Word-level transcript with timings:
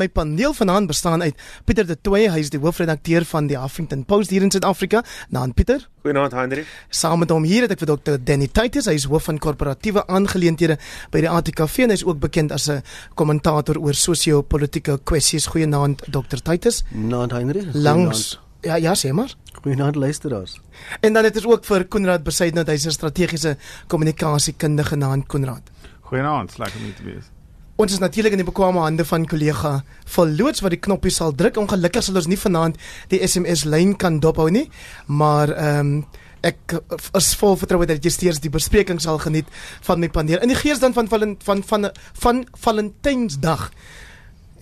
My 0.00 0.08
paneel 0.08 0.54
vanaand 0.56 0.86
bestaan 0.86 1.22
uit 1.22 1.36
Pieter 1.64 1.84
de 1.86 2.00
Tooy, 2.00 2.22
hy 2.32 2.40
is 2.40 2.48
die 2.48 2.58
hoofredakteur 2.62 3.26
van 3.28 3.50
die 3.50 3.58
Huffington 3.60 4.06
Post 4.08 4.30
hier 4.32 4.40
in 4.40 4.48
Suid-Afrika. 4.50 5.02
Naam 5.28 5.52
Pieter. 5.52 5.82
Goeienaand 6.00 6.32
Hendrik. 6.32 6.68
Saam 6.88 7.20
met 7.20 7.32
hom 7.34 7.44
hier 7.44 7.66
het 7.66 7.74
ek 7.74 7.82
vir 7.82 7.90
Dr. 7.90 8.16
Danny 8.16 8.48
Titus, 8.48 8.88
hy 8.88 8.94
is 8.96 9.04
hoof 9.10 9.28
van 9.28 9.36
korporatiewe 9.36 10.06
aangeleenthede 10.08 10.78
by 11.12 11.20
die 11.20 11.28
ATKV 11.28 11.84
en 11.84 11.92
hy 11.92 11.98
is 12.00 12.04
ook 12.08 12.22
bekend 12.22 12.54
as 12.56 12.70
'n 12.72 12.80
kommentator 13.14 13.76
oor 13.76 13.92
sosio-politiese 13.92 15.00
kwessies. 15.04 15.50
Goeienaand 15.52 16.00
Dr. 16.08 16.40
Titus. 16.40 16.82
Naand 16.88 17.32
Hendrik. 17.36 17.68
Langs 17.74 18.38
Ja, 18.62 18.76
ja, 18.76 18.94
sê 18.94 19.12
maar. 19.12 19.34
Goeienaand 19.62 19.96
luisteraars. 19.96 20.60
En 21.00 21.12
dan 21.12 21.24
het 21.24 21.36
ons 21.36 21.46
ook 21.46 21.64
vir 21.64 21.84
Konrad 21.88 22.22
Besaidnout, 22.22 22.68
hy's 22.68 22.86
'n 22.86 22.90
strategiese 22.90 23.56
kommunikasiekundige 23.86 24.96
naam 24.96 25.26
Konrad. 25.26 25.62
Goeienaand, 26.00 26.58
lekker 26.58 26.78
om 26.78 26.84
hier 26.84 26.94
te 26.94 27.04
wees. 27.04 27.39
Ons 27.80 27.94
is 27.96 28.00
natuurlik 28.02 28.34
in 28.36 28.42
die 28.42 28.44
bekwame 28.44 28.82
hande 28.84 29.06
van 29.08 29.22
kollega 29.24 29.78
Verloots 30.12 30.60
wat 30.60 30.74
die 30.74 30.80
knoppie 30.84 31.12
sal 31.14 31.32
druk. 31.32 31.56
Ongelukkig 31.56 32.04
sal 32.04 32.18
ons 32.20 32.28
nie 32.28 32.36
vanaand 32.36 32.76
die 33.08 33.20
SMS 33.24 33.62
lyn 33.64 33.94
kan 33.96 34.18
dophou 34.20 34.50
nie, 34.52 34.66
maar 35.08 35.54
ehm 35.54 35.94
um, 35.94 36.02
ek 36.40 36.72
is 37.18 37.26
vol 37.36 37.58
vertroue 37.60 37.84
dat 37.84 38.04
jy 38.04 38.10
steeds 38.12 38.38
die 38.40 38.52
bespreking 38.52 38.96
sal 39.00 39.18
geniet 39.20 39.48
van 39.84 40.00
my 40.00 40.08
paneel. 40.08 40.40
In 40.40 40.48
die 40.48 40.56
gees 40.56 40.80
dan 40.80 40.94
van 40.96 41.08
van 41.08 41.36
van 41.44 41.60
van, 41.68 41.90
van 42.22 42.44
Valentynsdag 42.64 43.66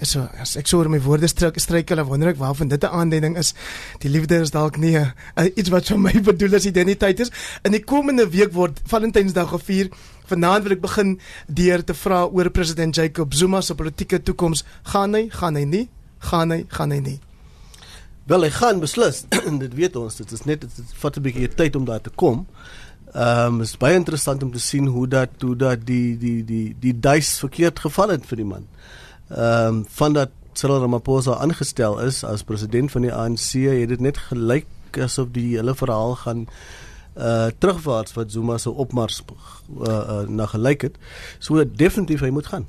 is 0.03 0.15
so 0.15 0.27
as 0.43 0.57
ek 0.59 0.67
so 0.71 0.79
oor 0.79 0.91
my 0.91 0.99
woorde 1.03 1.31
struik 1.31 1.59
struikel 1.63 2.03
wonder 2.07 2.33
ek 2.33 2.39
waarvan 2.39 2.69
dit 2.71 2.83
'n 2.83 2.95
aanduiding 3.01 3.39
is 3.39 3.55
die 3.99 4.11
liefde 4.11 4.43
is 4.43 4.51
dalk 4.51 4.77
nie 4.77 4.95
uh, 4.97 5.11
iets 5.57 5.71
wat 5.71 5.87
vir 5.91 5.99
my 5.99 6.15
bedoel 6.31 6.55
as 6.55 6.67
identiteit 6.67 7.21
is 7.21 7.31
in 7.65 7.73
die 7.73 7.83
komende 7.83 8.29
week 8.31 8.53
word 8.53 8.79
Valentynsdag 8.87 9.51
gevier 9.55 9.91
vanaand 10.31 10.67
wil 10.67 10.77
ek 10.77 10.83
begin 10.83 11.15
deur 11.61 11.85
te 11.85 11.95
vra 11.97 12.25
oor 12.27 12.51
president 12.55 12.97
Jacob 12.97 13.35
Zuma 13.35 13.61
se 13.65 13.75
politieke 13.75 14.21
toekoms. 14.23 14.65
Gaan 14.93 15.17
hy 15.17 15.29
gaan 15.35 15.57
hy 15.57 15.65
nie? 15.65 15.87
Gaan 16.31 16.55
hy 16.55 16.65
gaan 16.75 16.95
hy 16.95 17.01
nie? 17.05 17.19
Wel 18.29 18.45
hy 18.45 18.51
gaan 18.53 18.81
beslis. 18.81 19.25
Dit 19.65 19.75
weet 19.79 19.97
ons 19.97 20.21
dit 20.21 20.33
is 20.37 20.45
net 20.45 20.67
dit 20.67 20.95
vat 21.03 21.17
'n 21.17 21.25
bietjie 21.25 21.49
tyd 21.49 21.77
om 21.77 21.85
daar 21.89 22.01
te 22.01 22.11
kom. 22.11 22.47
Ehm 23.15 23.55
um, 23.55 23.61
is 23.65 23.77
baie 23.77 23.97
interessant 23.97 24.43
om 24.43 24.53
te 24.53 24.61
sien 24.61 24.87
hoe 24.87 25.07
dat 25.09 25.41
hoe 25.41 25.57
dat 25.57 25.87
die 25.87 26.19
die 26.19 26.45
die 26.45 26.77
die 26.81 26.93
duis 27.01 27.39
verkeerd 27.39 27.79
geval 27.79 28.13
het 28.17 28.27
vir 28.27 28.37
die 28.37 28.51
man. 28.55 28.67
Ehm 29.29 29.81
um, 29.81 29.87
van 29.89 30.13
dat 30.13 30.31
Cyril 30.53 30.81
Ramaphosa 30.81 31.39
aangestel 31.39 32.01
is 32.03 32.25
as 32.25 32.43
president 32.43 32.91
van 32.91 33.03
die 33.03 33.15
ANC, 33.15 33.53
het 33.63 33.89
dit 33.89 34.01
net 34.01 34.19
gelyk 34.19 34.67
asof 34.99 35.29
die 35.33 35.57
hele 35.57 35.75
verhaal 35.75 36.15
gaan 36.15 36.47
uh 37.19 37.47
terugwaarts 37.59 38.15
wat 38.15 38.33
Zuma 38.33 38.59
se 38.59 38.71
opmars 38.71 39.23
uh, 39.81 39.87
uh 39.87 40.21
na 40.29 40.47
gelyk 40.47 40.83
het. 40.83 40.99
So 41.39 41.65
definitief 41.67 42.21
hy 42.21 42.31
moet 42.31 42.47
gaan. 42.47 42.67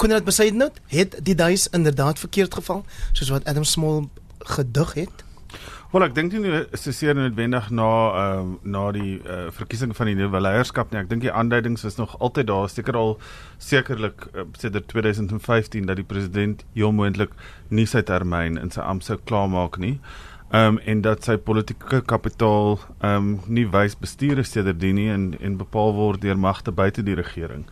Konrad 0.00 0.24
Besaidnout 0.24 0.80
het 0.86 1.18
die 1.22 1.34
duis 1.34 1.68
inderdaad 1.68 2.18
verkeerd 2.18 2.54
geval, 2.54 2.84
soos 3.12 3.28
wat 3.28 3.44
Adam 3.44 3.64
Small 3.64 4.08
gedig 4.38 4.92
het. 4.92 5.24
Wel 5.90 6.04
ek 6.06 6.14
dink 6.14 6.32
nie 6.32 6.52
is 6.70 6.84
dit 6.86 6.94
seker 6.94 7.16
noodwendig 7.18 7.66
na 7.74 7.88
ehm 8.14 8.52
uh, 8.54 8.58
na 8.62 8.84
die 8.94 9.18
uh, 9.18 9.50
verkiesing 9.50 9.92
van 9.96 10.06
die 10.06 10.14
nuwe 10.14 10.40
leierskap 10.40 10.92
nie. 10.92 11.00
Ek 11.02 11.10
dink 11.10 11.26
die 11.26 11.32
aanduidings 11.34 11.84
is 11.84 11.98
nog 11.98 12.14
altyd 12.22 12.46
daar, 12.46 12.68
seker 12.70 12.96
al 12.96 13.16
sekerlik 13.58 14.28
uh, 14.30 14.46
sedert 14.56 14.88
2015 14.94 15.90
dat 15.90 15.98
die 15.98 16.06
president 16.06 16.64
heel 16.78 16.94
moontlik 16.94 17.34
nie 17.68 17.88
sy 17.90 18.04
termyn 18.06 18.56
in 18.56 18.70
sy 18.70 18.86
ampt 18.86 19.10
sou 19.10 19.18
klaarmaak 19.18 19.80
nie. 19.82 19.98
Ehm 19.98 20.29
um, 20.52 20.78
en 20.78 21.00
dat 21.00 21.24
sy 21.24 21.36
politieke 21.36 22.02
kapitaal 22.06 22.78
ehm 23.00 23.16
um, 23.16 23.30
nie 23.46 23.66
wys 23.70 23.96
bestuur 23.98 24.38
is 24.42 24.50
sedertdien 24.50 24.94
nie 24.94 25.08
en 25.10 25.34
en 25.40 25.56
bepaal 25.56 25.94
word 25.94 26.20
deur 26.20 26.38
magte 26.38 26.72
buite 26.72 27.02
die 27.02 27.14
regering. 27.14 27.66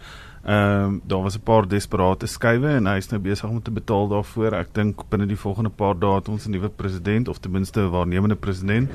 Ehm 0.44 0.84
um, 0.84 1.00
daar 1.04 1.22
was 1.22 1.36
'n 1.36 1.42
paar 1.44 1.68
desperate 1.68 2.26
skuwe 2.26 2.68
en 2.68 2.86
hy 2.86 2.96
is 2.96 3.10
nou 3.10 3.20
besig 3.20 3.48
om 3.48 3.62
te 3.62 3.70
betaal 3.70 4.08
daarvoor. 4.08 4.52
Ek 4.52 4.74
dink 4.74 5.08
binne 5.10 5.26
die 5.26 5.36
volgende 5.36 5.70
paar 5.70 5.98
dae 5.98 6.14
het 6.14 6.28
ons 6.28 6.46
'n 6.46 6.50
nuwe 6.50 6.68
president 6.68 7.28
of 7.28 7.38
ten 7.38 7.50
minste 7.50 7.80
'n 7.80 7.90
waarnemende 7.90 8.36
president 8.36 8.90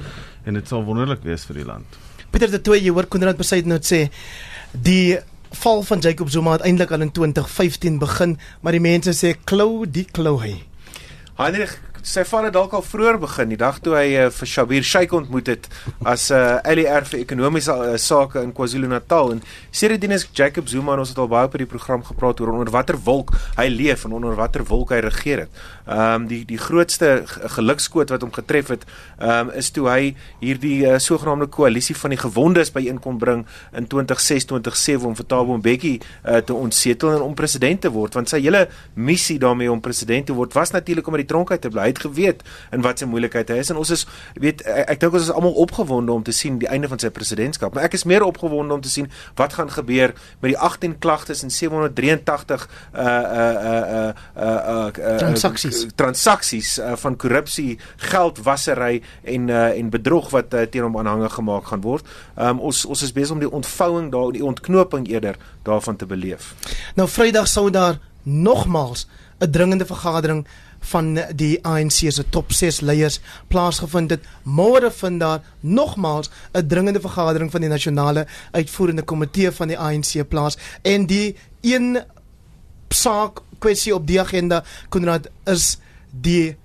en 0.46 0.54
dit 0.54 0.68
sal 0.68 0.84
wonderlik 0.84 1.24
wees 1.24 1.46
vir 1.46 1.56
die 1.56 1.66
land. 1.66 1.86
Pieter 2.32 2.52
de 2.52 2.62
Tooy, 2.62 2.78
jy 2.78 2.90
hoor 2.90 3.06
Konrad 3.06 3.38
Besaid 3.38 3.66
nou 3.66 3.80
sê 3.80 4.10
die 4.72 5.20
val 5.52 5.84
van 5.84 6.00
Jacob 6.00 6.30
Zuma 6.30 6.52
het 6.52 6.62
eintlik 6.62 6.92
al 6.92 7.02
in 7.02 7.12
2015 7.12 8.00
begin, 8.00 8.38
maar 8.62 8.72
die 8.72 8.82
mense 8.82 9.12
sê 9.14 9.36
klou 9.44 9.86
die 9.86 10.06
klou 10.06 10.40
hy. 10.42 10.64
Heinrich 11.38 11.80
sy 12.04 12.26
vader 12.28 12.52
dalk 12.52 12.74
al 12.76 12.84
vroeër 12.84 13.16
begin 13.22 13.54
die 13.54 13.58
dag 13.60 13.78
toe 13.80 13.94
hy 13.96 14.08
uh, 14.20 14.26
vir 14.36 14.50
Shabir 14.50 14.84
Sheikh 14.84 15.14
ontmoet 15.16 15.48
het 15.48 15.68
as 16.04 16.30
'n 16.32 16.36
uh, 16.36 16.60
eh, 16.68 16.76
LER 16.76 17.06
vir 17.08 17.20
ekonomiese 17.20 17.72
uh, 17.72 17.96
sake 17.98 18.42
in 18.44 18.52
KwaZulu-Natal. 18.52 19.32
En 19.32 19.42
sedertdien 19.72 20.12
is 20.12 20.28
Jacob 20.34 20.68
Zuma 20.68 20.98
ons 20.98 21.10
het 21.10 21.18
al 21.18 21.28
baie 21.28 21.46
op 21.46 21.56
die 21.58 21.66
program 21.66 22.04
gepraat 22.04 22.42
oor 22.42 22.52
onder 22.52 22.70
watter 22.72 22.98
wolk 22.98 23.32
hy 23.56 23.68
leef 23.70 24.04
en 24.04 24.12
onder 24.12 24.36
watter 24.36 24.66
wolk 24.66 24.92
hy 24.92 25.00
regeer 25.00 25.40
het. 25.40 25.50
Ehm 25.88 26.24
um, 26.24 26.28
die 26.28 26.44
die 26.46 26.58
grootste 26.58 27.24
gelukskoot 27.26 28.10
wat 28.10 28.22
hom 28.22 28.34
getref 28.34 28.68
het 28.68 28.84
ehm 29.20 29.48
um, 29.48 29.52
is 29.56 29.72
toe 29.72 29.88
hy 29.88 30.16
hierdie 30.40 30.84
uh, 30.86 30.98
sogenaamde 30.98 31.48
koalisie 31.48 31.96
van 31.96 32.10
die 32.10 32.20
gewondes 32.20 32.72
by 32.72 32.84
inkom 32.84 33.18
bring 33.18 33.46
in 33.72 33.88
2006 33.88 34.46
2007 34.52 35.08
om 35.08 35.16
vir 35.16 35.26
Thabo 35.26 35.58
Mbeki 35.58 36.00
uh, 36.00 36.38
te 36.38 36.54
ontsetel 36.54 37.16
en 37.16 37.22
om 37.22 37.34
president 37.34 37.82
te 37.82 37.90
word. 37.90 38.14
Want 38.14 38.30
sy 38.30 38.42
hele 38.42 38.68
missie 38.94 39.40
daarmee 39.40 39.72
om 39.72 39.80
president 39.80 40.26
te 40.26 40.34
word 40.34 40.54
was 40.54 40.72
natuurlik 40.72 41.08
om 41.08 41.16
uit 41.16 41.24
die 41.24 41.32
tronk 41.32 41.52
uit 41.52 41.62
te 41.62 41.70
bly 41.70 41.93
het 41.94 42.04
geweet 42.04 42.44
in 42.76 42.84
wat 42.86 43.02
sy 43.02 43.08
moeilikheid 43.10 43.52
hy 43.54 43.60
is. 43.62 43.72
En 43.74 43.80
ons 43.82 43.94
is 43.94 44.06
weet 44.42 44.64
ek, 44.66 44.90
ek 44.96 45.04
dink 45.04 45.18
ons 45.18 45.28
is 45.28 45.34
almal 45.34 45.56
opgewonde 45.64 46.12
om 46.14 46.24
te 46.26 46.36
sien 46.36 46.60
die 46.62 46.70
einde 46.72 46.90
van 46.92 47.02
sy 47.02 47.12
presidentskap. 47.14 47.76
Maar 47.76 47.88
ek 47.90 47.98
is 48.00 48.06
meer 48.10 48.26
opgewonde 48.26 48.78
om 48.78 48.84
te 48.84 48.92
sien 48.92 49.10
wat 49.40 49.56
gaan 49.58 49.72
gebeur 49.74 50.16
met 50.44 50.54
die 50.54 50.60
18 50.60 50.98
klagtes 51.04 51.44
en 51.46 51.54
783 51.54 52.68
uh 52.94 53.02
uh 53.04 53.54
uh 53.64 54.12
uh 54.38 54.90
uh 54.92 55.18
transaksies. 55.22 55.86
transaksies 55.96 56.78
uh, 56.80 56.94
van 57.00 57.18
korrupsie 57.18 57.78
geldwasery 58.10 59.02
en 59.24 59.48
uh, 59.48 59.66
en 59.78 59.90
bedrog 59.94 60.30
wat 60.34 60.54
uh, 60.54 60.66
teen 60.70 60.88
hom 60.88 60.98
aanhange 60.98 61.30
gemaak 61.30 61.70
gaan 61.72 61.84
word. 61.86 62.08
Um, 62.38 62.60
ons 62.60 62.86
ons 62.86 63.04
is 63.04 63.14
besig 63.14 63.36
om 63.36 63.44
die 63.44 63.52
ontvouing 63.52 64.12
daar 64.12 64.32
die 64.34 64.46
ontknoping 64.46 65.08
eerder 65.12 65.38
daarvan 65.64 65.96
te 65.96 66.06
beleef. 66.10 66.54
Nou 66.96 67.08
vrydag 67.10 67.48
sou 67.48 67.70
daar 67.70 68.00
nogmaals 68.24 69.08
'n 69.40 69.52
dringende 69.52 69.86
vergadering 69.86 70.48
van 70.92 71.20
die 71.36 71.58
ANC 71.66 72.12
se 72.12 72.24
top 72.30 72.52
6 72.52 72.82
leiers 72.82 73.20
plaasgevind 73.48 74.12
het. 74.12 74.26
Môre 74.44 74.92
vind 74.92 75.20
daar 75.20 75.42
nogmaals 75.60 76.30
'n 76.54 76.68
dringende 76.68 77.00
vergadering 77.00 77.52
van 77.52 77.62
die 77.62 77.70
nasionale 77.70 78.28
uitvoerende 78.52 79.04
komitee 79.04 79.52
van 79.52 79.68
die 79.68 79.80
ANC 79.80 80.28
plaas 80.28 80.58
en 80.82 81.06
die 81.06 81.36
een 81.62 82.04
saak 82.90 83.42
kwessie 83.60 83.96
op 83.96 84.08
die 84.08 84.20
agenda 84.22 84.64
Konrad 84.90 85.30
is 85.46 85.78
die 86.12 86.56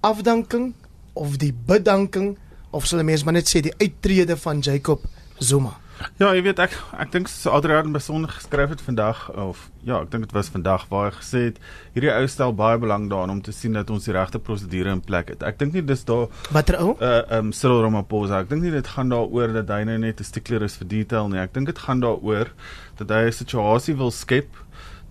afdanking 0.00 0.74
of 1.12 1.36
die 1.36 1.52
bedanking 1.66 2.38
of 2.70 2.86
sal 2.86 3.02
mens 3.02 3.24
maar 3.24 3.36
net 3.36 3.48
sê 3.48 3.60
die 3.60 3.74
uittrede 3.78 4.36
van 4.36 4.60
Jacob 4.60 5.04
Zuma. 5.38 5.81
Ja, 6.20 6.32
jy 6.34 6.42
weet 6.46 6.60
ek 6.62 6.74
ek 7.00 7.12
dink 7.14 7.28
so 7.30 7.50
Adrian 7.56 7.92
besonder 7.94 8.30
geskryf 8.32 8.72
het 8.74 8.82
vandag 8.84 9.24
of 9.38 9.68
ja, 9.82 10.00
ek 10.02 10.10
dink 10.12 10.26
dit 10.28 10.34
was 10.36 10.50
vandag 10.52 10.86
waar 10.90 11.10
hy 11.10 11.16
gesê 11.18 11.42
het 11.48 11.60
hierdie 11.94 12.12
ou 12.14 12.26
stel 12.30 12.54
baie 12.56 12.78
belang 12.82 13.08
daarin 13.10 13.36
om 13.36 13.42
te 13.42 13.52
sien 13.52 13.76
dat 13.78 13.90
ons 13.90 14.08
die 14.08 14.14
regte 14.16 14.38
prosedure 14.38 14.92
in 14.94 15.02
plek 15.04 15.34
het. 15.34 15.42
Ek 15.42 15.58
dink 15.60 15.76
nie 15.76 15.84
dis 15.86 16.04
daar 16.08 16.28
Watter 16.54 16.78
ou? 16.80 16.96
Uh 17.00 17.22
um 17.38 17.52
Cyril 17.52 17.82
Ramaphosa. 17.86 18.42
Ek 18.42 18.50
dink 18.52 18.62
nie 18.62 18.74
dit 18.74 18.92
gaan 18.94 19.12
daaroor 19.12 19.54
dat 19.60 19.70
hy 19.74 19.84
nou 19.90 19.98
net 19.98 20.20
'n 20.20 20.24
stickler 20.24 20.62
is 20.62 20.76
vir 20.76 20.88
detail 20.88 21.28
nie. 21.28 21.40
Ek 21.40 21.54
dink 21.54 21.66
dit 21.66 21.78
gaan 21.78 22.00
daaroor 22.00 22.52
dat 22.98 23.08
hy 23.08 23.26
'n 23.28 23.32
situasie 23.32 23.96
wil 23.96 24.10
skep 24.10 24.48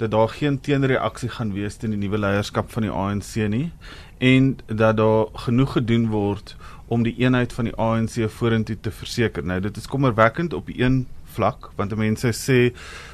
dat 0.02 0.12
daar 0.12 0.30
geen 0.30 0.60
teenreaksie 0.60 1.30
gaan 1.30 1.54
wees 1.54 1.76
teen 1.78 1.94
die 1.94 2.00
nuwe 2.02 2.18
leierskap 2.18 2.72
van 2.72 2.84
die 2.88 2.92
ANC 2.92 3.36
nie 3.50 3.72
en 4.18 4.58
dat 4.66 4.98
daar 4.98 5.30
genoeg 5.46 5.72
gedoen 5.78 6.08
word 6.10 6.56
om 6.92 7.04
die 7.08 7.16
eenheid 7.24 7.54
van 7.56 7.70
die 7.70 7.76
ANC 7.80 8.18
vorentoe 8.36 8.76
te 8.84 8.92
verseker. 8.92 9.46
Nou 9.48 9.60
dit 9.64 9.78
is 9.80 9.88
kommerwekkend 9.88 10.54
op 10.54 10.68
een 10.68 11.06
vlak 11.32 11.70
want 11.80 11.96
mense 11.96 12.34
sê 12.36 12.60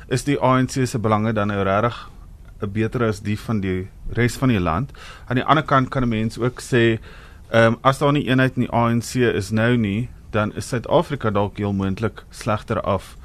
is 0.09 0.25
die 0.25 0.39
ANC 0.41 0.79
se 0.89 0.99
belange 0.99 1.33
dan 1.37 1.53
nou 1.53 1.61
regtig 1.63 1.97
'n 2.61 2.71
beter 2.73 3.03
as 3.05 3.21
die 3.21 3.37
van 3.37 3.59
die 3.61 3.87
res 4.17 4.37
van 4.37 4.49
die 4.49 4.59
land. 4.59 4.91
Aan 5.27 5.35
die 5.35 5.45
ander 5.45 5.63
kant 5.63 5.89
kan 5.89 6.03
'n 6.03 6.09
mens 6.09 6.39
ook 6.39 6.61
sê 6.61 6.99
ehm 7.51 7.73
um, 7.73 7.77
as 7.81 7.99
daar 7.99 8.11
nie 8.13 8.27
eenheid 8.27 8.55
in 8.55 8.65
die 8.65 8.71
ANC 8.71 9.15
is 9.15 9.51
nou 9.51 9.77
nie, 9.77 10.09
dan 10.31 10.53
is 10.55 10.67
Suid-Afrika 10.67 11.29
dalk 11.29 11.57
heel 11.57 11.73
moontlik 11.73 12.23
slegter 12.29 12.81
af 12.81 13.15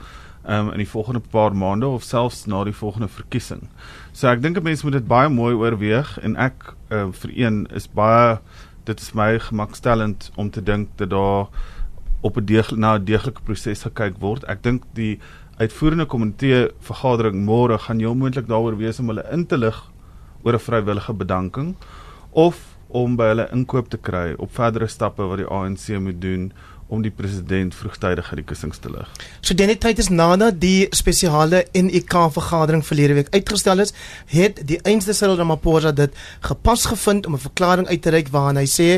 ehm 0.44 0.66
um, 0.66 0.72
in 0.72 0.78
die 0.78 0.88
volgende 0.88 1.20
paar 1.20 1.56
maande 1.56 1.86
of 1.86 2.02
selfs 2.02 2.46
na 2.46 2.64
die 2.64 2.74
volgende 2.74 3.08
verkiesing. 3.08 3.68
So 4.12 4.28
ek 4.28 4.42
dink 4.42 4.56
'n 4.56 4.62
mens 4.62 4.82
moet 4.82 4.92
dit 4.92 5.06
baie 5.06 5.28
mooi 5.28 5.54
oorweeg 5.54 6.18
en 6.22 6.36
ek 6.36 6.74
uh, 6.90 7.06
vir 7.12 7.30
een 7.34 7.66
is 7.74 7.88
baie 7.88 8.38
dit 8.84 9.00
is 9.00 9.12
my 9.12 9.38
gemakstellend 9.38 10.30
om 10.34 10.50
te 10.50 10.62
dink 10.62 10.88
dat 10.96 11.10
daar 11.10 11.46
op 12.20 12.36
'n 12.36 12.44
deeg 12.44 12.70
na 12.76 12.94
'n 12.94 13.04
deeglike 13.04 13.42
proses 13.42 13.82
gekyk 13.82 14.14
word. 14.18 14.44
Ek 14.44 14.62
dink 14.62 14.82
die 14.94 15.18
uitvoerende 15.56 16.06
komitee 16.06 16.70
vergadering 16.80 17.44
môre 17.44 17.78
gaan 17.78 17.98
heel 17.98 18.14
moontlik 18.14 18.48
daaroor 18.48 18.76
wees 18.76 18.98
om 18.98 19.06
hulle 19.06 19.24
in 19.30 19.46
te 19.46 19.58
lig 19.58 19.90
oor 20.42 20.54
'n 20.54 20.58
vrywillige 20.58 21.12
bedanking 21.12 21.76
of 22.30 22.76
om 22.88 23.16
by 23.16 23.24
hulle 23.32 23.48
inkoop 23.52 23.88
te 23.88 23.96
kry 23.96 24.34
op 24.38 24.52
verdere 24.54 24.86
stappe 24.86 25.22
wat 25.22 25.40
die 25.40 25.46
ANC 25.46 25.88
moet 26.00 26.20
doen 26.20 26.52
om 26.92 27.02
die 27.02 27.12
president 27.14 27.74
vroegtydig 27.74 28.28
uit 28.30 28.40
die 28.42 28.46
kussings 28.46 28.80
te 28.84 28.92
lig. 28.92 29.08
So 29.40 29.56
die 29.56 29.78
tyd 29.80 30.00
is 30.02 30.10
nadat 30.12 30.60
die 30.60 30.88
spesiale 30.92 31.64
NEK 31.72 32.16
vergadering 32.36 32.84
verlede 32.84 33.16
week 33.20 33.32
uitgestel 33.32 33.84
is, 33.86 33.94
het 34.32 34.60
die 34.68 34.80
einste 34.84 35.16
Cyril 35.16 35.38
Ramaphosa 35.40 35.94
dit 35.96 36.12
gepas 36.40 36.84
gevind 36.92 37.26
om 37.26 37.34
'n 37.34 37.46
verklaring 37.48 37.88
uit 37.88 38.02
te 38.02 38.10
reik 38.10 38.28
waarin 38.28 38.60
hy 38.60 38.68
sê 38.68 38.90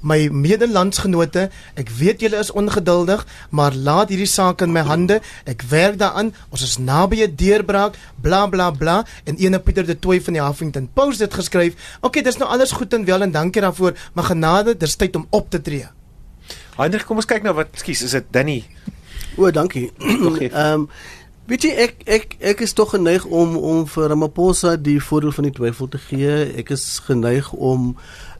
my 0.00 0.28
medelandsgenote, 0.32 1.50
ek 1.76 1.90
weet 1.98 2.24
julle 2.24 2.40
is 2.40 2.52
ongeduldig, 2.56 3.26
maar 3.50 3.74
laat 3.74 4.08
hierdie 4.08 4.28
saak 4.28 4.64
in 4.64 4.72
my 4.72 4.80
hande. 4.80 5.20
Ek 5.44 5.62
werk 5.68 5.98
daaraan. 6.00 6.32
Ons 6.50 6.62
is 6.62 6.78
naby 6.78 7.22
'n 7.22 7.36
deurbraak, 7.36 7.96
bla 8.22 8.46
bla 8.46 8.70
bla 8.70 9.04
en 9.24 9.36
ene 9.36 9.58
Pieter 9.58 9.86
de 9.86 9.98
Tooy 9.98 10.20
van 10.20 10.32
die 10.32 10.42
Huffington 10.42 10.88
Post 10.94 11.20
het 11.20 11.34
geskryf. 11.34 11.74
Okay, 12.00 12.22
dis 12.22 12.38
nou 12.38 12.48
alles 12.48 12.72
goed 12.72 12.94
en 12.94 13.04
wel 13.04 13.22
en 13.22 13.30
dankie 13.30 13.60
daarvoor, 13.60 13.92
maar 14.14 14.24
genade, 14.24 14.76
dis 14.76 14.96
tyd 14.96 15.16
om 15.16 15.26
op 15.30 15.50
te 15.50 15.60
tree. 15.60 15.99
Heinrich, 16.80 17.04
kom 17.04 17.18
ons 17.20 17.28
kyk 17.28 17.44
nou 17.44 17.52
wat, 17.58 17.74
skus, 17.76 18.00
is 18.06 18.14
dit 18.16 18.28
Danny? 18.32 18.62
O, 19.36 19.50
dankie. 19.52 19.90
Ehm 20.00 20.48
Ehm 20.48 20.86
weet 21.50 21.64
jy 21.66 21.70
ek 21.82 22.04
ek 22.06 22.34
ek 22.52 22.60
is 22.62 22.72
tog 22.78 22.92
geneig 22.94 23.24
om 23.26 23.56
om 23.58 23.80
vir 23.90 24.12
Ramaphosa 24.12 24.76
die 24.78 25.00
voordeel 25.02 25.34
van 25.34 25.48
die 25.48 25.54
twyfel 25.56 25.88
te 25.90 25.98
gee. 25.98 26.34
Ek 26.62 26.70
is 26.70 26.84
geneig 27.02 27.48
om 27.52 27.96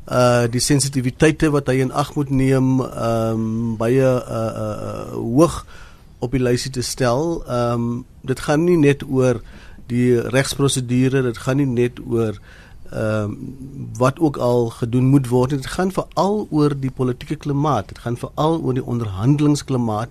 uh 0.06 0.46
die 0.46 0.62
sensitiwiteite 0.62 1.50
wat 1.50 1.66
hy 1.72 1.80
in 1.82 1.90
ag 1.90 2.12
moet 2.14 2.30
neem 2.30 2.78
um 2.80 3.74
baie 3.80 4.06
uh, 4.06 4.36
uh 4.38 4.76
uh 4.86 5.18
hoog 5.18 5.58
op 6.22 6.38
die 6.38 6.42
lysie 6.44 6.70
te 6.70 6.86
stel. 6.86 7.42
Um 7.50 8.06
dit 8.22 8.40
gaan 8.46 8.62
nie 8.64 8.78
net 8.78 9.02
oor 9.02 9.42
die 9.90 10.14
regsprosedure, 10.30 11.24
dit 11.26 11.42
gaan 11.44 11.58
nie 11.58 11.66
net 11.66 11.98
oor 12.06 12.38
ehm 12.90 13.34
wat 13.98 14.18
ook 14.18 14.36
al 14.36 14.68
gedoen 14.70 15.04
moet 15.04 15.28
word. 15.28 15.50
Dit 15.50 15.66
gaan 15.66 15.92
veral 15.92 16.46
oor 16.50 16.74
die 16.80 16.90
politieke 16.90 17.36
klimaat. 17.36 17.88
Dit 17.88 17.98
gaan 17.98 18.16
veral 18.16 18.60
oor 18.60 18.74
die 18.74 18.84
onderhandelingsklimaat 18.84 20.08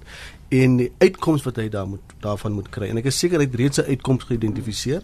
en 0.49 0.77
die 0.77 0.91
uitkoms 0.97 1.43
wat 1.45 1.59
hy 1.61 1.69
daar 1.69 1.87
moet 1.87 2.15
daarvan 2.23 2.51
moet 2.51 2.69
kry. 2.73 2.89
En 2.89 2.97
ek 2.97 3.11
is 3.11 3.19
seker 3.19 3.39
hy 3.39 3.45
het 3.45 3.55
reeds 3.55 3.79
'n 3.79 3.89
uitkoms 3.89 4.23
geïdentifiseer 4.23 5.03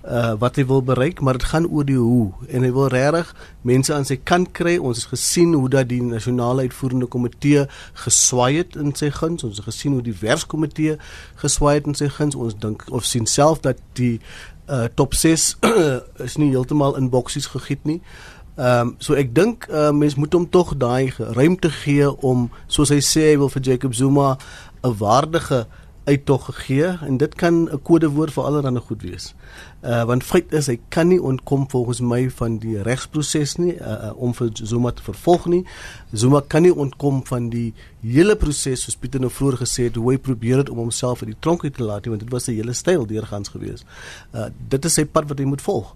uh 0.00 0.32
wat 0.40 0.56
hy 0.56 0.64
wil 0.64 0.82
bereik, 0.82 1.20
maar 1.20 1.36
dit 1.36 1.44
gaan 1.44 1.66
oor 1.68 1.84
die 1.84 1.96
hoe 1.96 2.32
en 2.48 2.62
hy 2.62 2.72
wil 2.72 2.88
regtig 2.88 3.34
mense 3.62 3.94
aan 3.94 4.04
sy 4.04 4.16
kant 4.16 4.52
kry. 4.52 4.78
Ons 4.78 5.02
het 5.02 5.12
gesien 5.12 5.52
hoe 5.54 5.68
dat 5.68 5.88
die 5.88 6.02
nasionale 6.02 6.60
uitvoerende 6.60 7.06
komitee 7.06 7.66
geswaai 7.94 8.56
het 8.56 8.76
in 8.76 8.94
sy 8.94 9.10
guns. 9.10 9.44
Ons 9.44 9.56
het 9.56 9.64
gesien 9.64 9.92
hoe 9.92 10.02
die 10.02 10.16
werkskomitee 10.20 10.96
geswaai 11.42 11.74
het 11.74 11.86
in 11.86 11.94
sy 11.94 12.08
guns. 12.08 12.34
Ons 12.34 12.56
dink 12.56 12.84
of 12.88 13.04
sien 13.04 13.26
self 13.26 13.60
dat 13.60 13.76
die 13.92 14.20
uh 14.70 14.88
top 14.94 15.14
6 15.14 15.56
is 16.26 16.36
nie 16.38 16.50
heeltemal 16.50 16.96
in 16.96 17.10
boksies 17.10 17.50
gegiet 17.50 17.84
nie. 17.84 18.00
Ehm 18.60 18.88
um, 18.88 18.94
so 18.98 19.14
ek 19.14 19.34
dink 19.34 19.66
uh, 19.70 19.90
mens 19.90 20.14
moet 20.20 20.34
hom 20.36 20.48
tog 20.50 20.74
daai 20.76 21.12
ruimte 21.16 21.70
gee 21.70 22.08
om 22.10 22.48
soos 22.66 22.90
hy 22.92 23.00
sê 23.00 23.30
hy 23.30 23.36
wil 23.40 23.52
vir 23.54 23.62
Jacob 23.72 23.94
Zuma 23.94 24.36
'n 24.84 24.96
waardige 24.98 25.66
uittog 26.04 26.44
gegee 26.44 26.86
en 27.06 27.16
dit 27.16 27.34
kan 27.34 27.68
'n 27.70 27.82
kodewoord 27.82 28.32
vir 28.32 28.44
allerlei 28.44 28.80
goed 28.80 29.02
wees. 29.02 29.34
Uh 29.82 30.04
want 30.04 30.24
feit 30.24 30.52
is 30.52 30.66
hy 30.66 30.78
kan 30.88 31.08
nie 31.08 31.22
ontkom 31.22 31.70
volgens 31.70 32.00
my 32.00 32.30
van 32.30 32.58
die 32.58 32.82
regsproses 32.82 33.56
nie 33.56 33.74
uh, 33.74 33.86
uh, 33.86 34.12
om 34.16 34.34
vir 34.34 34.50
Zuma 34.52 34.90
te 34.90 35.02
vervolg 35.02 35.46
nie. 35.46 35.64
Zuma 36.12 36.42
kan 36.46 36.62
nie 36.62 36.74
ontkom 36.74 37.26
van 37.26 37.48
die 37.48 37.74
hele 38.00 38.36
proses 38.36 38.82
soos 38.82 38.96
Pieter 38.96 39.20
nou 39.20 39.30
vroeër 39.30 39.56
gesê 39.56 39.82
het 39.82 39.94
hoe 39.94 40.12
hy 40.12 40.18
probeer 40.18 40.56
het 40.56 40.70
om 40.70 40.76
homself 40.76 41.22
uit 41.22 41.32
die 41.32 41.40
tronk 41.40 41.64
uit 41.64 41.74
te 41.74 41.82
laat 41.82 42.04
nie 42.04 42.10
want 42.10 42.22
dit 42.22 42.32
was 42.32 42.48
'n 42.48 42.54
hele 42.54 42.72
styl 42.72 43.06
deurgangs 43.06 43.48
geweest. 43.48 43.84
Uh 44.34 44.48
dit 44.68 44.84
is 44.84 44.94
sy 44.94 45.04
pad 45.04 45.28
wat 45.28 45.38
hy 45.38 45.44
moet 45.44 45.62
volg. 45.62 45.94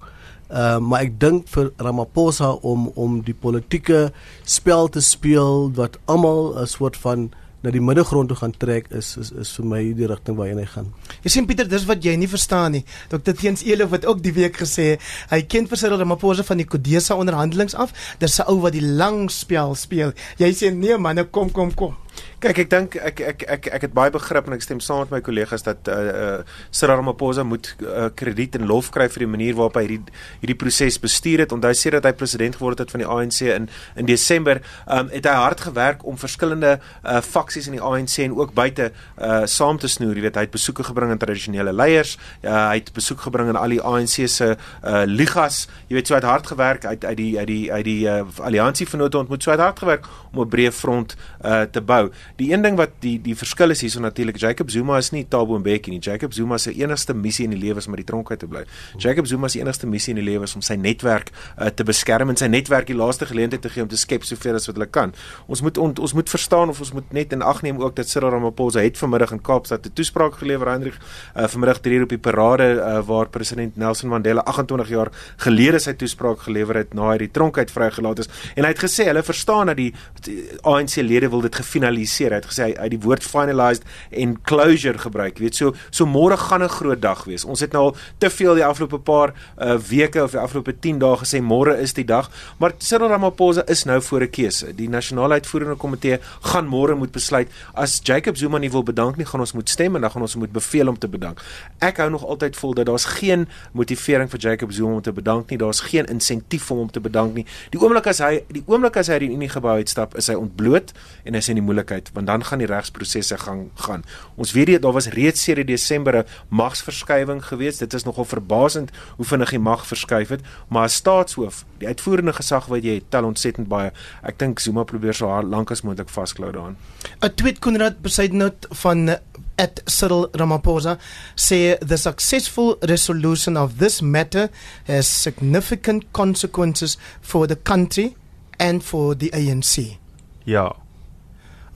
Uh, 0.51 0.79
maar 0.79 1.01
ek 1.07 1.15
dink 1.21 1.49
vir 1.49 1.73
Ramaphosa 1.81 2.51
om 2.61 2.91
om 2.95 3.23
die 3.25 3.35
politieke 3.35 4.13
spel 4.45 4.89
te 4.89 5.01
speel 5.01 5.73
wat 5.75 5.97
almal 6.05 6.53
'n 6.61 6.67
soort 6.67 6.97
van 6.97 7.31
na 7.65 7.73
die 7.73 7.81
middelgrond 7.81 8.29
toe 8.29 8.37
gaan 8.37 8.53
trek 8.61 8.91
is 8.93 9.15
is 9.21 9.33
is 9.41 9.53
vir 9.57 9.69
my 9.71 9.81
die 9.97 10.09
rigting 10.11 10.37
waarheen 10.37 10.61
hy 10.61 10.67
gaan. 10.75 10.93
Jy 11.25 11.33
sien 11.33 11.49
Pieter, 11.49 11.69
dis 11.71 11.87
wat 11.89 12.05
jy 12.05 12.15
nie 12.21 12.29
verstaan 12.29 12.77
nie. 12.77 12.85
Dr. 13.13 13.33
Teens 13.41 13.65
Elof 13.65 13.97
het 13.97 14.05
ook 14.11 14.21
die 14.25 14.35
week 14.37 14.61
gesê 14.61 14.89
hy 15.33 15.41
ken 15.49 15.69
vir 15.71 15.81
Cyril 15.81 16.03
Ramaphosa 16.03 16.45
van 16.45 16.61
die 16.61 16.69
Kodesa 16.69 17.17
onderhandelings 17.17 17.75
af. 17.75 17.97
Dis 18.21 18.39
'n 18.41 18.49
ou 18.53 18.61
wat 18.61 18.77
die 18.77 18.85
lang 18.85 19.31
spel 19.31 19.75
speel. 19.75 20.13
Jy 20.39 20.53
sê 20.53 20.75
nee 20.75 20.97
man, 20.99 21.17
nou 21.17 21.25
kom 21.25 21.51
kom 21.51 21.73
kom. 21.75 21.97
Kyk, 22.45 22.59
ek 22.59 22.71
dink 22.71 22.97
ek 23.01 23.21
ek 23.25 23.43
ek 23.49 23.67
ek 23.73 23.85
het 23.87 23.95
baie 23.97 24.13
begrip 24.13 24.47
en 24.47 24.55
ek 24.57 24.63
stem 24.63 24.81
saam 24.85 25.01
met 25.05 25.15
my 25.15 25.21
kollegas 25.25 25.65
dat 25.65 25.89
uh, 25.89 25.95
uh 25.97 26.69
Cyril 26.71 26.99
Ramaphosa 27.01 27.43
moet 27.47 27.71
uh, 27.81 28.11
krediet 28.15 28.59
en 28.59 28.67
lof 28.69 28.91
kry 28.95 29.09
vir 29.09 29.25
die 29.25 29.31
manier 29.33 29.57
waarop 29.57 29.79
hy 29.81 29.85
hierdie 29.87 30.15
hierdie 30.43 30.59
proses 30.61 30.99
bestuur 31.01 31.45
het. 31.45 31.55
Onthou 31.57 31.73
sê 31.73 31.95
dat 31.95 32.05
hy 32.05 32.13
president 32.13 32.59
geword 32.61 32.83
het 32.85 32.93
van 32.93 33.01
die 33.01 33.09
ANC 33.09 33.41
in 33.49 33.71
in 33.97 34.07
Desember, 34.11 34.61
um 34.87 35.09
het 35.15 35.27
hy 35.31 35.35
hard 35.41 35.65
gewerk 35.69 36.05
om 36.05 36.21
verskillende 36.21 36.77
uh 37.03 37.23
faksies 37.55 37.69
in 37.71 37.77
die 37.79 37.83
ANC 37.83 38.19
en 38.25 38.35
ook 38.35 38.55
buite 38.55 38.91
uh 39.19 39.45
saam 39.47 39.79
te 39.79 39.89
snoer. 39.89 40.17
Jy 40.17 40.25
weet, 40.27 40.39
hy 40.39 40.45
het 40.47 40.55
besoeke 40.55 40.85
gebring 40.87 41.13
aan 41.13 41.21
tradisionele 41.21 41.73
leiers, 41.73 42.17
uh, 42.43 42.51
hy 42.71 42.81
het 42.81 42.91
besoek 42.95 43.21
gebring 43.27 43.51
aan 43.53 43.59
al 43.61 43.75
die 43.75 43.81
ANC 43.81 44.29
se 44.31 44.55
uh 44.55 45.03
ligas. 45.07 45.65
Jy 45.89 45.99
weet, 45.99 46.09
so 46.09 46.15
hy 46.15 46.21
het 46.21 46.29
hard 46.29 46.47
gewerk 46.51 46.85
uit 46.85 47.05
uit 47.05 47.17
die 47.17 47.39
uit 47.39 47.47
die 47.47 47.73
uit 47.73 47.85
die 47.85 48.01
uh, 48.11 48.23
alliansievennote 48.43 49.19
ontmoet. 49.19 49.45
So 49.45 49.53
hy 49.53 49.59
het 49.59 49.65
hard 49.65 49.83
gewerk 49.85 50.09
om 50.33 50.43
'n 50.43 50.51
breë 50.51 50.73
front 50.73 51.17
uh 51.45 51.63
te 51.71 51.81
bou. 51.81 52.11
Die 52.37 52.53
een 52.53 52.63
ding 52.63 52.77
wat 52.77 52.99
die 53.01 53.21
die 53.23 53.37
verskil 53.37 53.71
is 53.71 53.81
hierso 53.81 54.01
natuurlik 54.01 54.37
Jacob 54.39 54.71
Zuma 54.71 54.99
is 54.99 55.11
nie 55.11 55.25
Thabo 55.29 55.59
Mbeki 55.59 55.91
nie. 55.91 56.01
Jacob 56.01 56.33
Zuma 56.33 56.59
se 56.59 56.73
enigste 56.73 57.15
missie 57.15 57.45
in 57.45 57.51
die 57.51 57.61
lewe 57.61 57.79
is 57.79 57.87
om 57.87 57.95
uit 57.95 58.05
die 58.05 58.11
tronk 58.11 58.31
uit 58.31 58.39
te 58.39 58.47
bly. 58.47 58.65
Jacob 58.99 59.27
Zuma 59.27 59.49
se 59.49 59.61
enigste 59.61 59.87
missie 59.87 60.15
in 60.15 60.23
die 60.23 60.31
lewe 60.31 60.45
is 60.45 60.55
om 60.55 60.63
sy 60.63 60.75
netwerk 60.75 61.31
uh, 61.59 61.67
te 61.67 61.85
beskerm 61.85 62.29
en 62.29 62.37
sy 62.37 62.47
netwerk 62.47 62.87
die 62.87 62.97
laaste 62.97 63.27
geleentheid 63.27 63.63
te 63.63 63.69
gee 63.69 63.83
om 63.83 63.89
te 63.89 63.97
skep 63.97 64.25
soveel 64.25 64.55
as 64.55 64.67
wat 64.67 64.77
hulle 64.77 64.91
kan. 64.91 65.15
Ons 65.47 65.63
moet 65.63 65.79
on, 65.79 65.95
ons 66.01 66.13
moet 66.13 66.31
verstaan 66.31 66.69
of 66.69 66.81
ons 66.81 66.93
moet 66.93 67.13
net 67.13 67.33
in 67.33 67.44
ag 67.45 67.63
neem 67.63 67.81
ook 67.83 67.97
dat 67.97 68.09
Cyril 68.09 68.31
Ramaphosa 68.31 68.81
het 68.81 68.99
vanmiddag 68.99 69.33
in 69.37 69.41
Kaapstad 69.41 69.87
'n 69.87 69.93
toespraak 69.93 70.35
gelewer 70.41 70.69
Hendrik 70.69 70.97
uh, 71.37 71.47
vanmiddag 71.47 71.79
hier 71.85 72.03
op 72.03 72.09
die 72.09 72.19
parade 72.19 72.69
uh, 72.75 73.01
waar 73.07 73.29
president 73.29 73.77
Nelson 73.77 74.09
Mandela 74.09 74.41
28 74.41 74.89
jaar 74.89 75.11
gelede 75.37 75.79
sy 75.79 75.93
toespraak 75.93 76.41
gelewer 76.41 76.77
het 76.77 76.95
na 76.95 77.11
hy 77.11 77.19
die 77.19 77.31
tronk 77.31 77.59
uit 77.59 77.71
vrygelaat 77.71 78.19
is 78.19 78.29
en 78.55 78.65
hy 78.65 78.71
het 78.73 78.83
gesê 78.83 79.07
hulle 79.09 79.23
verstaan 79.23 79.67
dat 79.67 79.77
die, 79.77 79.93
die 80.25 80.45
ANC 80.63 80.97
lede 80.97 81.29
wil 81.29 81.41
dit 81.41 81.55
gefinaliseer. 81.55 82.31
Hy 82.31 82.41
het 82.43 82.51
gesê 82.51 82.69
hy 82.69 82.75
uit 82.79 82.91
die 82.91 83.01
woord 83.01 83.25
finalized 83.25 83.85
en 84.11 84.37
closure 84.43 84.99
gebruik. 84.99 85.39
Weet 85.39 85.57
so 85.57 85.75
so 85.91 86.07
môre 86.07 86.37
gaan 86.37 86.63
'n 86.63 86.69
groot 86.69 87.01
dag 87.01 87.25
wees. 87.25 87.45
Ons 87.45 87.61
het 87.61 87.73
nou 87.73 87.83
al 87.85 87.97
te 88.19 88.31
veel 88.31 88.55
die 88.55 88.65
afgelope 88.65 88.99
paar 88.99 89.35
uh, 89.35 89.77
weke 89.77 90.23
of 90.23 90.31
die 90.31 90.41
afgelope 90.41 90.75
10 90.79 90.99
dae 90.99 91.17
gesê 91.17 91.41
môre 91.43 91.77
is 91.81 91.93
die 91.93 92.05
dag, 92.05 92.31
maar 92.59 92.73
Cyril 92.79 93.09
Ramaphosa 93.09 93.65
is 93.67 93.85
nou 93.85 94.01
voor 94.03 94.23
'n 94.23 94.31
keuse. 94.31 94.75
Die 94.75 94.89
nasionale 94.89 95.35
uitvoerende 95.35 95.77
komitee 95.77 96.19
gaan 96.41 96.67
môre 96.67 96.95
moet 96.95 97.13
besluit 97.25 97.49
as 97.73 98.01
Jacob 98.05 98.37
Zuma 98.37 98.61
nie 98.61 98.71
wil 98.71 98.85
bedank 98.85 99.17
nie, 99.17 99.27
gaan 99.29 99.41
ons 99.41 99.55
moet 99.57 99.69
stem 99.69 99.97
en 99.97 100.05
dan 100.05 100.13
gaan 100.13 100.25
ons 100.27 100.37
moet 100.37 100.53
beveel 100.53 100.93
om 100.93 100.99
te 101.01 101.09
bedank. 101.09 101.41
Ek 101.85 101.99
hou 102.03 102.11
nog 102.13 102.25
altyd 102.25 102.59
vol 102.61 102.75
dat 102.77 102.89
daar's 102.91 103.07
geen 103.17 103.47
motivering 103.73 104.31
vir 104.31 104.41
Jacob 104.41 104.73
Zuma 104.73 104.99
om 104.99 105.03
te 105.05 105.13
bedank 105.15 105.51
nie. 105.51 105.59
Daar's 105.61 105.81
geen 105.89 106.07
insentief 106.13 106.71
om 106.71 106.85
hom 106.85 106.91
te 106.93 107.01
bedank 107.01 107.35
nie. 107.35 107.47
Die 107.73 107.81
oomblik 107.81 108.09
as 108.11 108.21
hy 108.25 108.45
die 108.53 108.63
oomblik 108.69 108.99
as 109.01 109.11
hy 109.13 109.21
die 109.25 109.31
Unie 109.33 109.49
gebou 109.51 109.77
uitstap, 109.81 110.17
is 110.21 110.29
hy 110.31 110.37
ontbloot 110.39 110.93
en 111.25 111.37
hy 111.37 111.43
is 111.43 111.51
in 111.53 111.61
die 111.61 111.65
moeilikheid 111.65 112.11
want 112.15 112.29
dan 112.31 112.45
gaan 112.45 112.63
die 112.63 112.69
regsprosesse 112.71 113.39
gang 113.43 113.67
gaan. 113.87 114.05
Ons 114.41 114.55
weet 114.57 114.75
jy 114.75 114.81
daar 114.83 114.97
was 114.97 115.11
reeds 115.15 115.43
sedert 115.45 115.71
Desember 115.71 116.21
'n 116.21 116.27
magsverskywing 116.49 117.43
geweest. 117.45 117.81
Dit 117.81 117.95
is 117.95 118.05
nogal 118.05 118.25
verbasend 118.25 118.91
hoe 119.17 119.27
vinnig 119.27 119.51
die 119.51 119.59
mag 119.59 119.87
verskuif 119.87 120.29
het, 120.29 120.43
maar 120.69 120.85
as 120.85 120.95
staatshoof, 120.95 121.65
die 121.79 121.89
uitvoerende 121.89 122.33
gesag 122.33 122.67
wat 122.67 122.85
jy 122.85 122.95
het, 123.01 123.11
tel 123.11 123.25
ontsettend 123.25 123.69
baie. 123.69 123.93
Ek 124.23 124.39
dink 124.39 124.61
Zuma 124.61 124.85
probeer 124.85 125.15
so 125.15 125.43
lank 125.43 125.71
as 125.71 125.83
moontlik 125.83 126.09
vasklou 126.09 126.53
daaraan. 126.53 126.77
'n 127.21 127.35
Tweet 127.35 127.59
Konrad 127.59 128.01
Besaidnout 128.03 128.67
van 128.71 129.19
at 129.57 129.81
Cyril 129.87 130.29
Ramaphosa 130.33 130.99
say 131.37 131.77
the 131.81 131.97
successful 131.97 132.77
resolution 132.89 133.57
of 133.57 133.79
this 133.79 134.01
matter 134.03 134.51
has 134.87 135.07
significant 135.07 136.13
consequences 136.13 136.97
for 137.21 137.47
the 137.47 137.57
country 137.57 138.17
and 138.59 138.83
for 138.83 139.15
the 139.15 139.31
ANC. 139.33 139.99
Ja. 140.45 140.77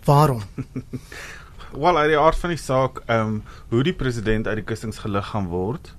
Waarom? 0.04 0.42
Wel, 1.72 1.96
uit 1.98 2.08
die 2.08 2.18
aard 2.18 2.38
van 2.40 2.50
die 2.54 2.58
saak, 2.58 3.02
ehm 3.06 3.20
um, 3.20 3.42
hoe 3.68 3.82
die 3.84 3.92
president 3.92 4.46
uit 4.46 4.56
die 4.56 4.64
kussings 4.64 4.98
gelig 5.04 5.26
gaan 5.30 5.50
word, 5.52 5.92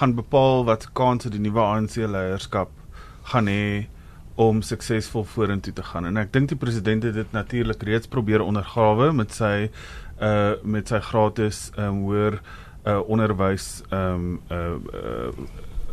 gaan 0.00 0.14
bepaal 0.16 0.64
wat 0.64 0.88
kanse 0.96 1.28
die 1.30 1.40
nuwe 1.40 1.60
ANC 1.60 1.98
leierskap 2.00 2.70
gaan 3.32 3.50
hê 3.50 3.86
om 4.40 4.62
suksesvol 4.62 5.24
vorentoe 5.24 5.72
te 5.72 5.82
gaan. 5.84 6.06
En 6.08 6.16
ek 6.20 6.32
dink 6.32 6.48
die 6.48 6.58
president 6.58 7.04
het 7.04 7.16
dit 7.18 7.32
natuurlik 7.36 7.82
reeds 7.84 8.08
probeer 8.08 8.44
ondergrawe 8.44 9.12
met 9.12 9.36
sy 9.36 9.68
uh 10.20 10.52
met 10.64 10.88
sy 10.88 11.00
gratis 11.04 11.70
ehm 11.76 11.88
um, 11.88 12.00
hoër 12.08 12.40
uh 12.88 13.00
onderwys 13.08 13.68
ehm 13.90 14.24
um, 14.24 14.40
uh, 14.50 15.28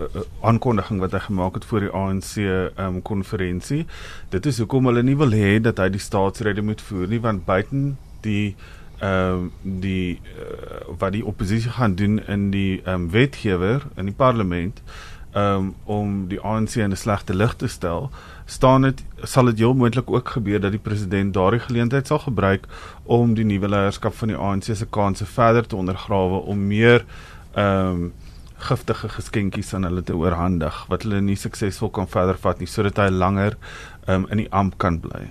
uh 0.06 0.24
aankondiging 0.46 1.00
wat 1.02 1.16
hy 1.16 1.20
gemaak 1.26 1.56
het 1.58 1.66
voor 1.66 1.84
die 1.88 1.92
ANC 1.92 2.32
ehm 2.38 2.72
um, 2.86 3.02
konferensie. 3.02 3.86
Dit 4.30 4.46
is 4.46 4.62
hoekom 4.64 4.88
hulle 4.92 5.04
nie 5.04 5.18
wil 5.18 5.36
hê 5.36 5.58
dat 5.60 5.82
hy 5.84 5.90
die 5.96 6.04
staatsrede 6.04 6.64
moet 6.64 6.82
voer 6.82 7.08
nie 7.08 7.22
want 7.24 7.46
buiten 7.46 7.98
die 8.22 8.56
ehm 9.00 9.50
um, 9.50 9.52
die 9.84 10.22
uh, 10.40 10.96
wat 11.04 11.12
die 11.20 11.26
oppositie 11.26 11.76
gaan 11.76 12.00
doen 12.00 12.20
in 12.28 12.50
die 12.56 12.80
ehm 12.86 13.08
um, 13.08 13.12
wetgewer 13.12 13.88
in 13.96 14.12
die 14.12 14.20
parlement 14.24 14.84
um, 15.38 15.76
om 15.84 16.28
die 16.28 16.40
ANC 16.42 16.76
in 16.76 16.92
'n 16.92 16.98
slegte 16.98 17.36
lig 17.36 17.56
te 17.56 17.68
stel, 17.68 18.10
staan 18.48 18.88
dit 18.88 19.04
sal 19.28 19.50
dit 19.52 19.60
heel 19.60 19.74
moontlik 19.76 20.10
ook 20.12 20.30
gebeur 20.38 20.62
dat 20.64 20.72
die 20.72 20.84
president 20.84 21.34
daardie 21.36 21.60
geleentheid 21.60 22.08
sal 22.08 22.22
gebruik 22.24 22.68
om 23.04 23.34
die 23.36 23.46
nuwe 23.46 23.68
leierskap 23.68 24.16
van 24.16 24.32
die 24.32 24.38
ANC 24.38 24.72
se 24.72 24.88
kansse 24.98 25.28
verder 25.28 25.68
te 25.68 25.76
ondergrawe 25.76 26.46
om 26.48 26.68
meer 26.68 27.06
ehm 27.56 28.08
um, 28.08 28.08
giftige 28.58 29.10
geskenkies 29.14 29.74
aan 29.78 29.84
hulle 29.86 30.02
te 30.02 30.16
oorhandig 30.18 30.78
wat 30.90 31.04
hulle 31.06 31.20
nie 31.22 31.36
suksesvol 31.38 31.92
kan 31.94 32.08
verder 32.10 32.40
vat 32.42 32.58
nie 32.60 32.70
sodat 32.72 32.98
hy 32.98 33.12
langer 33.14 33.54
um, 34.08 34.26
in 34.34 34.42
die 34.42 34.48
amp 34.50 34.80
kan 34.82 34.98
bly. 35.04 35.28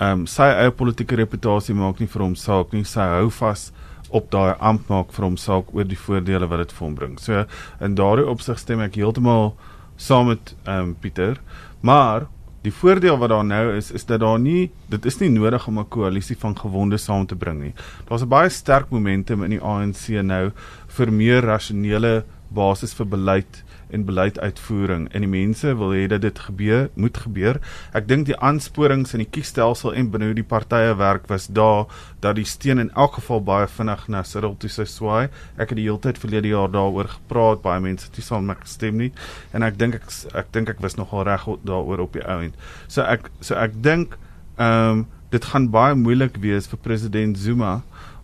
Ehm 0.00 0.24
um, 0.24 0.26
sy 0.26 0.48
eie 0.50 0.72
politieke 0.74 1.20
reputasie 1.20 1.76
maak 1.78 2.00
nie 2.02 2.10
vir 2.10 2.24
hom 2.24 2.34
saak 2.34 2.72
nie. 2.74 2.82
Sy 2.84 3.06
hou 3.12 3.28
vas 3.38 3.68
op 4.10 4.26
daai 4.32 4.56
amp 4.58 4.90
maak 4.90 5.12
vir 5.14 5.28
hom 5.28 5.36
saak 5.38 5.70
oor 5.74 5.86
die 5.86 5.98
voordele 5.98 6.48
wat 6.50 6.64
dit 6.64 6.74
vir 6.74 6.86
hom 6.86 6.96
bring. 6.98 7.14
So 7.18 7.44
in 7.80 7.94
daardie 8.00 8.26
opsig 8.26 8.58
stem 8.58 8.82
ek 8.82 8.98
heeltemal 8.98 9.52
saam 9.96 10.32
met 10.32 10.56
ehm 10.64 10.90
um, 10.90 10.94
Pieter, 10.98 11.38
maar 11.80 12.26
die 12.64 12.72
voordeel 12.72 13.18
wat 13.20 13.28
daar 13.28 13.44
nou 13.44 13.64
is 13.76 13.90
is 13.92 14.06
dat 14.08 14.22
daar 14.22 14.38
nie 14.40 14.70
dit 14.92 15.06
is 15.06 15.18
nie 15.20 15.28
nodig 15.28 15.66
om 15.68 15.78
'n 15.78 15.88
koalisie 15.88 16.36
van 16.38 16.56
gewonde 16.56 16.98
saam 16.98 17.26
te 17.26 17.36
bring 17.36 17.60
nie. 17.60 17.74
Daar's 18.08 18.22
'n 18.22 18.28
baie 18.28 18.48
sterk 18.48 18.90
momentum 18.90 19.44
in 19.44 19.50
die 19.50 19.60
ANC 19.60 20.22
nou 20.22 20.52
vir 20.88 21.12
meer 21.12 21.42
rasionele 21.42 22.24
basis 22.48 22.94
vir 22.94 23.06
beleid 23.06 23.62
en 23.94 24.04
beleiduitvoering 24.08 25.06
en 25.14 25.24
die 25.24 25.30
mense 25.30 25.74
wil 25.78 25.94
hê 25.94 26.04
dat 26.10 26.24
dit 26.24 26.40
gebeur, 26.48 26.88
moet 26.98 27.18
gebeur. 27.24 27.60
Ek 27.96 28.08
dink 28.10 28.26
die 28.28 28.36
aansporings 28.36 29.14
in 29.14 29.22
die 29.22 29.30
kiesstelsel 29.30 29.94
en 29.94 30.10
binne 30.12 30.30
hoe 30.30 30.36
die 30.36 30.46
partye 30.46 30.96
werk 30.98 31.28
was 31.30 31.46
daar 31.46 31.86
dat 32.24 32.38
die 32.38 32.46
steen 32.48 32.82
in 32.82 32.90
elk 32.92 33.18
geval 33.20 33.42
baie 33.46 33.68
vinnig 33.70 34.06
na 34.12 34.24
Cyril 34.26 34.56
toe 34.58 34.70
sy 34.72 34.86
swaai. 34.88 35.30
Ek 35.56 35.70
het 35.72 35.78
die 35.78 35.86
hele 35.86 36.02
tyd 36.02 36.20
verlede 36.20 36.52
jaar 36.52 36.72
daaroor 36.72 37.12
gepraat, 37.16 37.62
baie 37.64 37.82
mense 37.84 38.08
het 38.08 38.18
nie 38.18 38.26
saam 38.26 38.48
met 38.50 38.62
gestem 38.64 39.00
nie 39.00 39.12
en 39.54 39.62
ek 39.66 39.78
dink 39.80 39.98
ek 40.00 40.10
ek 40.34 40.52
dink 40.54 40.70
ek 40.74 40.82
was 40.84 40.98
nogal 40.98 41.24
reg 41.28 41.46
daaroor 41.66 42.04
op 42.06 42.16
die 42.16 42.24
ou 42.24 42.40
end. 42.44 42.56
So 42.88 43.06
ek 43.06 43.30
so 43.40 43.58
ek 43.58 43.76
dink 43.84 44.18
ehm 44.58 45.04
um, 45.04 45.06
dit 45.34 45.46
gaan 45.50 45.64
baie 45.66 45.96
moeilik 45.98 46.36
wees 46.38 46.68
vir 46.70 46.78
president 46.78 47.38
Zuma 47.38 47.80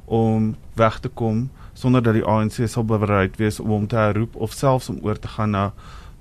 om 0.07 0.53
weg 0.79 1.01
te 1.03 1.11
kom 1.11 1.49
sonder 1.81 2.03
dat 2.05 2.19
die 2.19 2.27
ANC 2.27 2.61
sal 2.69 2.85
bereid 2.85 3.39
wees 3.41 3.61
om 3.61 3.73
hom 3.73 3.89
te 3.89 3.97
herroep 3.97 4.37
of 4.37 4.53
selfs 4.53 4.91
om 4.93 5.01
oor 5.07 5.19
te 5.19 5.29
gaan 5.29 5.57
na 5.57 5.71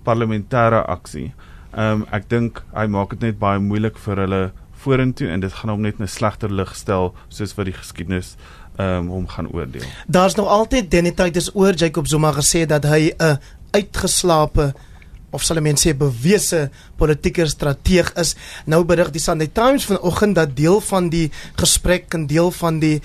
parlementêre 0.07 0.85
aksie. 0.87 1.33
Ehm 1.75 2.01
um, 2.01 2.07
ek 2.15 2.29
dink 2.31 2.63
hy 2.73 2.87
maak 2.87 3.13
dit 3.15 3.27
net 3.29 3.39
baie 3.41 3.59
moeilik 3.61 3.99
vir 4.05 4.23
hulle 4.23 4.41
vorentoe 4.79 5.27
en 5.29 5.43
dit 5.43 5.53
gaan 5.53 5.73
hom 5.73 5.83
net 5.83 5.99
'n 5.99 6.07
slegter 6.07 6.51
lig 6.51 6.75
stel 6.75 7.13
soos 7.29 7.55
wat 7.57 7.65
die 7.65 7.77
geskiedenis 7.77 8.35
ehm 8.77 9.03
um, 9.03 9.07
hom 9.09 9.27
gaan 9.27 9.51
oordeel. 9.51 9.85
Daar's 10.07 10.35
nog 10.35 10.47
altyd 10.47 10.91
Denityd 10.91 11.35
is 11.35 11.55
oor 11.55 11.73
Jacob 11.73 12.07
Zuma 12.07 12.31
gesê 12.31 12.65
dat 12.65 12.83
hy 12.83 13.13
'n 13.17 13.39
uitgeslape 13.71 14.73
of 15.31 15.43
sal 15.43 15.61
mense 15.61 15.89
sê 15.89 15.93
bewese 15.97 16.69
politieke 16.97 17.45
strateeg 17.47 18.13
is. 18.17 18.35
Nou 18.65 18.83
berig 18.83 19.11
die 19.11 19.21
Sunday 19.21 19.47
Times 19.47 19.85
vanoggend 19.85 20.35
dat 20.35 20.55
deel 20.55 20.81
van 20.81 21.09
die 21.09 21.29
gesprek 21.55 22.13
en 22.13 22.27
deel 22.27 22.51
van 22.51 22.79
die 22.79 23.01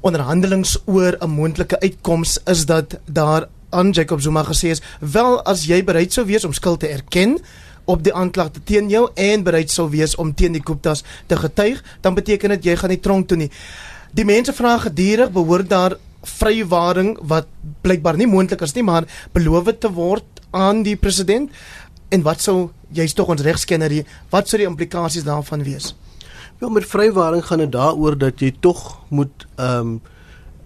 onderhandelings 0.00 0.78
oor 0.84 1.16
'n 1.20 1.30
moontlike 1.30 1.80
uitkoms 1.80 2.38
is 2.44 2.66
dat 2.66 2.98
daar 3.04 3.48
aan 3.70 3.90
Jacob 3.90 4.20
Zuma 4.20 4.42
gesê 4.44 4.70
is 4.70 4.82
wel 5.00 5.42
as 5.42 5.64
jy 5.64 5.84
bereid 5.84 6.12
sou 6.12 6.26
wees 6.26 6.44
om 6.44 6.52
skuld 6.52 6.80
te 6.80 6.88
erken 6.88 7.38
op 7.84 8.02
die 8.04 8.14
aanklagte 8.14 8.62
teen 8.64 8.88
jou 8.88 9.08
en 9.14 9.42
bereid 9.42 9.70
sou 9.70 9.88
wees 9.90 10.14
om 10.14 10.34
teen 10.34 10.52
die 10.52 10.64
Guptas 10.64 11.04
te 11.26 11.36
getuig 11.36 11.82
dan 12.00 12.14
beteken 12.14 12.48
dit 12.48 12.64
jy 12.64 12.76
gaan 12.76 12.90
nie 12.90 13.00
tronk 13.00 13.28
toe 13.28 13.36
nie. 13.36 13.50
Die 14.12 14.24
mense 14.24 14.52
vra 14.52 14.78
gedurig 14.78 15.30
behoort 15.30 15.68
daar 15.70 15.96
vrywaring 16.22 17.16
wat 17.22 17.46
blykbaar 17.82 18.16
nie 18.16 18.26
moontlik 18.26 18.60
is 18.60 18.74
nie 18.74 18.84
maar 18.84 19.06
beloof 19.32 19.72
te 19.78 19.92
word 19.92 20.24
aan 20.50 20.82
die 20.82 20.96
president? 20.96 21.50
En 22.10 22.22
wat 22.22 22.40
sou 22.40 22.70
jy's 22.92 23.14
tog 23.14 23.28
ons 23.28 23.42
regskenner 23.42 23.90
hier 23.90 24.06
wat 24.30 24.48
sou 24.48 24.58
die 24.58 24.68
implikasies 24.68 25.24
daarvan 25.24 25.62
wees 25.62 25.94
Ja, 26.60 26.68
met 26.68 26.84
vrywaring 26.86 27.46
gaan 27.46 27.58
dit 27.58 27.72
daaroor 27.72 28.18
dat 28.18 28.40
jy 28.40 28.50
tog 28.60 28.98
moet 29.08 29.46
ehm 29.56 29.78
um, 29.80 30.00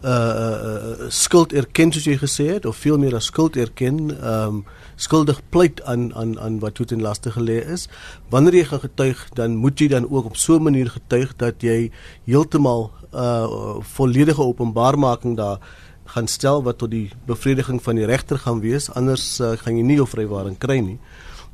uh, 0.03 0.11
uh 0.11 1.07
skuld 1.09 1.53
erken 1.53 1.93
soos 1.95 2.09
jy 2.11 2.17
gesê 2.19 2.47
het 2.49 2.67
of 2.67 2.77
veel 2.83 2.99
meer 2.99 3.15
as 3.15 3.29
skuld 3.31 3.55
erken, 3.57 4.11
ehm 4.11 4.57
um, 4.57 4.65
skuldig 4.97 5.39
pleit 5.55 5.83
aan 5.83 6.09
aan 6.15 6.35
aan 6.41 6.59
wat 6.59 6.75
toe 6.75 6.87
ten 6.87 7.03
laste 7.03 7.31
gelê 7.31 7.61
is. 7.77 7.87
Wanneer 8.29 8.55
jy 8.55 8.65
gaan 8.65 8.81
getuig, 8.81 9.23
dan 9.39 9.55
moet 9.57 9.79
jy 9.79 9.89
dan 9.89 10.11
ook 10.11 10.25
op 10.25 10.37
so 10.37 10.59
'n 10.59 10.63
manier 10.63 10.91
getuig 10.91 11.37
dat 11.37 11.63
jy 11.63 11.91
heeltemal 12.25 12.91
uh 13.13 13.79
volledige 13.95 14.43
openbaarmaking 14.43 15.37
daar 15.37 15.59
gaan 16.05 16.27
stel 16.27 16.63
wat 16.63 16.79
tot 16.79 16.91
die 16.91 17.11
bevrediging 17.27 17.83
van 17.83 17.95
die 17.95 18.07
regter 18.07 18.39
gaan 18.39 18.61
wees, 18.61 18.91
anders 18.91 19.41
uh, 19.41 19.53
gaan 19.57 19.77
jy 19.77 19.83
nie 19.83 19.97
jou 19.97 20.09
vrywaring 20.09 20.59
kry 20.59 20.79
nie. 20.79 20.99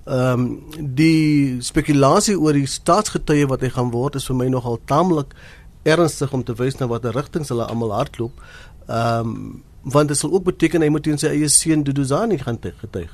Ehm 0.04 0.40
um, 0.40 0.62
die 0.96 1.60
spekulasie 1.60 2.38
oor 2.38 2.56
die 2.56 2.66
staatsgetuie 2.66 3.46
wat 3.46 3.60
hy 3.60 3.68
gaan 3.74 3.90
word 3.92 4.16
is 4.16 4.26
vir 4.26 4.36
my 4.36 4.46
nogal 4.48 4.78
taamlik 4.88 5.34
ernstig 5.82 6.32
om 6.32 6.44
te 6.44 6.54
wys 6.56 6.78
na 6.80 6.88
watter 6.88 7.12
rigtings 7.12 7.52
hulle 7.52 7.66
almal 7.68 7.92
hardloop. 7.92 8.40
Ehm 8.88 9.34
um, 9.34 9.62
want 9.82 10.08
dit 10.08 10.16
sal 10.16 10.32
ook 10.32 10.44
beteken 10.44 10.82
hy 10.82 10.88
moet 10.92 11.02
teen 11.02 11.18
sy 11.18 11.30
eie 11.32 11.48
seun 11.48 11.82
Duduzani 11.84 12.38
gaan 12.38 12.58
getuig. 12.60 13.12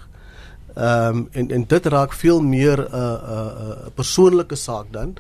Ehm 0.75 1.17
um, 1.17 1.29
en 1.33 1.51
en 1.51 1.67
dit 1.67 1.87
raak 1.87 2.13
veel 2.13 2.41
meer 2.41 2.79
'n 2.79 2.95
uh, 2.95 3.03
'n 3.03 3.35
uh, 3.35 3.67
uh, 3.67 3.91
persoonlike 3.95 4.55
saak 4.55 4.87
dan. 4.93 5.17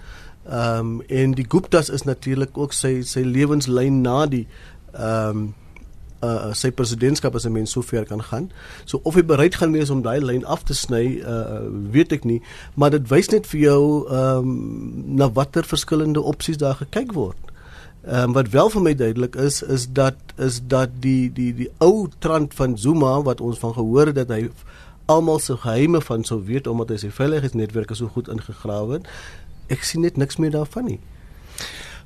Ehm 0.47 0.79
um, 0.79 1.03
en 1.09 1.35
die 1.35 1.47
Guptas 1.49 1.91
is 1.91 2.03
natuurlik 2.03 2.59
ook 2.59 2.73
sy 2.73 3.03
sy 3.03 3.21
lewenslyn 3.21 4.01
na 4.01 4.27
die 4.27 4.47
ehm 4.93 5.29
um, 5.29 5.55
uh 6.25 6.53
sy 6.55 6.71
presidentskap 6.71 7.35
as 7.35 7.47
'n 7.47 7.53
mens 7.53 7.71
so 7.71 7.83
ver 7.83 8.05
kan 8.05 8.23
gaan. 8.23 8.51
So 8.85 9.01
of 9.03 9.15
hy 9.15 9.25
bereid 9.25 9.55
gaan 9.55 9.73
wees 9.73 9.91
om 9.91 10.03
daai 10.03 10.21
lyn 10.21 10.45
af 10.45 10.63
te 10.65 10.75
sny, 10.75 11.21
uh 11.21 11.61
weet 11.93 12.13
ek 12.13 12.25
nie, 12.25 12.43
maar 12.75 12.91
dit 12.91 13.09
wys 13.09 13.29
net 13.31 13.47
vir 13.47 13.61
jou 13.61 14.07
ehm 14.09 14.39
um, 14.39 15.17
na 15.17 15.31
watter 15.31 15.65
verskillende 15.65 16.21
opsies 16.21 16.57
daar 16.57 16.75
gekyk 16.75 17.13
word. 17.13 17.37
Ehm 18.07 18.23
um, 18.23 18.33
wat 18.33 18.49
wel 18.49 18.71
vir 18.71 18.83
my 18.83 18.95
duidelik 18.95 19.35
is 19.35 19.63
is 19.63 19.89
dat 19.93 20.17
is 20.37 20.61
dat 20.67 20.91
die 21.01 21.33
die 21.33 21.55
die 21.55 21.71
ou 21.79 22.09
trant 22.19 22.55
van 22.55 22.79
Zuma 22.79 23.23
wat 23.23 23.41
ons 23.41 23.59
van 23.59 23.73
gehoor 23.73 24.07
het 24.07 24.15
dat 24.15 24.29
hy 24.29 24.51
almal 25.07 25.39
se 25.39 25.57
geheime 25.57 26.01
van 26.01 26.25
sou 26.25 26.45
weet 26.45 26.67
omdat 26.67 26.89
hy 26.89 26.97
sy 26.97 27.11
veiligheidsnetwerke 27.11 27.95
so 27.95 28.07
goed 28.07 28.29
ingegrawe 28.29 28.93
het. 28.93 29.07
Ek 29.69 29.83
sien 29.83 30.01
net 30.01 30.17
niks 30.17 30.37
meer 30.37 30.51
daarvan 30.51 30.85
nie. 30.85 31.01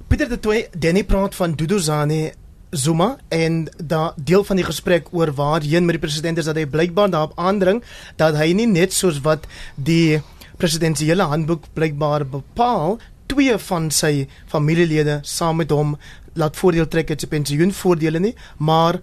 Pieter 0.08 0.28
de 0.28 0.40
Toey, 0.40 0.68
Danny 0.78 1.04
praat 1.04 1.34
van 1.34 1.52
Duduzane 1.54 2.32
Zuma 2.70 3.16
en 3.28 3.64
da 3.76 4.12
deel 4.16 4.44
van 4.44 4.60
die 4.60 4.64
gesprek 4.64 5.08
oor 5.10 5.32
waarheen 5.34 5.84
met 5.84 5.98
die 5.98 6.02
president 6.02 6.38
is 6.38 6.46
dat 6.46 6.58
hy 6.58 6.66
blykbaar 6.70 7.10
daarop 7.10 7.38
aandring 7.38 7.82
dat 8.20 8.38
hy 8.38 8.52
nie 8.54 8.68
net 8.70 8.94
soos 8.94 9.18
wat 9.26 9.46
die 9.74 10.20
presidentsiële 10.60 11.26
handboek 11.32 11.70
blykbaar 11.74 12.26
bepaal 12.30 12.98
twee 13.30 13.56
van 13.66 13.90
sy 13.94 14.28
familielede 14.50 15.18
saam 15.22 15.58
met 15.62 15.74
hom 15.74 15.96
laat 16.38 16.58
voordeel 16.58 16.88
trek 16.90 17.10
uit 17.10 17.22
sy 17.22 17.30
pensioenvoordele 17.30 18.22
nie 18.22 18.34
maar 18.58 19.00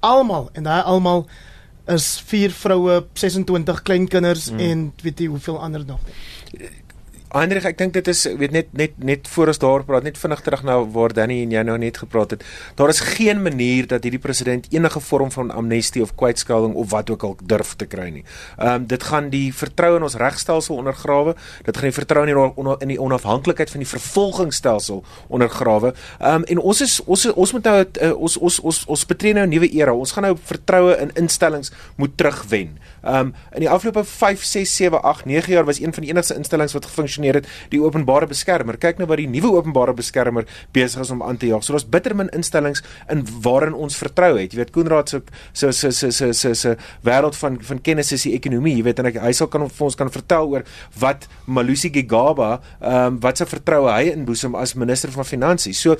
almal 0.00 0.48
en 0.56 0.68
daai 0.68 0.82
almal 0.82 1.26
is 1.92 2.14
vier 2.30 2.52
vroue 2.54 3.02
26 3.18 3.82
kleinkinders 3.82 4.50
mm. 4.50 4.60
en 4.68 4.84
weet 5.02 5.24
jy 5.24 5.32
hoeveel 5.32 5.60
ander 5.60 5.84
nog 5.84 6.00
Heinrich, 7.32 7.64
ek 7.64 7.78
dink 7.80 7.94
dit 7.96 8.08
is 8.12 8.26
weet 8.36 8.52
net 8.52 8.74
net 8.76 8.98
net 9.00 9.28
voor 9.32 9.48
ons 9.48 9.60
daar 9.62 9.84
praat 9.88 10.04
net 10.04 10.18
vinnig 10.20 10.42
terug 10.44 10.62
na 10.68 10.74
waar 10.92 11.14
Danny 11.16 11.38
en 11.46 11.52
jy 11.54 11.62
nou 11.64 11.78
net 11.80 11.96
gepraat 12.02 12.34
het. 12.34 12.42
Daar 12.76 12.90
is 12.92 13.00
geen 13.14 13.40
manier 13.40 13.86
dat 13.88 14.04
hierdie 14.04 14.20
president 14.20 14.66
enige 14.68 15.00
vorm 15.00 15.30
van 15.32 15.48
amnestie 15.50 16.02
of 16.04 16.12
kwytskelding 16.20 16.74
of 16.76 16.90
wat 16.92 17.08
ook 17.10 17.24
al 17.24 17.36
durf 17.40 17.72
te 17.80 17.88
kry 17.88 18.10
nie. 18.12 18.24
Ehm 18.58 18.82
um, 18.82 18.86
dit 18.90 19.06
gaan 19.08 19.30
die 19.32 19.48
vertroue 19.56 19.96
in 19.96 20.04
ons 20.04 20.18
regstelsel 20.20 20.76
ondergrawe. 20.76 21.32
Dit 21.64 21.80
gaan 21.80 21.88
die 21.88 21.96
vertroue 21.96 22.28
in 22.28 22.68
in 22.84 22.92
die 22.92 23.00
onafhanklikheid 23.00 23.72
van 23.72 23.80
die 23.80 23.88
vervolgingsstelsel 23.88 25.00
ondergrawe. 25.28 25.94
Ehm 26.20 26.42
um, 26.42 26.44
en 26.44 26.60
ons 26.60 26.84
is 26.84 26.98
ons 27.06 27.26
ons 27.32 27.56
moet 27.56 27.70
nou 27.70 27.76
uh, 27.80 28.12
ons 28.12 28.36
ons 28.36 28.60
ons 28.60 28.82
ons 28.92 29.06
betree 29.06 29.32
nou 29.32 29.46
'n 29.46 29.54
nuwe 29.56 29.72
era. 29.72 29.94
Ons 29.94 30.12
gaan 30.12 30.28
nou 30.28 30.36
vertroue 30.36 31.00
in 31.00 31.16
instellings 31.16 31.72
moet 31.96 32.16
terugwen. 32.16 32.76
Ehm 33.00 33.32
um, 33.32 33.34
in 33.56 33.64
die 33.64 33.70
afgelope 33.70 34.04
5, 34.04 34.44
6, 34.44 34.76
7, 34.76 35.02
8, 35.02 35.24
9 35.24 35.52
jaar 35.52 35.64
was 35.64 35.80
een 35.80 35.94
van 35.94 36.02
die 36.04 36.12
enigste 36.12 36.36
instellings 36.36 36.72
wat 36.72 36.84
gefunksioneer 36.84 37.21
gefunksioneer 37.22 37.40
het, 37.40 37.48
die 37.70 37.80
openbare 37.80 38.26
beskermer. 38.26 38.78
Kyk 38.80 38.98
nou 38.98 39.08
wat 39.08 39.20
die 39.20 39.28
nuwe 39.30 39.52
openbare 39.56 39.94
beskermer 39.94 40.46
besig 40.72 41.02
is 41.02 41.10
om 41.10 41.22
aan 41.22 41.38
te 41.38 41.46
jaag. 41.46 41.62
So 41.64 41.72
daar's 41.72 41.88
bitter 41.88 42.14
min 42.14 42.30
instellings 42.32 42.82
in 43.10 43.24
waarin 43.42 43.74
ons 43.74 43.96
vertrou 43.96 44.36
het. 44.38 44.52
Jy 44.52 44.62
weet 44.62 44.72
Koenraad 44.72 45.08
se 45.08 45.22
se 45.52 45.72
se 45.72 45.90
se 45.92 46.10
se 46.12 46.32
se 46.32 46.54
se 46.54 46.76
wêreld 47.04 47.36
van 47.36 47.60
van 47.62 47.80
kennis 47.80 48.12
is 48.12 48.26
die 48.26 48.34
ekonomie. 48.34 48.76
Jy 48.76 48.82
weet 48.84 48.98
en 48.98 49.10
ek, 49.12 49.20
hy 49.22 49.32
sal 49.32 49.48
kan 49.48 49.68
vir 49.68 49.86
ons 49.86 49.96
kan 49.96 50.10
vertel 50.10 50.50
oor 50.50 50.66
wat 50.98 51.28
Malusi 51.46 51.92
Gigaba, 51.92 52.60
ehm 52.80 53.14
um, 53.14 53.20
wat 53.22 53.38
se 53.38 53.46
vertroue 53.46 53.90
hy 53.92 54.12
inboesem 54.12 54.54
as 54.58 54.74
minister 54.74 55.12
van 55.12 55.24
finansies. 55.24 55.80
So 55.80 55.96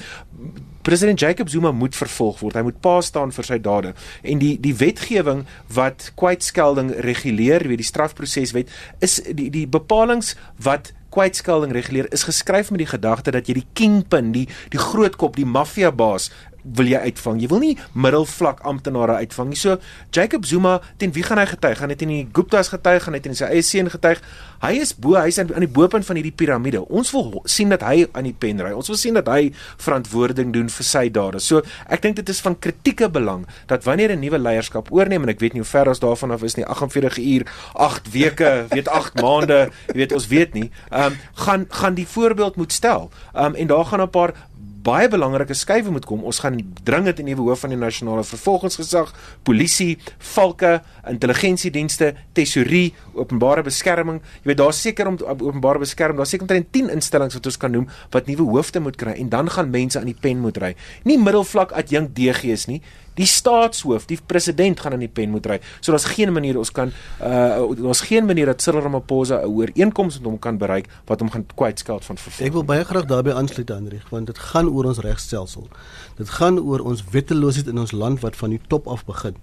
President 0.82 1.20
Jacob 1.20 1.48
Zuma 1.48 1.72
moet 1.72 1.96
vervolg 1.96 2.40
word. 2.42 2.56
Hy 2.58 2.64
moet 2.66 2.80
pa 2.82 2.96
staan 3.04 3.32
vir 3.34 3.46
sy 3.46 3.58
dade. 3.62 3.92
En 4.22 4.42
die 4.42 4.56
die 4.62 4.74
wetgewing 4.78 5.44
wat 5.74 6.10
kwytskelding 6.18 6.90
reguleer, 7.06 7.68
weet 7.70 7.84
die 7.84 7.86
strafproseswet, 7.86 8.72
is 9.00 9.20
die 9.30 9.50
die 9.54 9.68
bepalinge 9.70 10.34
wat 10.62 10.92
kwytskelding 11.12 11.74
reguleer 11.76 12.08
is 12.12 12.24
geskryf 12.24 12.70
met 12.72 12.82
die 12.82 12.88
gedagte 12.88 13.34
dat 13.34 13.48
jy 13.48 13.58
die 13.60 13.68
kingpin, 13.78 14.32
die 14.32 14.46
die 14.72 14.80
groot 14.80 15.18
kop, 15.20 15.36
die 15.36 15.48
maffia 15.48 15.92
baas 15.92 16.30
wil 16.62 16.86
jy 16.86 17.00
uitvang. 17.10 17.40
Jy 17.42 17.48
wil 17.50 17.62
nie 17.62 17.74
middelvlak 17.92 18.62
amptenare 18.68 19.18
uitvang 19.22 19.52
nie. 19.52 19.58
So 19.58 19.78
Jacob 20.14 20.46
Zuma, 20.46 20.78
teen 20.98 21.12
wie 21.12 21.24
gaan 21.26 21.40
hy 21.42 21.46
getuig? 21.50 21.78
Gaan 21.78 21.90
hy 21.90 21.98
teen 21.98 22.12
die 22.12 22.24
Gupta's 22.32 22.70
getuig? 22.72 23.02
Gaan 23.02 23.16
hy 23.18 23.22
teen 23.24 23.36
sy 23.38 23.48
eie 23.50 23.62
seun 23.66 23.90
getuig? 23.92 24.22
Hy 24.62 24.76
is 24.78 24.92
bo, 24.94 25.16
hy 25.18 25.26
is 25.32 25.40
aan 25.42 25.50
die 25.50 25.70
bopunt 25.70 26.06
van 26.06 26.18
hierdie 26.20 26.34
piramide. 26.38 26.84
Ons 26.86 27.10
wil 27.14 27.40
sien 27.50 27.72
dat 27.72 27.82
hy 27.82 28.06
aan 28.14 28.28
die 28.28 28.36
pen 28.36 28.62
ry. 28.62 28.70
Ons 28.76 28.92
wil 28.92 28.98
sien 29.00 29.18
dat 29.18 29.26
hy 29.32 29.50
verantwoording 29.82 30.52
doen 30.54 30.70
vir 30.70 30.86
sy 30.86 31.08
dade. 31.10 31.42
So 31.42 31.64
ek 31.90 32.04
dink 32.04 32.20
dit 32.20 32.30
is 32.30 32.42
van 32.44 32.54
kritieke 32.54 33.10
belang 33.12 33.42
dat 33.70 33.82
wanneer 33.88 34.14
'n 34.14 34.20
nuwe 34.22 34.38
leierskap 34.38 34.92
oorneem 34.92 35.22
en 35.22 35.34
ek 35.34 35.40
weet 35.40 35.54
nie 35.54 35.62
hoe 35.62 35.70
ver 35.70 35.88
ons 35.88 35.98
daarvan 35.98 36.30
af 36.30 36.42
is 36.42 36.56
nie, 36.56 36.66
48 36.66 37.18
uur, 37.18 37.42
8 37.74 38.12
weke, 38.12 38.52
weet 38.76 38.88
8 38.88 39.20
maande, 39.20 39.70
jy 39.88 39.98
weet 39.98 40.12
ons 40.12 40.26
weet 40.28 40.54
nie. 40.54 40.70
Ehm 40.90 41.12
um, 41.12 41.18
gaan 41.34 41.66
gaan 41.68 41.94
die 41.94 42.06
voorbeeld 42.06 42.56
moet 42.56 42.72
stel. 42.72 43.10
Ehm 43.34 43.44
um, 43.44 43.54
en 43.54 43.66
daar 43.66 43.84
gaan 43.84 44.00
'n 44.00 44.10
paar 44.10 44.32
baie 44.82 45.08
belangrike 45.08 45.54
skuwe 45.54 45.90
moet 45.90 46.06
kom. 46.08 46.24
Ons 46.24 46.40
gaan 46.42 46.58
dringend 46.84 47.18
'n 47.18 47.24
nuwe 47.24 47.48
hoof 47.48 47.60
van 47.60 47.70
die 47.70 47.78
nasionale 47.78 48.24
vervolgingsgesag, 48.24 49.14
polisie, 49.42 49.98
valke, 50.18 50.82
intelligensiedienste, 51.08 52.14
tesourie, 52.32 52.94
openbare 53.14 53.62
beskerming. 53.62 54.20
Jy 54.42 54.46
weet 54.50 54.56
daar's 54.56 54.80
seker 54.80 55.06
om 55.06 55.18
openbare 55.22 55.78
beskerming, 55.78 56.16
daar's 56.16 56.30
seker 56.30 56.46
omtrent 56.46 56.72
10 56.72 56.90
instellings 56.90 57.34
wat 57.34 57.46
ons 57.46 57.56
kan 57.56 57.70
noem 57.70 57.88
wat 58.10 58.26
nuwe 58.26 58.50
hoofde 58.50 58.80
moet 58.80 58.96
kry 58.96 59.12
en 59.12 59.28
dan 59.28 59.50
gaan 59.50 59.70
mense 59.70 59.98
aan 59.98 60.06
die 60.06 60.18
pen 60.20 60.38
moet 60.38 60.56
ry. 60.56 60.74
Nie 61.04 61.18
middelvlak 61.18 61.72
adjunk 61.72 62.14
DG's 62.14 62.66
nie. 62.66 62.82
Die 63.14 63.26
staatshoof, 63.26 64.06
die 64.06 64.18
president 64.26 64.80
gaan 64.80 64.92
aan 64.96 65.04
die 65.04 65.10
pen 65.12 65.30
moet 65.30 65.46
ry. 65.46 65.58
So 65.80 65.92
daar's 65.92 66.08
geen 66.14 66.32
manier 66.32 66.58
ons 66.58 66.72
kan 66.72 66.92
uh 67.20 67.68
daar's 67.78 68.00
geen 68.08 68.26
manier 68.26 68.46
dat 68.46 68.62
Cyril 68.62 68.80
Ramaphosa 68.80 69.42
'n 69.42 69.46
ooreenkoms 69.46 70.18
met 70.18 70.24
hom 70.24 70.38
kan 70.38 70.58
bereik 70.58 70.88
wat 71.06 71.20
hom 71.20 71.30
gaan 71.30 71.46
kwytskeld 71.54 72.04
van 72.04 72.16
vervolging. 72.16 72.48
Ek 72.48 72.52
wil 72.52 72.64
baie 72.64 72.84
graag 72.84 73.04
daarbey 73.04 73.32
aansluit 73.32 73.68
Hendrik, 73.68 74.08
want 74.10 74.26
dit 74.26 74.38
gaan 74.38 74.68
oor 74.68 74.84
ons 74.84 74.98
regstelsel. 74.98 75.68
Dit 76.16 76.28
gaan 76.28 76.58
oor 76.58 76.80
ons 76.80 77.04
wetteloosheid 77.10 77.66
in 77.66 77.78
ons 77.78 77.92
land 77.92 78.20
wat 78.20 78.36
van 78.36 78.50
die 78.50 78.60
top 78.68 78.86
af 78.86 79.04
begin. 79.04 79.36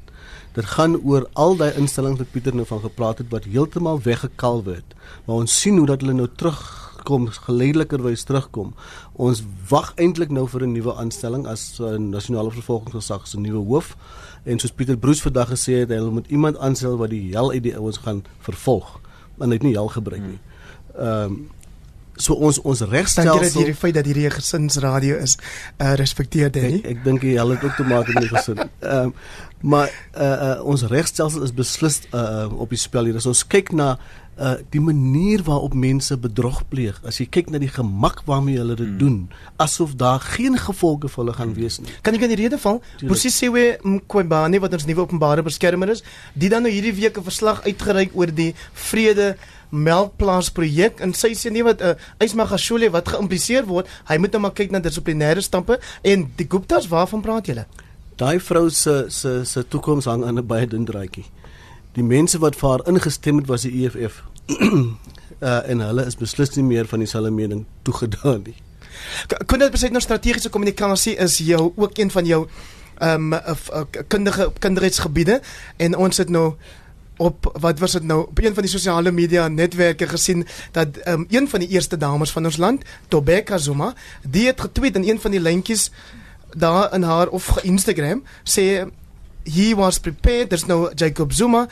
Dit 0.54 0.66
gaan 0.66 0.98
oor 1.06 1.28
al 1.34 1.56
daai 1.56 1.74
instellings 1.78 2.18
wat 2.18 2.32
Pieter 2.32 2.56
nou 2.56 2.66
van 2.66 2.82
gepraat 2.82 3.18
het 3.18 3.30
wat 3.30 3.44
heeltemal 3.44 4.02
weggekalf 4.02 4.66
het. 4.66 4.96
Maar 5.26 5.36
ons 5.36 5.62
sien 5.62 5.78
hoe 5.78 5.86
dat 5.88 6.02
hulle 6.02 6.14
nou 6.14 6.28
terug 6.36 6.90
kom 7.04 7.28
geleidelikkerwys 7.32 8.26
terugkom. 8.28 8.74
Ons 9.20 9.42
wag 9.68 9.92
eintlik 10.00 10.32
nou 10.32 10.46
vir 10.48 10.64
'n 10.64 10.72
nuwe 10.72 10.96
aanstelling 10.96 11.46
as 11.48 11.78
uh, 11.84 11.98
nasionale 12.00 12.52
vervolgingsgesag 12.56 13.28
se 13.28 13.40
nuwe 13.40 13.66
hoof. 13.68 13.98
En 14.44 14.60
soos 14.60 14.72
Pieter 14.72 14.98
Broos 14.98 15.22
vandag 15.22 15.50
gesê 15.52 15.84
het, 15.84 15.90
hy 15.90 16.00
moet 16.00 16.28
iemand 16.28 16.58
aanstel 16.58 16.98
wat 16.98 17.10
die 17.10 17.36
hel 17.36 17.52
uit 17.52 17.64
die 17.64 17.76
ouens 17.76 17.98
gaan 17.98 18.24
vervolg. 18.40 19.00
Maar 19.36 19.48
net 19.48 19.64
nie 19.64 19.76
hel 19.76 19.88
gebruik 19.88 20.24
nie. 20.24 20.40
Ehm 20.96 21.24
um, 21.24 21.50
so 22.20 22.36
ons 22.36 22.58
ons 22.68 22.82
regstelsel 22.82 23.32
Dankie 23.32 23.48
dat 23.48 23.58
hierdie 23.58 23.76
feit 23.80 23.94
dat 23.96 24.06
hierdie 24.06 24.28
'n 24.28 24.32
gesinsradio 24.32 25.16
is, 25.16 25.38
uh, 25.80 25.94
respekteer 25.94 26.52
dit 26.52 26.64
nie. 26.64 26.82
Ek, 26.84 26.98
ek 26.98 27.04
dink 27.04 27.22
jy 27.24 27.36
hel 27.36 27.50
het 27.50 27.64
ook 27.64 27.76
te 27.76 27.84
maak 27.84 28.08
met 28.08 28.24
die 28.24 28.32
gesin. 28.36 28.58
Ehm 28.80 29.04
um, 29.04 29.14
maar 29.62 29.92
uh, 30.16 30.24
uh, 30.24 30.64
ons 30.64 30.84
regstelsel 30.88 31.44
is 31.44 31.54
beslis 31.54 32.02
uh, 32.14 32.48
op 32.52 32.70
die 32.70 32.80
spel 32.80 33.04
hier. 33.04 33.16
As 33.16 33.26
ons 33.26 33.48
kyk 33.48 33.72
na 33.72 33.98
uh 34.39 34.55
die 34.72 34.81
manier 34.81 35.43
waarop 35.43 35.74
mense 35.74 36.17
bedrog 36.17 36.62
pleeg. 36.72 37.00
As 37.03 37.19
jy 37.19 37.27
kyk 37.27 37.50
na 37.51 37.60
die 37.60 37.72
gemak 37.72 38.24
waarmee 38.25 38.58
hulle 38.62 38.75
dit 38.79 38.88
hmm. 38.88 38.98
doen, 38.98 39.17
asof 39.58 39.96
daar 40.00 40.19
geen 40.24 40.58
gevolge 40.58 41.12
vir 41.12 41.24
hulle 41.24 41.36
gaan 41.36 41.53
wees 41.58 41.79
nie. 41.84 41.91
Kan 42.01 42.15
ek 42.15 42.25
in 42.27 42.34
die 42.34 42.39
rede 42.39 42.60
val? 42.62 42.81
Posisiewe 43.03 43.79
Mqobane 43.84 44.62
wat 44.63 44.75
ons 44.77 44.88
nuwe 44.88 45.03
openbare 45.05 45.43
beskermer 45.46 45.91
is, 45.96 46.03
die 46.34 46.51
dan 46.51 46.63
nou 46.63 46.72
hierdie 46.74 46.96
week 46.96 47.17
'n 47.17 47.24
verslag 47.24 47.63
uitgereik 47.67 48.15
oor 48.15 48.31
die 48.31 48.53
vrede 48.74 49.36
melkplaas 49.69 50.50
projek 50.50 51.01
en 51.03 51.13
sy 51.13 51.34
sê 51.38 51.51
nie 51.51 51.63
wat 51.63 51.81
'n 51.81 51.93
uh, 51.93 52.24
Ysmagashule 52.24 52.89
wat 52.91 53.08
geïmpliseer 53.08 53.65
word, 53.65 53.88
hy 54.10 54.17
moet 54.17 54.31
nou 54.31 54.41
maar 54.41 54.55
kyk 54.55 54.72
na 54.72 54.79
dissiplinêre 54.79 55.41
stampe 55.41 55.79
en 56.01 56.31
die 56.36 56.48
Gupta's 56.48 56.88
waarvan 56.88 57.22
praat 57.22 57.46
julle? 57.48 57.65
Daai 58.15 58.39
vrou 58.39 58.69
se 58.69 59.05
se 59.10 59.46
se 59.46 59.63
toekoms 59.67 60.05
hang 60.05 60.24
aan 60.24 60.39
'n 60.39 60.48
baie 60.48 60.67
dun 60.67 60.86
draadjie. 60.86 61.25
Die 61.93 62.03
mense 62.03 62.38
wat 62.39 62.55
vir 62.55 62.69
haar 62.69 62.88
ingestem 62.88 63.38
het 63.38 63.48
was 63.48 63.62
die 63.62 63.86
EFF 63.86 64.24
uh, 64.50 65.62
en 65.72 65.79
hulle 65.79 66.06
is 66.06 66.18
beslis 66.20 66.56
nie 66.58 66.65
meer 66.65 66.89
van 66.89 67.00
dieselfde 67.03 67.32
mening 67.32 67.65
toegedaan 67.88 68.44
nie. 68.48 68.58
Kon 69.46 69.62
dit 69.62 69.72
besit 69.72 69.94
nou 69.96 70.01
strategiese 70.03 70.51
kommunikasie 70.51 71.15
is 71.15 71.38
jou 71.46 71.72
ook 71.75 71.98
een 71.98 72.12
van 72.12 72.25
jou 72.25 72.44
ehm 73.00 73.34
um, 73.34 73.88
kundige 74.08 74.51
kinderheidsgebiede. 74.60 75.41
En 75.77 75.96
ons 75.96 76.18
het 76.18 76.29
nou 76.29 76.53
op 77.18 77.50
wat 77.60 77.79
was 77.79 77.91
dit 77.91 78.03
nou 78.03 78.22
op 78.27 78.39
een 78.39 78.53
van 78.53 78.63
die 78.63 78.72
sosiale 78.72 79.12
media 79.12 79.48
netwerke 79.48 80.08
gesien 80.08 80.48
dat 80.72 81.08
um, 81.08 81.25
een 81.29 81.50
van 81.50 81.60
die 81.60 81.70
eerste 81.70 81.98
dames 81.98 82.32
van 82.32 82.46
ons 82.46 82.58
land 82.58 82.84
Tobeka 83.08 83.58
Zuma 83.58 83.94
die 84.24 84.48
het 84.48 84.62
getweet 84.62 84.95
in 84.95 85.08
een 85.10 85.19
van 85.19 85.32
die 85.32 85.39
lyntjies 85.39 85.91
daar 86.58 86.93
in 86.93 87.04
haar 87.04 87.28
of 87.28 87.63
Instagram 87.63 88.24
sê 88.43 88.88
he 89.43 89.76
was 89.76 90.00
prepared. 90.00 90.50
There's 90.50 90.65
no 90.65 90.89
Jacob 90.95 91.34
Zuma 91.34 91.67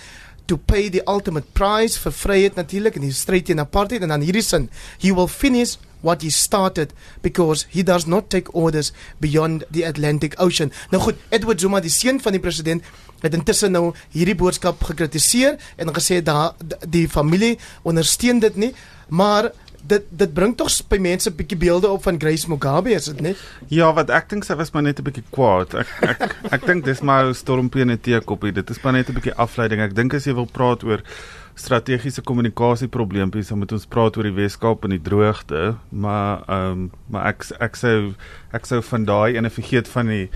to 0.47 0.57
pay 0.57 0.89
the 0.89 1.03
ultimate 1.07 1.53
price 1.53 1.99
vir 2.01 2.15
vryheid 2.15 2.55
natuurlik 2.59 2.97
in 2.99 3.07
die 3.07 3.15
stryd 3.15 3.49
teen 3.49 3.63
apartheid 3.63 4.05
en 4.05 4.15
dan 4.15 4.25
hierdie 4.25 4.45
sin 4.45 4.69
he 5.03 5.13
will 5.13 5.29
finish 5.31 5.77
what 6.01 6.21
he 6.21 6.29
started 6.29 6.93
because 7.21 7.65
he 7.69 7.83
does 7.83 8.07
not 8.07 8.29
take 8.29 8.53
orders 8.53 8.91
beyond 9.19 9.65
the 9.71 9.83
Atlantic 9.83 10.35
Ocean. 10.39 10.71
Nou 10.91 11.01
goed, 11.01 11.17
Edward 11.29 11.59
Zuma, 11.59 11.81
die 11.81 11.91
seun 11.91 12.21
van 12.21 12.37
die 12.37 12.41
president, 12.41 12.85
het 13.23 13.33
intussen 13.33 13.73
nou 13.73 13.91
hierdie 14.13 14.37
boodskap 14.37 14.83
gekritiseer 14.91 15.57
en 15.81 15.93
gesê 15.95 16.21
dat 16.21 16.77
die 16.85 17.07
familie 17.09 17.57
ondersteun 17.81 18.39
dit 18.43 18.59
nie, 18.67 18.73
maar 19.09 19.51
dit 19.87 20.03
dit 20.09 20.33
bring 20.33 20.55
tog 20.57 20.71
by 20.89 20.99
mense 21.01 21.29
'n 21.29 21.35
bietjie 21.35 21.57
beelde 21.57 21.89
op 21.89 22.03
van 22.03 22.19
Grace 22.19 22.49
Mugabe 22.49 22.91
is 22.91 23.05
dit 23.05 23.21
net? 23.21 23.37
Ja, 23.67 23.93
wat 23.93 24.09
ek 24.09 24.29
dink 24.29 24.43
sy 24.43 24.55
was 24.55 24.71
maar 24.71 24.83
net 24.83 24.99
'n 24.99 25.03
bietjie 25.03 25.23
kwaad. 25.29 25.73
Ek 25.73 25.87
ek 26.01 26.35
ek, 26.51 26.65
dink 26.65 26.85
dis 26.85 27.01
maar 27.01 27.33
stormpie 27.33 27.81
in 27.81 27.91
'n 27.91 27.99
teekoppie. 27.99 28.53
Dit 28.53 28.69
is 28.69 28.81
maar 28.83 28.93
net 28.93 29.09
'n 29.09 29.13
bietjie 29.13 29.35
afleiding. 29.35 29.81
Ek 29.81 29.95
dink 29.95 30.13
as 30.13 30.25
jy 30.25 30.33
wil 30.33 30.45
praat 30.45 30.83
oor 30.83 31.01
strategiese 31.57 32.21
kommunikasieprobleempies, 32.21 33.47
dan 33.49 33.57
moet 33.57 33.71
ons 33.71 33.87
praat 33.89 34.17
oor 34.17 34.27
die 34.29 34.35
Weskaap 34.35 34.83
en 34.85 34.93
die 34.93 35.01
droogte, 35.01 35.75
maar 35.89 36.43
ehm 36.45 36.71
um, 36.71 36.91
maar 37.09 37.31
ek 37.31 37.45
ek 37.59 37.75
sou 37.75 38.13
ek 38.53 38.65
sou 38.65 38.81
van 38.81 39.05
daai 39.07 39.37
ene 39.37 39.49
vergeet 39.49 39.87
van 39.87 40.07
die 40.11 40.29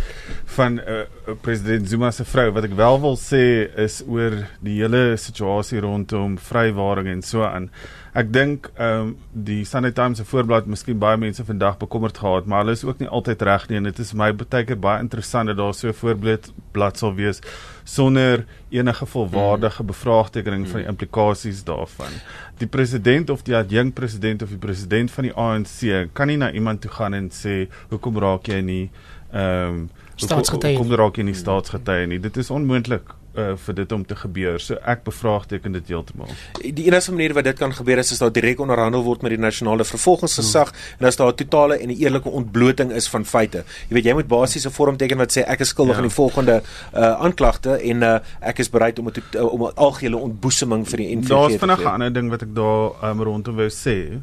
van 0.57 0.79
uh, 0.79 1.05
president 1.41 1.89
Zuma 1.89 2.11
se 2.11 2.25
vrou 2.25 2.49
wat 2.55 2.65
ek 2.67 2.75
wel 2.79 2.99
wil 3.01 3.17
sê 3.19 3.43
is 3.85 4.01
oor 4.07 4.47
die 4.65 4.79
hele 4.81 5.17
situasie 5.17 5.81
rondom 5.83 6.37
vrywaring 6.37 7.07
en 7.07 7.21
so 7.21 7.45
aan. 7.45 7.69
Ek 8.11 8.27
dink 8.27 8.67
ehm 8.75 9.01
um, 9.01 9.11
die 9.31 9.63
Sunday 9.63 9.93
Times 9.95 10.17
se 10.19 10.25
voorblad 10.27 10.65
miskien 10.67 10.97
baie 10.99 11.15
mense 11.17 11.45
vandag 11.47 11.77
bekommerd 11.79 12.17
gehad, 12.19 12.45
maar 12.45 12.65
hulle 12.65 12.73
is 12.75 12.83
ook 12.83 12.99
nie 12.99 13.07
altyd 13.07 13.45
reg 13.47 13.67
nie 13.69 13.77
en 13.79 13.87
dit 13.87 14.01
is 14.03 14.11
my 14.13 14.33
baie 14.35 14.65
keer 14.67 14.79
baie 14.83 14.99
interessant 14.99 15.47
dat 15.47 15.57
daar 15.57 15.73
so 15.73 15.87
'n 15.87 15.95
voorblad 15.95 16.51
blad 16.75 16.97
sal 16.97 17.15
wees 17.15 17.39
sonder 17.83 18.43
enige 18.69 19.05
volwaardige 19.05 19.83
bevraagtekening 19.83 20.67
van 20.67 20.79
die 20.79 20.87
implikasies 20.87 21.63
daarvan. 21.63 22.11
Die 22.57 22.67
president 22.67 23.29
of 23.29 23.43
die 23.43 23.55
adjunkt 23.55 23.95
president 23.95 24.41
of 24.41 24.49
die 24.49 24.57
president 24.57 25.11
van 25.11 25.23
die 25.23 25.33
ANC 25.33 26.09
kan 26.13 26.27
nie 26.27 26.37
na 26.37 26.51
iemand 26.51 26.81
toe 26.81 26.91
gaan 26.91 27.13
en 27.13 27.29
sê 27.29 27.69
hoekom 27.89 28.17
raak 28.19 28.47
jy 28.47 28.61
nie 28.61 28.89
ehm 29.31 29.67
um, 29.67 29.89
staatsgetuie 30.15 30.75
hoekom 30.75 30.95
raak 30.95 31.15
jy 31.15 31.23
nie 31.23 31.33
staatsgetuie 31.33 32.07
nie. 32.07 32.19
Dit 32.19 32.37
is 32.37 32.49
onmoontlik 32.49 33.20
uh, 33.35 33.55
vir 33.55 33.75
dit 33.75 33.91
om 33.91 34.05
te 34.05 34.15
gebeur. 34.15 34.59
So 34.59 34.77
ek 34.85 35.03
bevraagteken 35.03 35.75
dit 35.77 35.91
heeltemal. 35.93 36.31
Die 36.61 36.87
enigste 36.87 37.13
manier 37.15 37.33
wat 37.37 37.47
dit 37.47 37.59
kan 37.59 37.73
gebeur 37.73 38.01
is 38.01 38.11
as 38.11 38.21
daar 38.23 38.33
direk 38.33 38.59
onderhandel 38.59 39.03
word 39.03 39.21
met 39.25 39.35
die 39.35 39.41
nasionale 39.41 39.85
vervolgingsgesag 39.87 40.71
hmm. 40.71 40.99
en 40.99 41.07
as 41.07 41.19
daar 41.19 41.31
'n 41.33 41.35
totale 41.43 41.77
en 41.77 41.89
'n 41.89 41.97
eerlike 41.97 42.29
ontbloting 42.29 42.91
is 42.91 43.09
van 43.09 43.25
feite. 43.25 43.63
Jy 43.89 43.95
weet 43.95 44.05
jy 44.05 44.13
moet 44.13 44.27
basies 44.27 44.65
'n 44.65 44.71
vorm 44.71 44.97
teken 44.97 45.17
wat 45.17 45.31
sê 45.37 45.43
ek 45.47 45.59
is 45.59 45.69
skuldig 45.69 45.95
ja. 45.95 46.01
aan 46.01 46.07
die 46.07 46.15
volgende 46.15 46.61
uh, 46.93 47.11
aanklagte 47.19 47.77
en 47.77 48.03
uh, 48.03 48.19
ek 48.39 48.59
is 48.59 48.69
bereid 48.69 48.99
om 48.99 49.07
'n 49.07 49.23
uh, 49.35 49.53
om 49.53 49.63
'n 49.63 49.75
algehele 49.75 50.17
ontboesing 50.17 50.87
vir 50.87 50.97
die 50.97 51.15
NVG 51.15 51.27
te 51.27 51.33
gee. 51.33 51.37
Daar's 51.37 51.59
vinnig 51.59 51.81
'n 51.81 51.93
ander 51.93 52.13
ding 52.13 52.29
wat 52.29 52.41
ek 52.41 52.55
daar 52.55 53.09
um, 53.09 53.21
rondom 53.21 53.55
wou 53.55 53.69
sê. 53.69 54.21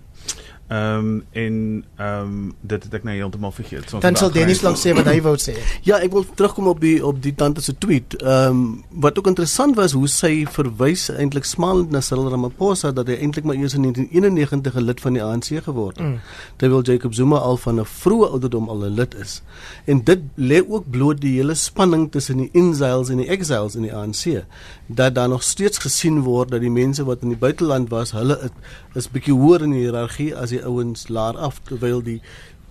Ehm 0.68 0.98
um, 0.98 1.24
en 1.30 1.84
ehm 1.96 2.20
um, 2.20 2.54
dit 2.60 2.82
het 2.82 2.94
ek 2.94 3.04
nou 3.08 3.14
heeltemal 3.16 3.52
vergeet. 3.56 3.88
So 3.88 3.98
Dan 4.04 4.16
sal 4.20 4.32
Dennis 4.32 4.60
lank 4.60 4.76
sê 4.76 4.92
wat 4.92 5.06
hy 5.08 5.20
wou 5.24 5.32
sê. 5.40 5.54
Ja, 5.88 5.96
ek 6.04 6.12
wil 6.12 6.26
terugkom 6.36 6.66
op 6.68 6.82
die 6.84 6.98
op 7.06 7.22
die 7.24 7.32
tante 7.34 7.62
se 7.64 7.72
tweet. 7.78 8.18
Ehm 8.20 8.50
um, 8.50 8.84
wat 8.90 9.18
ook 9.18 9.30
interessant 9.32 9.78
was 9.80 9.94
hoe 9.96 10.08
sy 10.12 10.44
verwys 10.52 11.06
eintlik 11.08 11.48
smalend 11.48 11.90
na 11.90 12.02
Cyril 12.04 12.28
Ramaphosa 12.28 12.92
dat 12.92 13.08
hy 13.08 13.16
eintlik 13.16 13.48
maar 13.48 13.56
eers 13.56 13.78
in 13.78 13.86
1991 13.88 14.76
'n 14.76 14.84
lid 14.84 15.00
van 15.00 15.16
die 15.16 15.22
ANC 15.24 15.48
geword 15.64 15.96
het. 15.96 16.06
Mm. 16.06 16.20
Terwyl 16.56 16.82
Jacob 16.82 17.14
Zuma 17.14 17.38
al 17.38 17.56
van 17.56 17.80
'n 17.80 17.88
vroeë 17.88 18.28
ouderdom 18.30 18.68
al 18.68 18.84
'n 18.84 18.94
lid 18.94 19.14
is. 19.14 19.42
En 19.86 20.04
dit 20.04 20.20
lê 20.36 20.60
ook 20.68 20.90
bloot 20.90 21.20
die 21.20 21.36
hele 21.40 21.54
spanning 21.54 22.10
tussen 22.10 22.36
die 22.36 22.50
insiles 22.52 23.08
en 23.08 23.16
die 23.16 23.28
exiles 23.28 23.74
in 23.74 23.82
die 23.82 23.94
ANC 23.94 24.44
dat 24.86 25.14
daar 25.14 25.28
nog 25.28 25.42
steeds 25.42 25.78
gesien 25.78 26.20
word 26.20 26.50
dat 26.50 26.60
die 26.60 26.70
mense 26.70 27.04
wat 27.04 27.22
in 27.22 27.28
die 27.28 27.38
buiteland 27.38 27.88
was, 27.88 28.12
hulle 28.12 28.50
is 28.94 29.08
bietjie 29.12 29.34
hoër 29.34 29.62
in 29.62 29.74
die 29.76 29.82
hiërargie 29.84 30.30
as 30.36 30.50
die 30.50 30.57
ouens 30.64 31.08
laer 31.08 31.38
af 31.38 31.60
terwyl 31.68 32.02
die 32.02 32.20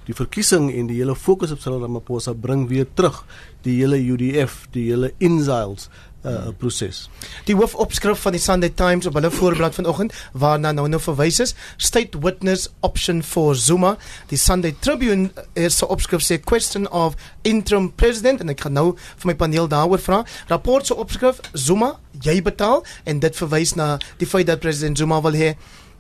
die 0.08 0.16
verkiesing 0.16 0.70
en 0.72 0.88
die 0.88 1.02
hele 1.02 1.16
fokus 1.20 1.52
op 1.52 1.60
Cyril 1.60 1.82
Ramaphosa 1.84 2.32
bring 2.32 2.70
weer 2.70 2.88
terug 2.96 3.26
die 3.68 3.76
hele 3.82 3.98
UDF, 4.00 4.62
die 4.72 4.86
hele 4.88 5.12
insiles 5.20 5.90
uh, 6.24 6.52
proses. 6.58 7.08
Die 7.48 7.56
hoofopskrif 7.56 8.22
van 8.24 8.36
die 8.36 8.42
Sunday 8.42 8.70
Times 8.70 9.08
op 9.10 9.18
hulle 9.20 9.32
voorblad 9.32 9.76
vanoggend 9.76 10.14
waarna 10.32 10.72
nou 10.72 10.88
nou 10.88 11.02
verwys 11.02 11.40
is, 11.44 11.56
State 11.78 12.20
Witness 12.24 12.70
Option 12.80 13.24
for 13.24 13.56
Zuma. 13.56 13.96
Die 14.32 14.40
Sunday 14.40 14.76
Tribune 14.80 15.30
is 15.54 15.78
se 15.78 15.88
opskrif 15.88 16.24
sê 16.24 16.40
question 16.40 16.88
of 16.92 17.16
interim 17.42 17.92
president 17.96 18.42
en 18.42 18.54
ek 18.54 18.64
gaan 18.66 18.78
nou 18.80 18.94
vir 18.98 19.32
my 19.32 19.36
paneel 19.36 19.68
daaroor 19.72 20.04
vra. 20.04 20.22
Rapport 20.52 20.88
se 20.88 20.96
opskrif 20.96 21.42
Zuma, 21.54 21.98
jy 22.24 22.40
betaal 22.44 22.86
en 23.04 23.20
dit 23.24 23.44
verwys 23.44 23.76
na 23.76 23.98
die 24.22 24.30
feit 24.30 24.48
dat 24.48 24.64
president 24.64 24.98
Zuma 24.98 25.20
wil 25.26 25.38
hê 25.38 25.52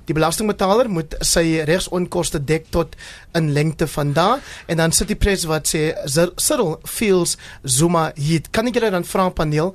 Die 0.07 0.15
belastingbetaler 0.15 0.87
moet 0.89 1.17
sy 1.25 1.61
regsonkoste 1.67 2.39
dek 2.39 2.69
tot 2.71 2.95
in 3.35 3.51
lengte 3.55 3.87
van 3.91 4.13
daar 4.15 4.43
en 4.67 4.79
dan 4.79 4.95
sit 4.95 5.11
die 5.11 5.19
pres 5.19 5.43
wat 5.49 5.67
sê 5.67 5.91
Cyril 6.07 6.77
feels 6.87 7.35
Zuma 7.63 8.11
heat. 8.15 8.51
Kan 8.51 8.71
ek 8.71 8.79
julle 8.79 8.93
dan 8.95 9.07
vra 9.07 9.29
paneel 9.29 9.73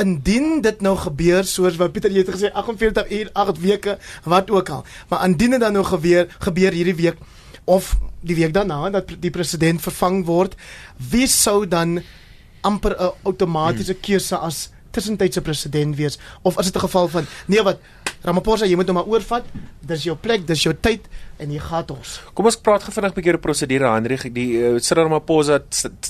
indien 0.00 0.60
dit 0.60 0.82
nou 0.84 0.92
gebeur 1.00 1.46
soos 1.48 1.78
wat 1.80 1.94
Pieter 1.94 2.12
het 2.12 2.28
gesê 2.28 2.50
48 2.52 3.10
uur 3.16 3.30
8 3.32 3.60
weke 3.62 3.96
wat 4.28 4.50
ook 4.52 4.68
al 4.68 4.84
maar 5.08 5.24
indien 5.24 5.56
dit 5.56 5.60
dan 5.60 5.72
nou 5.72 5.84
gebeur 5.88 6.28
gebeur 6.44 6.76
hierdie 6.76 6.98
week 6.98 7.22
of 7.64 7.96
die 8.20 8.36
week 8.36 8.52
daarna 8.52 8.90
dat 8.90 9.14
die 9.20 9.32
president 9.32 9.80
vervang 9.80 10.24
word 10.28 10.56
wie 11.12 11.26
sou 11.26 11.64
dan 11.66 12.02
amper 12.60 12.96
'n 12.98 13.12
outomatiese 13.22 13.92
hmm. 13.92 14.02
keuse 14.02 14.36
as 14.36 14.68
tussentydse 14.96 15.44
president 15.44 15.96
wees 16.00 16.18
of 16.42 16.58
is 16.58 16.70
dit 16.70 16.76
'n 16.76 16.86
geval 16.88 17.08
van 17.08 17.28
nee 17.46 17.62
wat 17.62 17.78
Ramaphosa 18.26 18.66
jy 18.66 18.76
moet 18.78 18.88
nou 18.88 18.96
maar 18.96 19.10
oorvat 19.12 19.44
dis 19.86 20.06
jou 20.08 20.16
plek 20.18 20.46
dis 20.48 20.64
jou 20.66 20.74
tyd 20.74 21.04
en 21.38 21.50
jy 21.52 21.60
gaan 21.60 21.84
ons. 21.92 22.20
Kom 22.34 22.48
ons 22.48 22.56
praat 22.56 22.82
gefvinnig 22.82 23.12
'n 23.12 23.14
bietjie 23.14 23.32
oor 23.32 23.38
prosedure 23.38 23.92
Hendrik. 23.92 24.32
Die 24.34 24.56
uh, 24.58 24.80
Cyril 24.80 25.04
Ramaphosa 25.04 25.60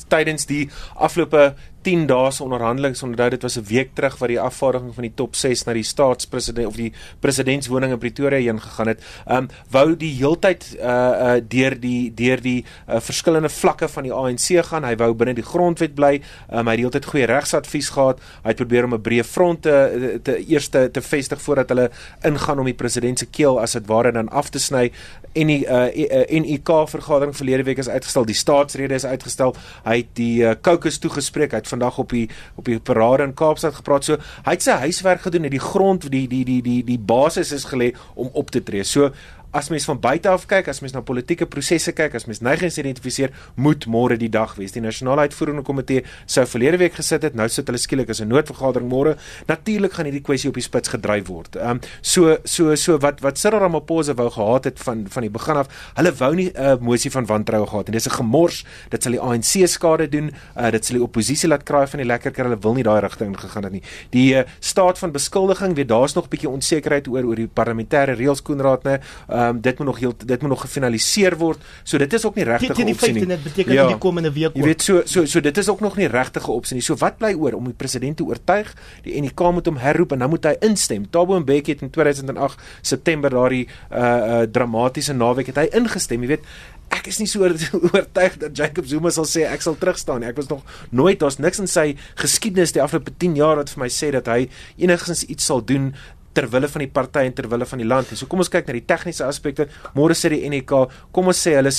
tydens 0.08 0.46
die 0.46 0.70
afgelope 0.94 1.54
10 1.86 2.06
dae 2.10 2.30
se 2.34 2.42
onderhandelinge 2.42 2.98
onthou 3.06 3.28
dit 3.30 3.42
was 3.42 3.56
'n 3.56 3.64
week 3.68 3.90
terug 3.94 4.18
wat 4.18 4.28
die 4.28 4.40
afvaardiging 4.40 4.94
van 4.94 5.02
die 5.02 5.14
top 5.14 5.36
6 5.36 5.64
na 5.64 5.72
die 5.72 5.82
staatspresident 5.82 6.66
of 6.66 6.76
die 6.76 6.92
presidentswoning 7.20 7.92
in 7.92 7.98
Pretoria 7.98 8.38
heen 8.38 8.60
gegaan 8.60 8.86
het. 8.86 9.02
Um 9.30 9.48
wou 9.70 9.96
die 9.96 10.14
heeltyd 10.18 10.76
uh 10.80 10.86
uh 10.86 11.40
deur 11.48 11.80
die 11.80 12.14
deur 12.14 12.40
die 12.40 12.64
uh, 12.88 13.00
verskillende 13.00 13.48
vlakke 13.48 13.88
van 13.88 14.02
die 14.02 14.12
ANC 14.12 14.66
gaan. 14.66 14.84
Hy 14.84 14.96
wou 14.96 15.14
binne 15.14 15.34
die 15.34 15.44
grondwet 15.44 15.94
bly. 15.94 16.20
Um 16.50 16.66
hy 16.66 16.72
het 16.72 16.80
heeltyd 16.80 17.04
goeie 17.04 17.26
regsadvies 17.26 17.88
gehad. 17.88 18.18
Hy 18.42 18.48
het 18.48 18.56
probeer 18.56 18.84
om 18.84 18.94
'n 18.94 19.02
breë 19.02 19.24
front 19.24 19.62
te 19.62 20.18
te 20.22 20.46
eerste 20.46 20.90
te 20.90 21.00
vestig 21.00 21.40
voordat 21.40 21.68
hulle 21.68 21.90
ingaan 22.22 22.58
om 22.58 22.64
die 22.64 22.74
president 22.74 23.18
se 23.18 23.26
keel 23.26 23.60
as 23.60 23.72
dit 23.72 23.86
ware 23.86 24.12
dan 24.12 24.28
af 24.28 24.50
te 24.50 24.58
sny 24.58 24.90
en 25.36 25.50
die 25.50 25.62
uh, 25.68 26.40
NUK 26.40 26.70
vergadering 26.88 27.36
verlede 27.36 27.62
week 27.62 27.78
is 27.78 27.88
uitgestel, 27.88 28.24
die 28.24 28.36
staatsrede 28.36 28.96
is 28.96 29.04
uitgestel. 29.04 29.54
Hy 29.84 29.96
het 30.00 30.12
die 30.18 30.44
uh, 30.44 30.54
caucus 30.60 30.98
toegespreek. 31.02 31.52
Hy 31.52 31.60
het 31.60 31.68
vandag 31.76 31.98
op 31.98 32.10
die 32.10 32.26
op 32.56 32.64
die 32.64 32.80
parade 32.80 33.26
in 33.26 33.34
Kaapstad 33.36 33.76
gepraat. 33.80 34.04
So 34.04 34.18
hy 34.46 34.56
het 34.56 34.64
sy 34.64 34.78
huiswerk 34.86 35.26
gedoen 35.26 35.48
en 35.48 35.54
die 35.54 35.62
grond 35.62 36.08
die 36.10 36.26
die 36.28 36.44
die 36.48 36.62
die 36.64 36.82
die 36.84 36.98
basis 36.98 37.52
is 37.52 37.68
gelê 37.68 37.92
om 38.14 38.30
op 38.32 38.50
te 38.50 38.62
tree. 38.62 38.84
So 38.84 39.12
as 39.50 39.68
mens 39.68 39.84
van 39.84 40.00
buite 40.00 40.28
af 40.28 40.46
kyk, 40.46 40.68
as 40.68 40.80
mens 40.80 40.94
na 40.94 41.00
politieke 41.00 41.46
prosesse 41.46 41.92
kyk, 41.92 42.14
as 42.14 42.26
mens 42.26 42.42
neigings 42.44 42.78
identifiseer, 42.78 43.32
moet 43.54 43.86
môre 43.86 44.16
die 44.20 44.30
dag 44.32 44.54
wees. 44.58 44.72
Die 44.72 44.82
nasionale 44.84 45.26
uitvoerende 45.26 45.62
komitee 45.66 46.04
sou 46.26 46.46
verlede 46.46 46.80
week 46.82 46.96
gesit 46.98 47.24
het, 47.26 47.36
nou 47.38 47.48
sit 47.48 47.68
hulle 47.68 47.80
skielik 47.80 48.10
as 48.10 48.20
'n 48.20 48.28
noodvergadering 48.28 48.88
môre. 48.90 49.16
Natuurlik 49.48 49.92
gaan 49.92 50.06
hierdie 50.06 50.22
kwessie 50.22 50.48
op 50.48 50.54
die 50.54 50.62
spits 50.62 50.88
gedryf 50.88 51.26
word. 51.28 51.56
Ehm 51.56 51.70
um, 51.70 51.80
so 52.02 52.38
so 52.44 52.74
so 52.74 52.98
wat 52.98 53.20
wat 53.20 53.38
Cyril 53.38 53.60
Ramaphosa 53.60 54.14
wou 54.14 54.30
gehad 54.30 54.64
het 54.64 54.78
van 54.78 55.06
van 55.08 55.22
die 55.22 55.30
begin 55.30 55.56
af, 55.56 55.68
hulle 55.94 56.12
wou 56.12 56.34
nie 56.34 56.50
'n 56.50 56.60
uh, 56.60 56.76
mosie 56.80 57.10
van 57.10 57.26
wantroue 57.26 57.66
gehad 57.66 57.86
nie. 57.88 57.92
Dis 57.92 58.06
'n 58.06 58.16
gemors. 58.16 58.64
Dit 58.90 59.02
sal 59.02 59.12
die 59.12 59.20
ANC 59.20 59.68
skade 59.68 60.08
doen. 60.08 60.30
Uh, 60.56 60.70
dit 60.70 60.84
sal 60.84 60.96
die 60.96 61.04
oppositie 61.04 61.48
laat 61.48 61.64
kraai 61.64 61.86
van 61.86 61.98
die 61.98 62.06
lekker 62.06 62.30
kry. 62.30 62.44
Hulle 62.44 62.58
wil 62.60 62.74
nie 62.74 62.82
daai 62.82 63.00
rigting 63.00 63.36
gegaan 63.40 63.62
het 63.62 63.72
nie. 63.72 63.82
Die 64.10 64.34
uh, 64.34 64.42
staat 64.60 64.98
van 64.98 65.12
beskuldiging, 65.12 65.74
weet 65.74 65.88
daar's 65.88 66.14
nog 66.14 66.24
'n 66.24 66.28
bietjie 66.28 66.48
onsekerheid 66.50 67.08
oor 67.08 67.24
oor 67.24 67.36
die 67.36 67.48
parlementêre 67.48 68.14
reëls 68.14 68.42
koenraad, 68.42 68.82
né? 68.84 69.00
Uh, 69.30 69.35
Ehm 69.36 69.48
um, 69.48 69.60
dit 69.60 69.78
moet 69.78 69.86
nog 69.86 69.98
heel 69.98 70.14
dit 70.24 70.40
moet 70.40 70.50
nog 70.50 70.60
gefinaliseer 70.60 71.36
word. 71.36 71.58
So 71.82 71.98
dit 71.98 72.12
is 72.12 72.24
ook 72.24 72.34
nie 72.34 72.44
regtig 72.44 72.76
'n 72.76 72.88
opsie 72.88 73.12
nie. 73.12 73.26
Dit 73.26 73.42
beteken 73.42 73.72
ja. 73.72 73.86
die 73.86 73.98
komende 73.98 74.32
week 74.32 74.46
ook. 74.46 74.56
Jy 74.56 74.62
weet 74.62 74.82
so 74.82 75.02
so 75.04 75.24
so 75.24 75.40
dit 75.40 75.58
is 75.58 75.68
ook 75.68 75.80
nog 75.80 75.96
nie 75.96 76.06
regtig 76.06 76.48
'n 76.48 76.50
opsie 76.50 76.74
nie. 76.74 76.82
So 76.82 76.96
wat 76.96 77.18
bly 77.18 77.32
oor 77.34 77.52
om 77.52 77.64
die 77.64 77.74
president 77.76 78.16
te 78.16 78.24
oortuig? 78.24 78.74
Die 79.02 79.20
NK 79.22 79.40
moet 79.52 79.66
hom 79.66 79.76
herroep 79.76 80.12
en 80.12 80.18
dan 80.18 80.30
moet 80.30 80.44
hy 80.44 80.56
instem. 80.60 81.10
Thabo 81.10 81.40
Mbeki 81.40 81.70
het 81.70 81.82
in 81.82 81.90
2008 81.90 82.62
September 82.80 83.30
daardie 83.30 83.68
uh 83.92 83.98
uh 83.98 84.42
dramatiese 84.50 85.12
naweek 85.12 85.46
het 85.46 85.56
hy 85.56 85.68
ingestem, 85.72 86.20
jy 86.20 86.28
weet. 86.28 86.44
Ek 86.88 87.06
is 87.06 87.18
nie 87.18 87.26
so 87.26 87.42
oortuig 87.92 88.36
dat 88.38 88.56
Jacob 88.56 88.86
Zuma 88.86 89.10
sal 89.10 89.26
sê 89.26 89.44
ek 89.50 89.62
sal 89.62 89.76
terugstaan 89.78 90.20
nie. 90.20 90.28
Ek 90.28 90.36
was 90.36 90.48
nog 90.48 90.62
nooit 90.90 91.18
daar's 91.18 91.38
niks 91.38 91.58
in 91.58 91.66
sy 91.66 91.96
geskiedenis 92.14 92.72
die 92.72 92.82
afgelope 92.82 93.10
10 93.18 93.36
jaar 93.36 93.56
wat 93.56 93.70
vir 93.70 93.80
my 93.84 93.88
sê 93.88 94.10
dat 94.14 94.26
hy 94.26 94.48
enigstens 94.76 95.24
iets 95.24 95.44
sal 95.44 95.64
doen 95.64 95.94
ter 96.36 96.48
wille 96.52 96.68
van 96.72 96.84
die 96.84 96.90
party 96.98 97.24
en 97.28 97.36
ter 97.36 97.48
wille 97.50 97.68
van 97.68 97.82
die 97.82 97.88
land. 97.88 98.12
En 98.12 98.20
so 98.20 98.28
kom 98.30 98.42
ons 98.44 98.52
kyk 98.52 98.68
na 98.68 98.76
die 98.76 98.84
tegniese 98.88 99.24
aspekte. 99.26 99.68
Môre 99.96 100.16
sê 100.18 100.32
die 100.34 100.42
NEK, 100.52 100.74
kom 101.16 101.32
ons 101.32 101.40
sê 101.46 101.56
hulle 101.56 101.72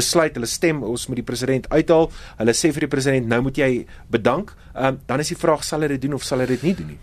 besluit, 0.00 0.34
hulle 0.38 0.50
stem 0.50 0.82
ons 0.88 1.06
moet 1.10 1.22
die 1.22 1.28
president 1.30 1.70
uithaal. 1.70 2.10
Hulle 2.40 2.56
sê 2.58 2.72
vir 2.74 2.88
die 2.88 2.92
president 2.96 3.30
nou 3.30 3.42
moet 3.46 3.62
jy 3.62 3.70
bedank. 4.12 4.52
Um, 4.74 5.00
dan 5.06 5.22
is 5.22 5.32
die 5.34 5.38
vraag 5.38 5.64
sal 5.66 5.84
hy 5.84 5.94
dit 5.94 6.06
doen 6.06 6.18
of 6.18 6.26
sal 6.26 6.42
hy 6.42 6.50
dit 6.54 6.66
nie 6.66 6.76
doen 6.76 6.94
nie? 6.94 7.00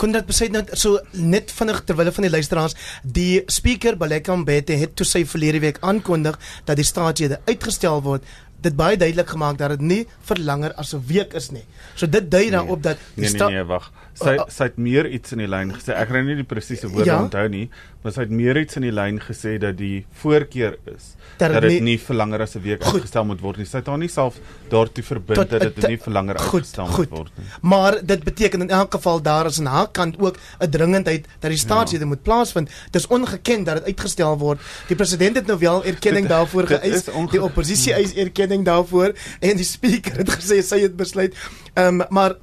Kon 0.00 0.14
dit 0.14 0.24
besluit 0.24 0.52
net 0.54 0.70
so 0.80 0.96
net 1.12 1.50
vinnig 1.52 1.82
terwyl 1.88 2.08
van 2.16 2.24
die 2.24 2.32
luisteraars 2.32 2.76
die 3.04 3.42
speaker 3.52 3.98
Baleka 4.00 4.36
Mbete 4.36 4.78
het 4.80 4.94
toe 4.96 5.06
sy 5.08 5.26
verlede 5.28 5.60
week 5.64 5.80
aankondig 5.84 6.38
dat 6.68 6.80
die 6.80 6.86
staatsrede 6.88 7.42
uitgestel 7.50 8.00
word 8.06 8.24
dit 8.64 8.74
baie 8.74 8.96
duidelik 8.98 9.28
gemaak 9.30 9.58
dat 9.58 9.76
dit 9.76 9.84
nie 9.86 10.00
vir 10.30 10.40
langer 10.42 10.72
as 10.74 10.94
'n 10.94 11.02
week 11.06 11.34
is 11.34 11.50
nie. 11.50 11.64
So 11.94 12.06
dit 12.06 12.30
dui 12.30 12.50
daarop 12.50 12.82
nee, 12.82 12.82
dat 12.82 12.98
die 13.14 13.22
Nee 13.22 13.32
nee 13.32 13.54
nee, 13.54 13.64
wag. 13.64 13.92
Sy 14.18 14.34
uh, 14.34 14.46
sy 14.50 14.68
het 14.70 14.78
meer 14.82 15.06
iets 15.06 15.34
in 15.36 15.42
die 15.42 15.48
lyn 15.50 15.70
gesê. 15.76 15.94
Ek 15.94 16.10
kry 16.10 16.24
nie 16.26 16.38
die 16.38 16.46
presiese 16.48 16.90
woorde 16.90 17.10
ja? 17.10 17.20
onthou 17.22 17.46
nie, 17.52 17.68
maar 18.02 18.14
sy 18.14 18.26
het 18.26 18.34
meer 18.34 18.58
iets 18.58 18.78
in 18.80 18.86
die 18.88 18.94
lyn 18.94 19.20
gesê 19.22 19.56
dat 19.62 19.76
die 19.78 20.06
voorkeur 20.22 20.78
is 20.90 21.14
dat 21.38 21.62
dit 21.62 21.82
nie 21.84 21.96
vir 22.02 22.16
langer 22.18 22.42
as 22.42 22.56
'n 22.56 22.62
week 22.62 22.82
goed, 22.82 22.94
uitgestel 22.94 23.24
moet 23.24 23.40
word 23.40 23.58
nie. 23.58 23.66
Sy 23.66 23.78
het 23.78 23.86
haar 23.86 23.98
nie 23.98 24.08
self 24.08 24.40
daartoe 24.70 25.04
verbind 25.04 25.38
tot, 25.38 25.50
dat 25.50 25.74
dit 25.74 25.88
nie 25.88 25.98
vir 25.98 26.12
langer 26.12 26.38
goed, 26.38 26.64
uitgestel 26.64 26.86
goed, 26.86 27.10
moet 27.10 27.18
word 27.18 27.32
nie. 27.38 27.46
Maar 27.62 27.98
dit 28.02 28.24
beteken 28.24 28.60
in 28.60 28.70
elk 28.70 28.92
geval 28.92 29.22
daar 29.22 29.46
is 29.46 29.58
aan 29.60 29.66
haar 29.66 29.90
kant 29.90 30.18
ook 30.18 30.36
'n 30.60 30.70
dringendheid 30.70 31.26
dat 31.38 31.50
die 31.50 31.58
staatslede 31.58 32.04
ja. 32.04 32.08
moet 32.08 32.22
plaasvind. 32.22 32.70
Dis 32.90 33.06
ongeken 33.06 33.64
dat 33.64 33.76
dit 33.76 33.84
uitgestel 33.84 34.38
word. 34.38 34.60
Die 34.88 34.96
president 34.96 35.36
het 35.36 35.46
nou 35.46 35.58
wel 35.58 35.84
erkenning 35.84 36.26
dit, 36.26 36.34
daarvoor 36.36 36.66
geëis. 36.66 37.04
Die 37.30 37.42
oppositie 37.42 37.92
eis 37.92 38.14
erkenning 38.14 38.64
daarvoor 38.64 39.14
en 39.40 39.56
die 39.56 39.64
speaker 39.64 40.16
het 40.16 40.30
gesê 40.30 40.62
sy 40.62 40.80
het 40.80 40.96
besluit. 40.96 41.34
Ehm 41.78 42.00
um, 42.00 42.06
maar 42.08 42.34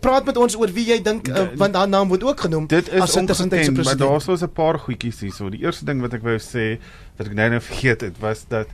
praat 0.00 0.24
met 0.24 0.36
ons 0.36 0.56
oor 0.58 0.70
wie 0.74 0.86
jy 0.88 0.98
dink 1.02 1.28
uh, 1.28 1.46
want 1.60 1.76
haar 1.78 1.88
naam 1.88 2.08
word 2.10 2.24
ook 2.26 2.40
genoem 2.46 2.66
dit 2.66 2.88
is 2.88 3.00
as 3.00 3.16
ongeken, 3.16 3.76
maar 3.84 3.96
daar's 3.96 4.24
so 4.24 4.34
'n 4.34 4.52
paar 4.52 4.78
goedjies 4.78 5.20
hier. 5.20 5.32
So 5.32 5.48
die 5.48 5.62
eerste 5.62 5.84
ding 5.84 6.00
wat 6.00 6.14
ek 6.14 6.22
wou 6.22 6.38
sê 6.38 6.80
wat 7.16 7.26
ek 7.26 7.34
nou 7.34 7.48
net 7.50 7.62
vergeet 7.62 8.00
het 8.00 8.18
was 8.18 8.44
dat 8.48 8.66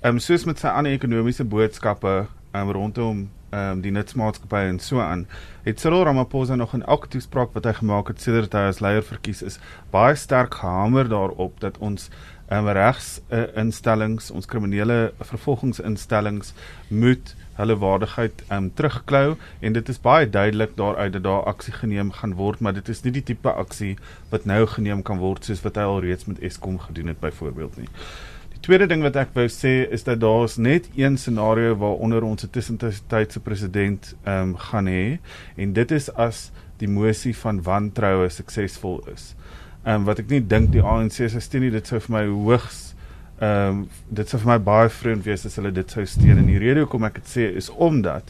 ehm 0.00 0.14
um, 0.14 0.18
soos 0.18 0.44
met 0.44 0.58
sy 0.58 0.66
ander 0.66 0.92
ekonomiese 0.92 1.44
boodskappe 1.44 2.26
um, 2.52 2.70
rondom 2.70 3.28
ehm 3.50 3.70
um, 3.70 3.80
die 3.80 3.90
nutsmaatskappye 3.90 4.68
en 4.72 4.78
so 4.78 5.00
aan 5.00 5.26
het 5.62 5.80
Cyril 5.80 6.04
Ramaphosa 6.04 6.54
nog 6.54 6.74
in 6.74 6.84
elke 6.86 7.08
toespraak 7.08 7.52
wat 7.52 7.64
hy 7.64 7.72
gemaak 7.72 8.08
het 8.08 8.20
sedert 8.22 8.52
hy 8.52 8.66
as 8.70 8.80
leier 8.80 9.02
verkies 9.02 9.42
is 9.42 9.58
baie 9.90 10.14
sterk 10.14 10.54
gehamer 10.54 11.08
daarop 11.08 11.60
dat 11.60 11.78
ons 11.78 12.10
um, 12.50 12.68
regs 12.68 13.20
uh, 13.30 13.46
instellings 13.62 14.30
ons 14.30 14.46
kriminele 14.50 15.12
vervolgingsinstellings 15.20 16.54
moet 16.88 17.34
hulle 17.60 17.76
waardigheid 17.76 18.42
um 18.54 18.70
terugklou 18.74 19.36
en 19.60 19.76
dit 19.76 19.92
is 19.92 20.00
baie 20.00 20.28
duidelik 20.30 20.76
daaruit 20.76 21.12
dat 21.12 21.24
daar 21.26 21.46
aksie 21.52 21.74
geneem 21.76 22.12
gaan 22.18 22.34
word 22.40 22.60
maar 22.60 22.76
dit 22.76 22.88
is 22.88 23.02
nie 23.04 23.14
die 23.18 23.26
tipe 23.32 23.52
aksie 23.52 23.96
wat 24.32 24.48
nou 24.48 24.64
geneem 24.74 25.02
kan 25.06 25.20
word 25.20 25.44
soos 25.44 25.62
wat 25.66 25.80
hy 25.80 25.86
alreeds 25.88 26.28
met 26.30 26.40
Eskom 26.50 26.78
gedoen 26.78 27.12
het 27.12 27.20
byvoorbeeld 27.20 27.76
nie. 27.82 27.90
Die 28.54 28.62
tweede 28.66 28.86
ding 28.86 29.04
wat 29.04 29.16
ek 29.16 29.34
wou 29.36 29.46
sê 29.52 29.74
is 29.92 30.04
dat 30.08 30.20
daar's 30.20 30.56
net 30.58 30.88
een 30.96 31.18
scenario 31.18 31.76
waaronder 31.82 32.24
ons 32.24 32.44
'n 32.44 32.50
tussentydse 32.56 33.40
president 33.40 34.14
um 34.24 34.56
gaan 34.56 34.86
hê 34.86 35.18
en 35.56 35.72
dit 35.72 35.90
is 35.90 36.10
as 36.14 36.50
die 36.78 36.88
mosie 36.88 37.36
van 37.36 37.62
wantroue 37.62 38.28
suksesvol 38.28 39.02
is. 39.12 39.34
Um 39.84 40.04
wat 40.04 40.18
ek 40.18 40.28
nie 40.30 40.40
dink 40.40 40.72
die 40.72 40.82
ANC 40.84 41.22
se 41.30 41.40
steun 41.40 41.62
nie 41.62 41.74
dit 41.74 41.86
sou 41.86 42.00
vir 42.00 42.16
my 42.18 42.24
hoogs 42.28 42.90
Ehm 43.40 43.68
um, 43.68 43.84
dit 44.12 44.28
sou 44.28 44.38
vir 44.42 44.50
my 44.52 44.58
baie 44.60 44.88
vreemd 44.92 45.24
wees 45.24 45.46
as 45.48 45.54
hulle 45.56 45.70
dit 45.72 45.92
sou 45.94 46.02
steun 46.04 46.42
en 46.42 46.48
die 46.48 46.58
rede 46.60 46.82
hoekom 46.82 47.06
ek 47.08 47.22
dit 47.22 47.30
sê 47.30 47.46
is 47.56 47.70
omdat 47.72 48.26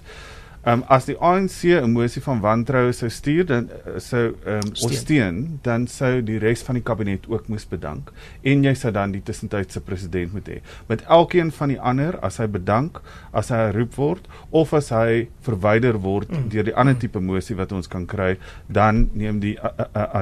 ehm 0.60 0.84
um, 0.84 0.84
as 0.96 1.08
die 1.08 1.16
ANC 1.18 1.64
'n 1.80 1.90
mosie 1.90 2.22
van 2.22 2.38
wantroue 2.44 2.92
sou 2.94 3.10
stuur 3.10 3.48
dan 3.48 3.66
uh, 3.72 3.96
sou 3.98 4.20
ehm 4.28 4.60
um, 4.60 4.70
ons 4.86 5.00
steun 5.00 5.40
dan 5.66 5.88
sou 5.90 6.12
die 6.22 6.38
res 6.38 6.62
van 6.62 6.78
die 6.78 6.84
kabinet 6.90 7.26
ook 7.26 7.48
moes 7.50 7.66
bedank 7.66 8.12
en 8.52 8.62
jy 8.68 8.74
sou 8.74 8.92
dan 8.92 9.10
die 9.10 9.22
tussentydse 9.22 9.80
president 9.80 10.32
moet 10.32 10.52
hê. 10.52 10.60
Met 10.86 11.02
elkeen 11.18 11.50
van 11.58 11.74
die 11.74 11.80
ander 11.80 12.20
as 12.22 12.38
hy 12.38 12.46
bedank, 12.46 13.02
as 13.32 13.50
hy 13.50 13.58
geroep 13.72 13.98
word 13.98 14.30
of 14.50 14.74
as 14.78 14.92
hy 14.94 15.26
verwyder 15.42 15.98
word 15.98 16.30
mm. 16.30 16.48
deur 16.54 16.70
die 16.70 16.76
ander 16.76 16.94
tipe 16.94 17.18
mosie 17.20 17.56
wat 17.56 17.72
ons 17.72 17.90
kan 17.90 18.06
kry, 18.06 18.36
dan 18.68 19.08
neem 19.12 19.40
die 19.42 19.56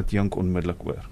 adjunk 0.01 0.37
onmiddellik 0.37 0.81
oor. 0.87 1.05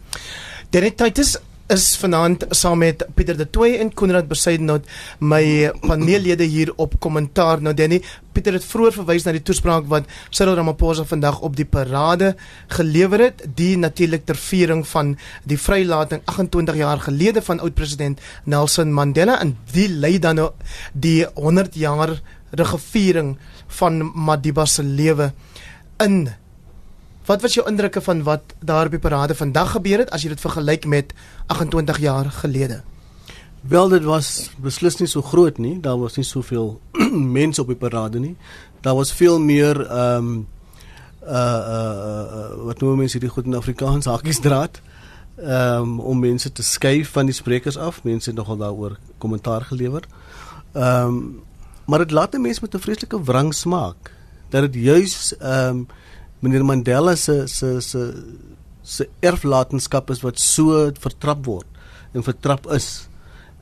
Dit 0.71 0.83
het 0.83 0.97
tyd 0.97 1.19
is 1.19 1.37
is 1.67 1.97
vanaand 1.99 2.45
saam 2.55 2.79
met 2.79 3.03
Pieter 3.15 3.37
de 3.37 3.47
Tooy 3.51 3.75
en 3.83 3.89
Konrad 3.95 4.29
Besuidenhout 4.31 4.87
my 5.19 5.73
paneellede 5.83 6.47
hier 6.47 6.71
op 6.79 6.95
kommentaar. 7.03 7.63
Nou 7.63 7.75
Danny, 7.75 7.99
Pieter 8.33 8.55
het 8.55 8.65
vroeër 8.65 8.95
verwys 9.01 9.27
na 9.27 9.35
die 9.35 9.43
toespraak 9.43 9.89
wat 9.91 10.07
Cyril 10.31 10.55
Ramaphosa 10.61 11.03
vandag 11.09 11.41
op 11.43 11.57
die 11.59 11.67
parade 11.67 12.35
gelewer 12.77 13.25
het, 13.27 13.43
die 13.59 13.75
natuurlik 13.79 14.27
ter 14.29 14.39
viering 14.39 14.85
van 14.87 15.17
die 15.43 15.59
vrylating 15.59 16.23
28 16.31 16.79
jaar 16.79 17.03
gelede 17.03 17.43
van 17.43 17.61
oud-president 17.61 18.23
Nelson 18.45 18.95
Mandela 18.95 19.41
en 19.43 19.57
die 19.75 19.89
lei 19.91 20.19
dan 20.23 20.39
nou 20.39 20.51
die 20.95 21.27
100 21.35 21.75
jaar 21.75 22.15
regeviering 22.55 23.35
van 23.81 24.05
Madiba 24.15 24.67
se 24.71 24.87
lewe 24.87 25.33
in 25.99 26.29
Wat 27.27 27.43
was 27.43 27.55
jou 27.55 27.67
indrukke 27.67 28.01
van 28.01 28.23
wat 28.23 28.55
daar 28.63 28.91
die 28.91 28.99
parade 28.99 29.35
vandag 29.35 29.71
gebeur 29.71 29.99
het 29.99 30.11
as 30.15 30.23
jy 30.23 30.29
dit 30.31 30.41
vergelyk 30.41 30.85
met 30.87 31.15
28 31.51 31.99
jaar 31.99 32.31
gelede? 32.31 32.83
Wel 33.61 33.89
dit 33.89 34.05
was 34.07 34.51
beslis 34.63 35.01
nie 35.01 35.09
so 35.11 35.23
groot 35.23 35.59
nie. 35.59 35.81
Daar 35.83 35.99
was 35.99 36.15
nie 36.17 36.25
soveel 36.25 36.81
mense 37.39 37.61
op 37.61 37.73
die 37.73 37.77
parade 37.77 38.23
nie. 38.23 38.37
Daar 38.81 38.95
was 38.95 39.13
veel 39.13 39.41
meer 39.41 39.81
ehm 39.87 40.29
um, 40.29 40.47
uh 41.27 41.33
uh, 41.33 42.23
uh 42.39 42.65
wat 42.69 42.81
noem 42.81 43.03
mense 43.03 43.19
dit 43.19 43.31
goed 43.31 43.45
in 43.45 43.59
Afrikaans 43.59 44.07
hakkiesdraad. 44.07 44.81
Ehm 45.37 45.83
um, 45.83 46.01
om 46.01 46.19
mense 46.19 46.53
te 46.53 46.63
skei 46.63 47.05
van 47.05 47.27
die 47.27 47.35
sprekers 47.35 47.77
af. 47.77 48.05
Mense 48.05 48.31
het 48.31 48.39
nogal 48.39 48.57
daaroor 48.57 48.99
kommentaar 49.19 49.67
gelewer. 49.67 50.07
Ehm 50.73 51.07
um, 51.07 51.43
maar 51.87 51.99
dit 51.99 52.11
laat 52.11 52.39
mense 52.39 52.61
met 52.63 52.75
'n 52.75 52.79
vreeslike 52.79 53.23
wrang 53.23 53.55
smaak 53.55 54.13
dat 54.49 54.73
dit 54.73 54.83
juis 54.85 55.37
ehm 55.37 55.69
um, 55.69 55.87
meneer 56.47 56.65
Mandela 56.65 57.17
se 57.17 57.47
se 57.51 57.81
se 57.81 58.07
se 58.87 59.09
erflatenskap 59.21 60.11
is 60.15 60.23
wat 60.23 60.39
so 60.39 60.87
vertrap 61.03 61.47
word 61.47 61.67
en 62.15 62.25
vertrap 62.27 62.69
is. 62.73 63.09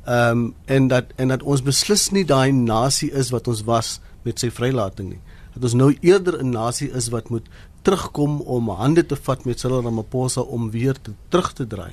Ehm 0.05 0.31
um, 0.31 0.55
en 0.69 0.89
dat 0.93 1.15
en 1.17 1.33
dat 1.33 1.43
ons 1.43 1.65
beslis 1.65 2.11
nie 2.13 2.27
daai 2.29 2.53
nasie 2.53 3.11
is 3.13 3.33
wat 3.33 3.49
ons 3.49 3.65
was 3.65 3.99
met 4.25 4.41
sy 4.41 4.51
vrylating 4.53 5.15
nie. 5.15 5.23
Dat 5.55 5.71
ons 5.71 5.79
nou 5.81 5.95
eerder 6.01 6.43
'n 6.43 6.51
nasie 6.51 6.91
is 6.93 7.09
wat 7.09 7.31
moet 7.31 7.49
terugkom 7.85 8.41
om 8.41 8.69
hande 8.69 9.05
te 9.07 9.17
vat 9.27 9.45
met 9.45 9.61
Cyril 9.61 9.83
Ramaphosa 9.85 10.41
om 10.41 10.71
weer 10.73 10.97
te 10.97 11.13
terug 11.29 11.53
te 11.53 11.67
draai 11.67 11.93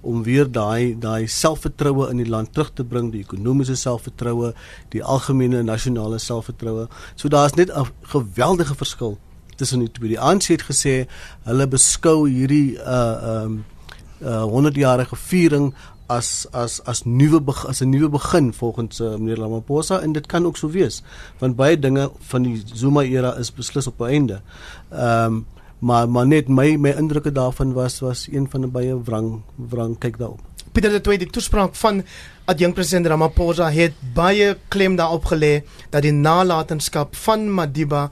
om 0.00 0.22
weer 0.26 0.50
daai 0.52 0.96
daai 1.00 1.28
selfvertroue 1.28 2.10
in 2.12 2.20
die 2.20 2.28
land 2.28 2.52
terug 2.52 2.72
te 2.76 2.84
bring 2.84 3.08
die 3.12 3.22
ekonomiese 3.24 3.76
selfvertroue 3.76 4.52
die 4.94 5.02
algemene 5.14 5.62
nasionale 5.64 6.18
selfvertroue 6.20 6.86
so 7.14 7.28
daar's 7.28 7.56
net 7.56 7.72
'n 7.72 7.88
geweldige 8.12 8.74
verskil 8.74 9.18
tussen 9.60 9.84
die 9.84 9.90
twee. 9.92 10.14
Die 10.14 10.20
ANC 10.20 10.50
het 10.54 10.64
gesê 10.68 10.94
hulle 11.48 11.68
beskou 11.70 12.24
hierdie 12.28 12.78
uh 12.80 13.44
um 13.44 13.60
uh 14.20 14.44
100-jarige 14.48 15.16
viering 15.16 15.70
as 16.10 16.46
as 16.52 16.80
as 16.90 17.04
nuwe 17.06 17.40
as 17.68 17.80
'n 17.80 17.90
nuwe 17.90 18.08
begin 18.08 18.52
volgens 18.52 19.00
uh, 19.00 19.14
meneer 19.16 19.38
Ramaphosa 19.38 20.00
en 20.00 20.12
dit 20.12 20.26
kan 20.26 20.46
ook 20.46 20.56
so 20.56 20.68
wees 20.68 21.02
want 21.38 21.56
baie 21.56 21.78
dinge 21.78 22.10
van 22.32 22.42
die 22.42 22.62
Zuma 22.74 23.02
era 23.02 23.36
is 23.38 23.52
beslis 23.54 23.86
op 23.86 24.00
einde. 24.00 24.40
Ehm 24.90 25.24
um, 25.24 25.46
maar 25.80 26.08
maar 26.08 26.26
net 26.26 26.48
my 26.48 26.76
my 26.76 26.90
indrukke 26.90 27.32
daarvan 27.32 27.72
was 27.72 28.00
was 28.00 28.28
een 28.32 28.50
van 28.50 28.60
'n 28.64 28.70
baie 28.70 29.02
wrang 29.02 29.40
wrang 29.56 29.98
kyk 29.98 30.18
daarop. 30.18 30.49
Pieter 30.80 30.96
de 30.96 31.04
tweede 31.04 31.26
toespraak 31.28 31.74
van 31.76 31.98
adjunk 32.48 32.74
president 32.74 33.06
Ramaphosa 33.06 33.66
het 33.70 33.98
baie 34.16 34.54
klem 34.72 34.94
daarop 34.96 35.26
gelê 35.28 35.50
dat 35.92 36.06
die 36.06 36.12
nalatenskap 36.12 37.12
van 37.20 37.44
Madiba 37.52 38.06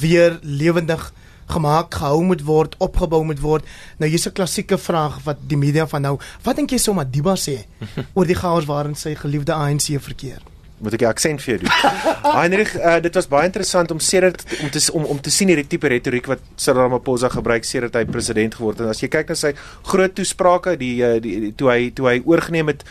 weer 0.00 0.38
lewendig 0.40 1.10
gemaak 1.52 1.92
gehou 2.00 2.22
moet 2.24 2.46
word, 2.48 2.78
opgebou 2.80 3.20
moet 3.28 3.44
word. 3.44 3.68
Nou 4.00 4.08
hier's 4.08 4.24
'n 4.24 4.32
klassieke 4.32 4.78
vraag 4.78 5.20
wat 5.28 5.36
die 5.48 5.60
media 5.60 5.86
van 5.86 6.00
nou, 6.00 6.16
wat 6.42 6.56
dink 6.56 6.70
jy 6.70 6.78
sou 6.78 6.94
Madiba 6.96 7.36
sê 7.36 7.66
oor 8.16 8.24
die 8.24 8.40
chaos 8.40 8.64
waarin 8.64 8.96
sy 8.96 9.14
geliefde 9.14 9.52
ANC 9.52 10.00
verkeer? 10.00 10.53
Moet 10.78 10.94
ek 10.94 11.02
'n 11.02 11.06
aksent 11.06 11.42
vir 11.42 11.54
jou 11.54 11.58
doen. 11.64 11.72
Heinrich, 12.40 12.74
uh, 12.76 13.00
dit 13.00 13.14
was 13.14 13.28
baie 13.28 13.46
interessant 13.46 13.90
om 13.90 14.00
sedert 14.00 14.44
om 14.62 14.70
te 14.70 14.80
om 14.92 15.04
om 15.04 15.20
te 15.20 15.30
sien 15.30 15.48
hierdie 15.48 15.66
tipe 15.66 15.88
retoriek 15.88 16.26
wat 16.26 16.40
Cyril 16.56 16.82
Ramaphosa 16.82 17.28
gebruik 17.28 17.64
sedert 17.64 17.94
hy 17.94 18.04
president 18.04 18.54
geword 18.54 18.78
het. 18.78 18.86
En 18.86 18.90
as 18.90 19.00
jy 19.00 19.08
kyk 19.08 19.28
na 19.28 19.34
sy 19.34 19.54
groot 19.82 20.14
toesprake, 20.14 20.76
die, 20.76 21.02
uh, 21.02 21.20
die, 21.20 21.40
die 21.40 21.52
toe 21.54 21.70
hy 21.70 21.90
toe 21.94 22.08
hy 22.08 22.20
oorgeneem 22.24 22.72
het 22.74 22.84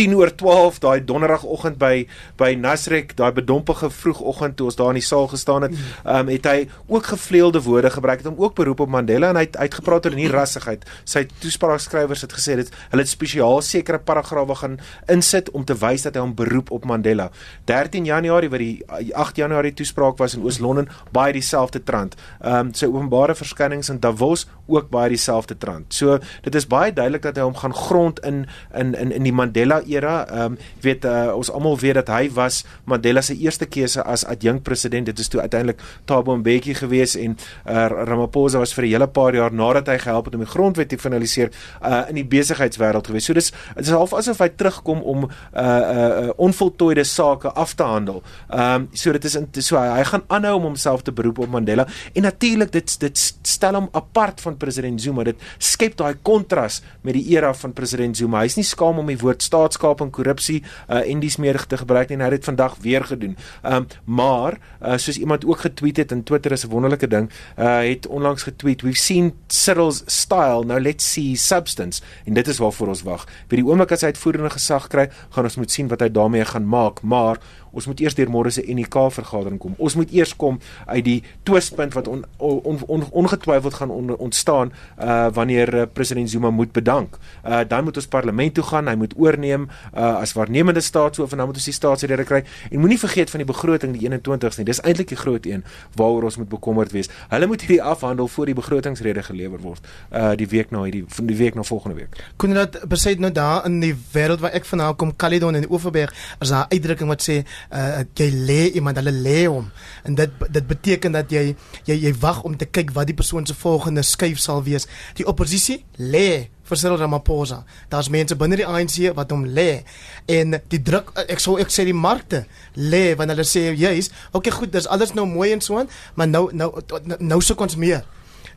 10 0.00 0.14
oor 0.16 0.30
12 0.34 0.78
daai 0.80 1.04
donderdagoggend 1.04 1.76
by 1.76 2.06
by 2.40 2.54
Nasrek, 2.56 3.10
daai 3.18 3.34
bedompige 3.36 3.90
vroegoggend 3.92 4.56
toe 4.56 4.70
ons 4.70 4.78
daar 4.78 4.94
in 4.94 5.00
die 5.00 5.04
saal 5.04 5.26
gestaan 5.28 5.66
het, 5.66 5.74
ehm 5.76 6.22
um, 6.22 6.30
het 6.32 6.46
hy 6.48 6.68
ook 6.88 7.10
gevleelde 7.12 7.60
woorde 7.66 7.90
gebruik 7.92 8.22
het 8.22 8.30
om 8.30 8.38
ook 8.40 8.54
beroep 8.56 8.80
op 8.80 8.88
Mandela 8.94 9.28
en 9.28 9.36
hy 9.36 9.44
het 9.44 9.58
uitgepraat 9.60 10.06
oor 10.08 10.16
nie 10.16 10.30
rassigheid. 10.38 10.86
Sy 11.04 11.26
toespraakskrywers 11.42 12.24
het 12.24 12.32
gesê 12.32 12.56
dit 12.62 12.70
hulle 12.92 13.04
het 13.04 13.12
spesiaal 13.12 13.60
sekere 13.66 13.98
paragrawe 13.98 14.56
gaan 14.62 14.78
insit 15.12 15.50
om 15.50 15.66
te 15.68 15.76
wys 15.76 16.06
dat 16.08 16.16
hy 16.16 16.24
hom 16.24 16.32
beroep 16.38 16.72
op 16.72 16.88
Mandela. 16.88 17.28
13 17.68 18.08
Januarie 18.08 18.50
wat 18.54 18.64
die 18.64 19.12
8 19.12 19.42
Januarie 19.42 19.74
toespraak 19.76 20.16
was 20.22 20.38
in 20.38 20.46
Oos-London, 20.48 20.88
baie 21.12 21.36
dieselfde 21.36 21.84
trant. 21.84 22.16
Ehm 22.40 22.70
um, 22.70 22.72
sy 22.72 22.88
openbare 22.88 23.36
verskynings 23.36 23.92
in 23.92 24.00
Davos 24.00 24.46
ook 24.70 24.88
baie 24.88 25.12
dieselfde 25.12 25.58
trant. 25.58 25.92
So 25.92 26.18
dit 26.46 26.54
is 26.54 26.66
baie 26.70 26.92
duidelik 26.92 27.26
dat 27.26 27.36
hy 27.36 27.44
hom 27.44 27.58
gaan 27.58 27.76
grond 27.76 28.24
in 28.24 28.46
in 28.72 28.94
in 28.94 29.12
in 29.12 29.28
die 29.28 29.36
Mandela 29.36 29.82
era. 29.94 30.26
Ehm 30.28 30.52
um, 30.52 30.58
weet 30.80 31.04
uh, 31.04 31.32
ons 31.36 31.50
almal 31.50 31.78
weet 31.78 31.94
dat 31.94 32.08
hy 32.08 32.30
was 32.34 32.64
Mandela 32.84 33.22
se 33.22 33.36
eerste 33.36 33.66
keuse 33.66 34.02
as 34.02 34.24
adjunk 34.24 34.62
president. 34.62 35.06
Dit 35.06 35.18
is 35.18 35.28
toe 35.28 35.40
uiteindelik 35.40 35.80
Thabo 36.04 36.36
Mbeki 36.36 36.74
gewees 36.74 37.16
en 37.16 37.36
uh, 37.66 37.86
Ramaphosa 37.86 38.58
was 38.58 38.74
vir 38.74 38.84
'n 38.84 38.90
hele 38.90 39.06
paar 39.06 39.34
jaar 39.34 39.52
nadat 39.52 39.86
hy 39.86 39.98
gehelp 39.98 40.24
het 40.24 40.34
om 40.34 40.40
die 40.40 40.50
grondwet 40.50 40.88
te 40.88 40.98
finaliseer 40.98 41.50
uh, 41.82 42.08
in 42.08 42.14
die 42.14 42.24
besigheidswêreld 42.24 43.06
gewees. 43.06 43.24
So 43.24 43.34
dis 43.34 43.52
dit 43.76 43.86
is 43.86 43.90
half 43.90 44.12
asof 44.12 44.38
hy 44.38 44.48
terugkom 44.48 45.02
om 45.02 45.24
uh 45.24 45.60
uh, 45.60 46.30
onvoltooide 46.36 47.04
sake 47.04 47.48
af 47.52 47.74
te 47.74 47.82
handel. 47.82 48.22
Ehm 48.48 48.74
um, 48.74 48.88
so 48.92 49.12
dit 49.12 49.24
is 49.24 49.34
in, 49.34 49.48
so 49.52 49.76
hy, 49.76 49.86
hy 49.98 50.04
gaan 50.04 50.22
aanhou 50.28 50.56
om 50.56 50.62
homself 50.62 51.02
te 51.02 51.12
beroep 51.12 51.38
op 51.38 51.48
Mandela 51.48 51.86
en 52.12 52.22
natuurlik 52.22 52.72
dit 52.72 53.00
dit 53.00 53.18
stel 53.42 53.74
hom 53.74 53.88
apart 53.92 54.40
van 54.40 54.56
president 54.56 55.00
Zuma. 55.02 55.24
Dit 55.24 55.36
skep 55.58 55.96
daai 55.96 56.14
kontras 56.22 56.80
met 57.02 57.14
die 57.14 57.24
era 57.34 57.54
van 57.54 57.72
president 57.72 58.16
Zuma. 58.16 58.40
Hy's 58.44 58.56
nie 58.56 58.66
skaam 58.66 58.98
om 58.98 59.06
die 59.06 59.18
woord 59.20 59.42
staats 59.42 59.69
staatskaping, 59.70 60.10
korrupsie 60.10 60.60
uh, 60.88 61.00
en 61.06 61.20
dis 61.20 61.36
meer 61.40 61.58
te 61.66 61.78
gebruik 61.78 62.10
nie 62.10 62.18
en 62.18 62.24
hy 62.24 62.30
het 62.34 62.48
vandag 62.48 62.76
weer 62.82 63.04
gedoen. 63.04 63.36
Ehm 63.62 63.76
um, 63.76 63.88
maar 64.04 64.58
uh, 64.82 64.96
soos 64.98 65.18
iemand 65.18 65.44
ook 65.46 65.60
getweet 65.60 65.96
het 65.96 66.12
in 66.12 66.22
Twitter 66.24 66.52
is 66.52 66.64
'n 66.64 66.70
wonderlike 66.70 67.06
ding, 67.06 67.30
uh, 67.58 67.78
het 67.78 68.06
onlangs 68.06 68.42
getweet, 68.42 68.82
we've 68.82 68.98
seen 68.98 69.32
Cyril's 69.48 70.02
style, 70.06 70.64
now 70.64 70.80
let's 70.80 71.12
see 71.12 71.36
substance. 71.36 72.02
En 72.24 72.34
dit 72.34 72.48
is 72.48 72.58
waarvoor 72.58 72.88
ons 72.88 73.02
wag. 73.02 73.26
By 73.48 73.56
die 73.56 73.64
oomblik 73.64 73.92
as 73.92 74.00
hy 74.00 74.06
uitvoerende 74.06 74.50
gesag 74.50 74.88
kry, 74.88 75.08
gaan 75.30 75.44
ons 75.44 75.56
moet 75.56 75.70
sien 75.70 75.88
wat 75.88 76.00
hy 76.00 76.08
daarmee 76.08 76.44
gaan 76.44 76.66
maak, 76.66 77.02
maar 77.02 77.38
ons 77.72 77.86
moet 77.86 78.00
eers 78.00 78.14
deur 78.14 78.30
môre 78.30 78.50
se 78.50 78.62
UNK 78.62 78.96
vergadering 79.14 79.58
kom. 79.60 79.74
Ons 79.78 79.96
moet 79.98 80.10
eers 80.14 80.32
kom 80.36 80.58
uit 80.86 81.04
die 81.04 81.18
twispunt 81.48 81.94
wat 81.94 82.08
on, 82.08 82.24
on, 82.38 82.80
on, 82.86 83.04
ongetwyfeld 83.10 83.74
gaan 83.80 83.90
on, 83.94 84.16
ontstaan 84.16 84.72
uh 84.98 85.28
wanneer 85.34 85.74
uh, 85.74 85.86
president 85.92 86.30
Zuma 86.30 86.50
moet 86.50 86.72
bedank. 86.72 87.18
Uh 87.44 87.60
dan 87.68 87.84
moet 87.84 87.96
ons 87.96 88.06
parlement 88.06 88.54
toe 88.54 88.64
gaan, 88.64 88.88
hy 88.88 88.96
moet 88.98 89.14
oorneem 89.16 89.68
uh 89.94 90.20
as 90.20 90.32
waarnemende 90.32 90.80
staatshoof 90.80 91.32
en 91.32 91.42
dan 91.42 91.46
moet 91.46 91.60
ons 91.60 91.68
die 91.70 91.76
staatsrede 91.76 92.24
kry. 92.24 92.42
En 92.70 92.80
moenie 92.82 92.98
vergeet 92.98 93.30
van 93.30 93.44
die 93.44 93.48
begroting 93.48 93.96
die 93.96 94.08
21ste 94.08 94.62
nie. 94.62 94.68
Dis 94.72 94.82
eintlik 94.82 95.12
die 95.14 95.20
groot 95.20 95.46
een 95.46 95.64
waaroor 95.96 96.28
ons 96.30 96.36
moet 96.40 96.48
bekommerd 96.48 96.92
wees. 96.92 97.10
Hulle 97.28 97.46
moet 97.46 97.62
hierdie 97.66 97.82
afhandel 97.82 98.28
voor 98.28 98.50
die 98.50 98.56
begrotingsrede 98.58 99.22
gelewer 99.22 99.60
word. 99.62 99.86
Uh 100.10 100.32
die 100.40 100.48
week 100.48 100.70
na 100.70 100.82
hierdie 100.86 101.04
van 101.08 101.26
die 101.26 101.36
week 101.36 101.54
na 101.54 101.62
volgende 101.66 101.96
week. 101.96 102.18
Konrad 102.36 102.80
besê 102.88 103.14
nou 103.18 103.32
daar 103.32 103.66
in 103.68 103.80
die 103.82 103.94
wêreld 104.14 104.40
waar 104.40 104.54
ek 104.56 104.64
vandaan 104.68 104.96
kom, 104.96 105.12
Caledon 105.16 105.54
en 105.54 105.66
Oeverberg, 105.70 106.14
is 106.40 106.48
daar 106.48 106.66
'n 106.66 106.74
uitdrukking 106.74 107.08
wat 107.08 107.22
sê 107.22 107.44
uh 107.72 108.04
jy 108.18 108.28
lê 108.30 108.60
iemand 108.78 109.00
hulle 109.00 109.12
lê 109.12 109.44
hom. 109.46 109.70
En 110.04 110.14
dit 110.14 110.30
dit 110.48 110.66
beteken 110.66 111.12
dat 111.12 111.30
jy 111.32 111.54
jy 111.88 111.96
jy 112.06 112.14
wag 112.20 112.42
om 112.42 112.56
te 112.56 112.66
kyk 112.66 112.94
wat 112.96 113.10
die 113.10 113.16
persoon 113.16 113.46
se 113.46 113.54
volgende 113.54 114.02
skuif 114.02 114.38
sal 114.38 114.64
wees. 114.64 114.88
Die 115.16 115.26
oppositie 115.26 115.84
lê 115.98 116.48
vir 116.70 116.78
Cyril 116.78 117.00
Ramaphosa. 117.00 117.64
Daar's 117.90 118.08
mense 118.08 118.36
binne 118.38 118.60
die 118.60 118.66
ANC 118.66 119.10
wat 119.16 119.32
hom 119.34 119.44
lê. 119.46 119.82
En 120.30 120.60
die 120.70 120.82
druk 120.82 121.12
ek 121.26 121.42
sou 121.42 121.58
ek 121.62 121.72
sê 121.74 121.86
die 121.88 121.96
markte 121.96 122.44
lê 122.76 123.16
wanneer 123.18 123.40
hulle 123.40 123.48
sê 123.48 123.70
jy's 123.74 124.12
okay 124.32 124.54
goed 124.54 124.72
dis 124.72 124.88
alles 124.88 125.14
nou 125.18 125.26
mooi 125.26 125.50
en 125.54 125.62
so 125.64 125.78
aan 125.80 125.90
maar 126.14 126.30
nou 126.30 126.48
nou 126.52 126.72
nou, 126.78 127.18
nou 127.18 127.40
sou 127.44 127.58
ons 127.58 127.76
meer. 127.76 128.06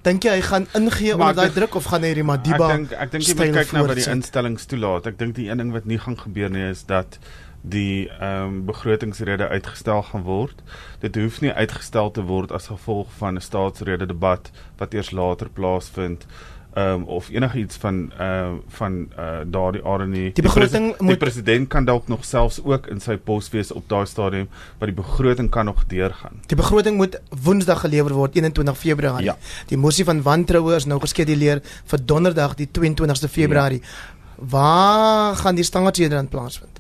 Dink 0.04 0.26
jy 0.28 0.34
hy 0.36 0.42
gaan 0.44 0.66
ingee 0.76 1.14
onder 1.16 1.36
daai 1.38 1.54
druk 1.56 1.78
of 1.80 1.86
gaan 1.88 2.04
hy 2.04 2.12
die 2.18 2.26
Madiba 2.28 2.74
Ek 2.74 2.76
dink 2.76 2.96
ek 3.06 3.14
dink 3.14 3.28
jy 3.30 3.36
moet 3.40 3.54
kyk 3.56 3.70
na 3.76 3.84
wat 3.88 4.00
die 4.02 4.10
instellings 4.12 4.68
toelaat. 4.68 5.08
Ek 5.14 5.20
dink 5.20 5.38
die 5.40 5.48
een 5.48 5.64
ding 5.64 5.72
wat 5.76 5.88
nie 5.88 6.00
gaan 6.06 6.18
gebeur 6.20 6.52
nie 6.52 6.66
is 6.68 6.84
dat 6.90 7.16
die 7.64 8.10
ehm 8.10 8.46
um, 8.46 8.66
begrotingsrede 8.66 9.48
uitgestel 9.48 10.04
gaan 10.04 10.22
word. 10.22 10.64
Dit 11.00 11.16
hoef 11.16 11.42
nie 11.42 11.52
uitgestel 11.52 12.12
te 12.12 12.24
word 12.28 12.52
as 12.52 12.68
gevolg 12.68 13.08
van 13.18 13.36
'n 13.36 13.42
staatsrede 13.42 14.06
debat 14.06 14.52
wat 14.78 14.94
eers 14.94 15.12
later 15.12 15.50
plaasvind 15.50 16.26
ehm 16.74 16.88
um, 16.88 17.04
of 17.04 17.30
enigiets 17.30 17.76
van 17.76 18.12
ehm 18.18 18.54
uh, 18.54 18.60
van 18.68 19.08
uh, 19.18 19.40
daardie 19.46 19.86
aard 19.86 20.08
nie. 20.08 20.34
Die 20.34 20.44
begroting 20.44 20.86
die, 20.86 20.92
pres 20.92 21.00
moet... 21.00 21.10
die 21.10 21.18
president 21.18 21.68
kan 21.68 21.86
dalk 21.86 22.08
nog 22.08 22.26
selfs 22.26 22.60
ook 22.64 22.88
in 22.88 23.00
sy 23.00 23.16
pos 23.18 23.50
wees 23.50 23.72
op 23.72 23.88
daai 23.88 24.06
stadium, 24.06 24.50
maar 24.78 24.88
die 24.88 25.02
begroting 25.02 25.50
kan 25.50 25.66
nog 25.66 25.86
deurgaan. 25.88 26.42
Die 26.46 26.58
begroting 26.58 26.98
moet 26.98 27.22
Woensdag 27.44 27.80
gelewer 27.80 28.14
word 28.14 28.36
21 28.36 28.78
Februarie. 28.78 29.26
Ja. 29.26 29.38
Die 29.68 29.78
mosie 29.78 30.06
van 30.06 30.22
wantroue 30.22 30.76
is 30.76 30.86
nou 30.86 31.00
geskeduleer 31.00 31.62
vir 31.86 32.06
Donderdag 32.06 32.56
die 32.56 32.68
22ste 32.80 33.30
Februarie. 33.30 33.80
Ja 33.82 34.22
Waar 34.50 35.36
gaan 35.36 35.56
die 35.56 35.64
staatsrede 35.64 36.16
dan 36.16 36.28
plaasvind? 36.28 36.73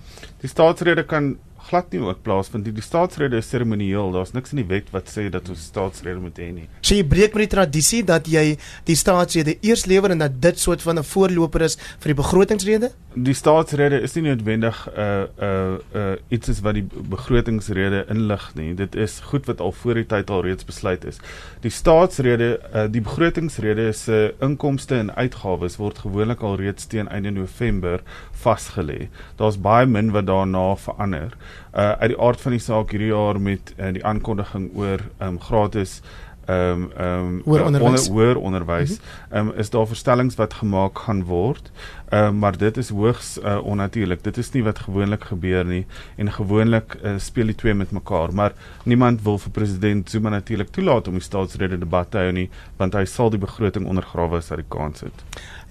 Die 0.43 0.49
staatsrede 0.51 1.05
kan 1.07 1.37
glad 1.73 1.93
nie 1.93 2.01
ook 2.03 2.21
plaasvind 2.25 2.67
nie. 2.67 2.73
Die 2.75 2.85
staatsrede 2.85 3.39
is 3.41 3.49
seremonieel. 3.49 4.11
Daar's 4.13 4.33
niks 4.35 4.53
in 4.53 4.61
die 4.61 4.67
wet 4.69 4.91
wat 4.93 5.09
sê 5.09 5.25
dat 5.33 5.49
ons 5.49 5.61
staatsrede 5.71 6.21
moet 6.21 6.37
hê 6.37 6.51
nie. 6.53 6.67
So 6.81 6.93
jy 6.95 7.05
breek 7.09 7.33
met 7.33 7.47
die 7.47 7.53
tradisie 7.55 8.03
dat 8.05 8.29
jy 8.29 8.57
die 8.87 8.97
staatsrede 8.99 9.57
eers 9.65 9.87
lewer 9.89 10.13
en 10.13 10.21
dat 10.21 10.37
dit 10.43 10.59
soort 10.59 10.83
van 10.85 10.99
'n 10.99 11.03
voorloper 11.03 11.61
is 11.61 11.77
vir 11.99 12.13
die 12.13 12.19
begrotingsrede? 12.21 12.91
Die 13.15 13.33
staatsrede 13.33 14.01
is 14.01 14.13
nie 14.15 14.23
noodwendig 14.29 14.87
'n 14.87 14.99
uh, 14.99 15.23
'n 15.23 15.45
uh, 15.45 16.01
uh, 16.01 16.15
iets 16.29 16.49
is 16.49 16.61
wat 16.61 16.73
die 16.73 16.85
begrotingsrede 17.09 18.05
inlig 18.09 18.51
nie. 18.55 18.73
Dit 18.75 18.95
is 18.95 19.19
goed 19.19 19.45
wat 19.45 19.61
al 19.61 19.71
voor 19.71 19.93
die 19.93 20.05
tyd 20.05 20.29
al 20.29 20.43
reeds 20.43 20.65
besluit 20.65 21.05
is. 21.05 21.17
Die 21.61 21.71
staatsrede, 21.71 22.59
uh, 22.73 22.85
die 22.91 23.01
begrotingsrede 23.01 23.91
se 23.93 24.33
uh, 24.33 24.47
inkomste 24.47 24.95
en 24.95 25.15
uitgawes 25.15 25.77
word 25.77 25.97
gewoonlik 25.97 26.41
al 26.41 26.55
reeds 26.55 26.85
teen 26.85 27.07
einde 27.07 27.31
November 27.31 28.01
vasgelê. 28.43 29.09
Daar's 29.37 29.57
baie 29.57 29.85
min 29.85 30.11
wat 30.11 30.27
daarna 30.27 30.75
verander 30.75 31.37
uh 31.71 31.91
uit 32.01 32.13
die 32.13 32.19
aard 32.19 32.41
van 32.41 32.51
die 32.51 32.61
saak 32.61 32.91
hierdie 32.91 33.13
jaar 33.13 33.41
met 33.41 33.73
uh, 33.77 33.93
die 33.93 34.05
aankondiging 34.05 34.69
oor 34.75 34.99
um 35.19 35.39
gratis 35.39 36.01
ehm 36.45 36.81
um, 36.81 36.91
ehm 36.97 37.27
um, 37.27 37.41
hoër 37.45 37.65
onderwys 37.65 38.07
onder, 38.07 38.23
hoër 38.23 38.37
onderwys 38.37 38.99
ehm 39.29 39.47
um, 39.47 39.53
is 39.55 39.69
daar 39.69 39.87
verstellings 39.87 40.35
wat 40.35 40.53
gemaak 40.53 40.99
gaan 40.99 41.23
word. 41.23 41.71
Ehm 42.09 42.23
um, 42.23 42.37
maar 42.39 42.57
dit 42.57 42.77
is 42.77 42.89
hoogs 42.89 43.37
uh, 43.37 43.63
onnatuurlik. 43.63 44.23
Dit 44.23 44.37
is 44.37 44.51
nie 44.51 44.63
wat 44.63 44.79
gewoonlik 44.79 45.23
gebeur 45.23 45.65
nie 45.65 45.85
en 46.15 46.31
gewoonlik 46.31 46.97
uh, 47.03 47.13
speel 47.17 47.45
die 47.45 47.55
twee 47.55 47.73
met 47.73 47.91
mekaar. 47.91 48.33
Maar 48.33 48.53
niemand 48.83 49.21
wil 49.21 49.37
vir 49.37 49.51
president 49.51 50.09
Zuma 50.09 50.29
natuurlik 50.29 50.69
toelaat 50.69 51.07
om 51.07 51.13
die 51.13 51.23
staatsrede 51.23 51.77
debat 51.77 52.11
te 52.11 52.17
hou 52.17 52.31
nie 52.31 52.49
want 52.77 52.93
hy 52.93 53.05
sal 53.05 53.29
die 53.29 53.39
begroting 53.39 53.87
ondergrawe 53.87 54.37
as 54.37 54.49
hy 54.49 54.55
die 54.55 54.69
kans 54.69 55.07
het. 55.07 55.23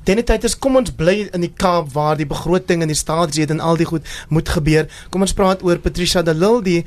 Deniteit 0.05 0.45
is 0.45 0.57
kom 0.59 0.77
ons 0.81 0.91
bly 0.99 1.29
in 1.31 1.45
die 1.45 1.53
Kaap 1.55 1.93
waar 1.95 2.17
die 2.19 2.27
begroting 2.27 2.83
en 2.83 2.91
die 2.91 2.99
staatsrede 2.99 3.55
en 3.55 3.63
al 3.63 3.79
die 3.79 3.87
goed 3.87 4.09
moet 4.29 4.49
gebeur. 4.51 4.89
Kom 5.15 5.23
ons 5.23 5.35
praat 5.37 5.63
oor 5.63 5.79
Patricia 5.83 6.25
de 6.27 6.35
Lille 6.35 6.63
die 6.67 6.81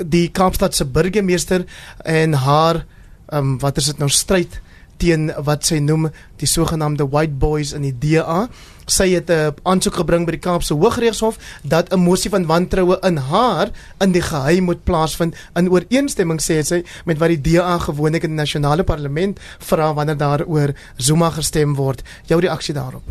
die 0.00 0.30
Kaapstad 0.32 0.74
se 0.74 0.86
burgemeester 0.88 1.66
en 2.08 2.34
haar 2.46 2.84
ehm 3.30 3.38
um, 3.38 3.58
wat 3.62 3.76
is 3.78 3.90
dit 3.92 3.98
nou 4.00 4.08
stryd 4.10 4.60
teen 5.00 5.30
wat 5.46 5.64
sy 5.68 5.78
noem 5.78 6.08
die 6.40 6.48
sogenaamde 6.48 7.06
white 7.12 7.36
boys 7.40 7.72
in 7.76 7.86
die 7.86 7.94
DA. 7.94 8.48
Sy 8.90 9.06
het 9.14 9.30
'n 9.30 9.54
aansoek 9.62 9.94
gebring 9.94 10.26
by 10.26 10.32
die 10.34 10.42
Kaapse 10.42 10.74
Hooggeregshof 10.74 11.38
dat 11.62 11.92
'n 11.92 12.00
mosie 12.00 12.30
van 12.30 12.46
wantroue 12.46 12.98
in 13.02 13.16
haar 13.16 13.70
in 14.00 14.12
die 14.12 14.22
geheim 14.22 14.64
moet 14.64 14.84
plaasvind 14.84 15.34
in 15.54 15.70
ooreenstemming 15.70 16.40
sê 16.40 16.62
sy 16.62 16.82
met 17.04 17.18
wat 17.18 17.28
die 17.28 17.40
DA 17.40 17.78
gewoonlik 17.78 18.24
in 18.24 18.30
die 18.30 18.42
nasionale 18.42 18.84
parlement 18.84 19.38
vra 19.58 19.94
wanneer 19.94 20.16
daar 20.16 20.46
oor 20.46 20.74
Zuma 20.96 21.30
gestem 21.30 21.74
word. 21.74 22.02
Jou 22.26 22.40
reaksie 22.40 22.74
daarop? 22.74 23.02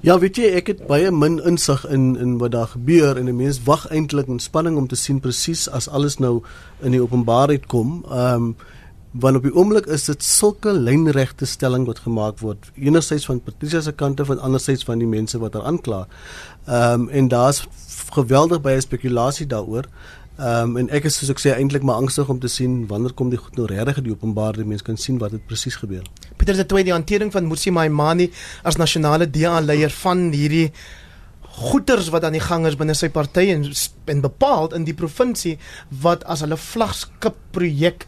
Ja, 0.00 0.18
weet 0.18 0.36
jy, 0.36 0.48
ek 0.56 0.66
het 0.66 0.86
baie 0.86 1.10
min 1.10 1.40
insig 1.44 1.82
in 1.92 2.16
in 2.16 2.38
wat 2.38 2.54
daar 2.54 2.70
gebeur 2.72 3.18
en 3.20 3.24
die 3.24 3.34
mens 3.36 3.58
wag 3.66 3.82
eintlik 3.90 4.28
in 4.32 4.38
spanning 4.38 4.76
om 4.76 4.86
te 4.88 4.96
sien 4.96 5.20
presies 5.20 5.68
as 5.68 5.88
alles 5.88 6.16
nou 6.18 6.42
in 6.80 6.92
die 6.92 7.02
openbaarheid 7.02 7.66
kom. 7.66 8.04
Ehm 8.08 8.34
um, 8.34 8.54
want 9.10 9.36
op 9.36 9.42
die 9.42 9.54
oomblik 9.54 9.88
is 9.90 10.04
dit 10.06 10.22
sulke 10.22 10.72
lynregte 10.72 11.46
stelling 11.46 11.86
wat 11.88 12.04
gemaak 12.04 12.38
word 12.44 12.70
enerzijds 12.78 13.26
van 13.26 13.40
Patricia 13.42 13.80
se 13.80 13.92
kante 13.92 14.24
van 14.24 14.38
anderzijds 14.38 14.84
van 14.84 14.98
die 15.02 15.08
mense 15.08 15.38
wat 15.38 15.54
haar 15.54 15.66
aankla. 15.66 16.06
Ehm 16.66 17.00
um, 17.00 17.08
en 17.08 17.28
daar's 17.28 17.66
geweldig 18.14 18.60
baie 18.60 18.80
spekulasie 18.80 19.46
daaroor. 19.46 19.88
Ehm 20.38 20.70
um, 20.70 20.76
en 20.76 20.90
ek 20.90 21.04
is 21.04 21.18
soos 21.18 21.32
ek 21.34 21.42
sê 21.42 21.56
eintlik 21.56 21.82
maar 21.82 21.98
angstig 21.98 22.28
om 22.28 22.38
te 22.38 22.48
sien 22.48 22.86
wanneer 22.86 23.12
kom 23.12 23.30
die 23.30 23.38
goed 23.38 23.56
nou 23.56 23.66
regtig 23.66 24.02
die 24.04 24.14
openbaar 24.14 24.56
die 24.56 24.64
mense 24.64 24.84
kan 24.84 24.96
sien 24.96 25.18
wat 25.18 25.34
dit 25.34 25.46
presies 25.46 25.76
gebeur. 25.76 26.06
Pieter 26.36 26.54
se 26.54 26.66
tweede 26.66 26.92
hantering 26.92 27.32
van 27.32 27.48
Musi 27.48 27.70
Maimani 27.70 28.30
as 28.62 28.78
nasionale 28.78 29.30
DA 29.30 29.60
leier 29.60 29.90
van 29.90 30.30
hierdie 30.30 30.70
goeters 31.60 32.08
wat 32.14 32.24
aan 32.24 32.38
die 32.38 32.46
gang 32.46 32.66
is 32.66 32.78
binne 32.78 32.94
sy 32.94 33.10
party 33.10 33.50
en 33.50 33.66
en 34.06 34.22
bepaald 34.22 34.72
in 34.72 34.86
die 34.86 34.94
provinsie 34.94 35.58
wat 35.90 36.24
as 36.24 36.46
hulle 36.46 36.56
vlaggenskap 36.56 37.36
projek 37.50 38.06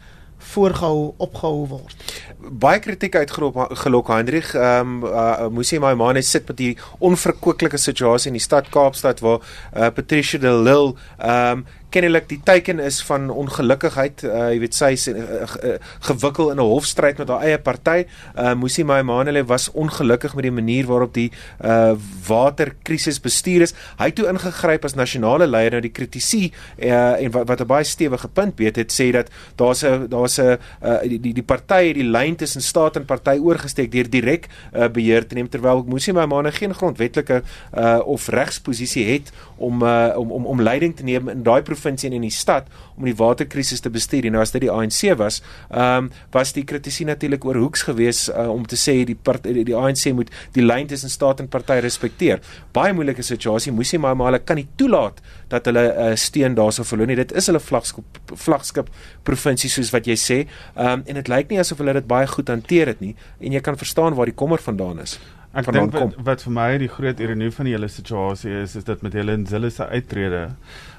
voorgehou 0.53 1.15
opgehou 1.17 1.67
word. 1.69 1.97
Baie 2.39 2.81
kritiek 2.83 3.15
uitgerop 3.15 3.59
gelok 3.85 4.09
Hendrik. 4.09 4.53
Ehm 4.55 5.03
um, 5.03 5.05
uh, 5.05 5.49
Musi 5.51 5.79
Maimane 5.79 6.23
sit 6.23 6.47
met 6.47 6.57
die 6.57 6.73
onverkwikkelike 6.99 7.79
situasie 7.79 8.33
in 8.33 8.39
die 8.39 8.45
stad 8.45 8.69
Kaapstad 8.69 9.21
waar 9.21 9.39
uh, 9.41 9.89
Patricia 9.95 10.39
de 10.39 10.53
Lille 10.53 10.95
ehm 11.19 11.63
um, 11.63 11.67
kennelik 11.93 12.29
die 12.31 12.41
teken 12.45 12.81
is 12.81 13.01
van 13.05 13.29
ongelukkigheid. 13.31 14.25
Uh 14.25 14.49
jy 14.53 14.59
weet 14.63 14.77
sy 14.77 14.91
is 14.97 15.07
uh, 15.11 15.17
uh, 15.17 15.75
gewikkel 16.09 16.53
in 16.53 16.61
'n 16.61 16.71
hofstryd 16.73 17.19
met 17.21 17.29
haar 17.29 17.45
eie 17.45 17.59
party. 17.59 18.05
Uh 18.37 18.55
Musi 18.55 18.85
Maimane 18.85 19.45
was 19.45 19.71
ongelukkig 19.71 20.35
met 20.35 20.45
die 20.49 20.55
manier 20.55 20.87
waarop 20.87 21.15
die 21.15 21.31
uh 21.65 21.95
waterkrisis 22.29 23.21
bestuur 23.21 23.63
is. 23.69 23.75
Hy 23.99 24.11
het 24.11 24.17
toe 24.17 24.29
ingegryp 24.29 24.85
as 24.85 24.95
nasionale 24.95 25.47
leier 25.47 25.71
nou 25.71 25.81
die 25.81 25.93
kritisie 25.93 26.53
uh 26.79 27.21
en 27.21 27.31
wat 27.31 27.49
wat 27.49 27.61
'n 27.61 27.67
baie 27.67 27.85
stewige 27.85 28.29
punt 28.29 28.59
weet 28.59 28.77
het 28.77 28.93
sê 28.93 29.13
dat 29.13 29.29
daar's 29.57 29.85
'n 29.85 30.09
daar's 30.09 30.39
'n 30.39 30.59
uh 30.83 31.01
die 31.03 31.21
die, 31.21 31.35
die 31.35 31.43
party 31.43 31.93
het 31.93 31.97
die 31.97 32.09
lyn 32.09 32.37
tussen 32.37 32.63
staat 32.63 32.97
en 32.97 33.05
party 33.05 33.37
oorgesteek 33.39 33.93
deur 33.93 34.09
direk 34.09 34.49
uh 34.75 34.89
beheer 34.89 35.27
te 35.27 35.35
neem 35.35 35.49
terwyl 35.49 35.85
Musi 35.87 36.13
Maimane 36.13 36.53
geen 36.53 36.75
grondwetlike 36.75 37.43
uh 37.77 38.01
of 38.05 38.29
regsposisie 38.29 39.05
het 39.13 39.33
om 39.57 39.83
uh 39.83 40.13
om 40.17 40.31
om 40.33 40.47
om 40.47 40.63
leiding 40.63 40.97
te 40.97 41.03
neem 41.03 41.29
in 41.29 41.43
daai 41.43 41.63
provinsie 41.83 42.09
en 42.09 42.17
in 42.21 42.27
die 42.27 42.35
stad 42.35 42.69
om 42.97 43.07
die 43.09 43.17
waterkrisis 43.19 43.83
te 43.83 43.91
bestuur. 43.91 44.27
En 44.29 44.37
nou 44.37 44.43
as 44.43 44.55
dit 44.55 44.63
die 44.67 44.71
ANC 44.71 45.03
was, 45.19 45.43
ehm 45.71 46.07
um, 46.07 46.11
was 46.33 46.53
die 46.55 46.65
kritisie 46.65 47.07
natuurlik 47.07 47.45
oor 47.45 47.59
hoeks 47.61 47.83
gewees 47.89 48.29
uh, 48.31 48.49
om 48.51 48.65
te 48.67 48.77
sê 48.77 48.95
die, 49.09 49.17
part, 49.17 49.45
die 49.45 49.65
die 49.67 49.77
ANC 49.77 50.13
moet 50.15 50.31
die 50.55 50.65
lyn 50.65 50.87
tussen 50.87 51.11
staat 51.11 51.41
en 51.41 51.49
party 51.49 51.81
respekteer. 51.85 52.41
Baie 52.73 52.95
moeilike 52.97 53.23
situasie. 53.23 53.73
Moesie 53.73 53.99
maar 53.99 54.17
maar 54.17 54.33
hulle 54.33 54.43
kan 54.45 54.57
nie 54.61 54.69
toelaat 54.77 55.21
dat 55.49 55.67
hulle 55.67 55.85
'n 55.89 56.13
uh, 56.13 56.17
steen 56.17 56.55
daarso 56.55 56.85
verloor 56.85 57.07
nie. 57.07 57.17
Dit 57.17 57.33
is 57.33 57.47
hulle 57.47 57.61
vlagskip 57.61 58.21
vlagskip 58.47 58.89
provinsie 59.23 59.71
soos 59.71 59.91
wat 59.93 60.07
jy 60.07 60.17
sê. 60.17 60.39
Ehm 60.77 61.01
um, 61.01 61.05
en 61.07 61.15
dit 61.15 61.29
lyk 61.29 61.51
nie 61.51 61.59
asof 61.59 61.79
hulle 61.79 61.93
dit 61.93 62.07
baie 62.07 62.27
goed 62.27 62.49
hanteer 62.49 62.87
het 62.87 63.01
nie 63.01 63.15
en 63.41 63.53
jy 63.53 63.61
kan 63.61 63.77
verstaan 63.77 64.15
waar 64.15 64.27
die 64.27 64.35
kommer 64.35 64.59
vandaan 64.59 65.01
is. 65.01 65.19
Ek 65.53 65.69
dink 65.69 65.93
wat, 65.93 66.15
wat 66.25 66.43
vir 66.47 66.53
my 66.57 66.69
die 66.81 66.89
groot 66.89 67.19
ironie 67.21 67.51
van 67.53 67.69
die 67.69 67.75
hele 67.75 67.89
situasie 67.93 68.55
is 68.63 68.77
is 68.79 68.87
dat 68.89 69.03
met 69.05 69.13
Helen 69.13 69.45
Zille 69.47 69.69
se 69.71 69.85
uittrede 69.85 70.47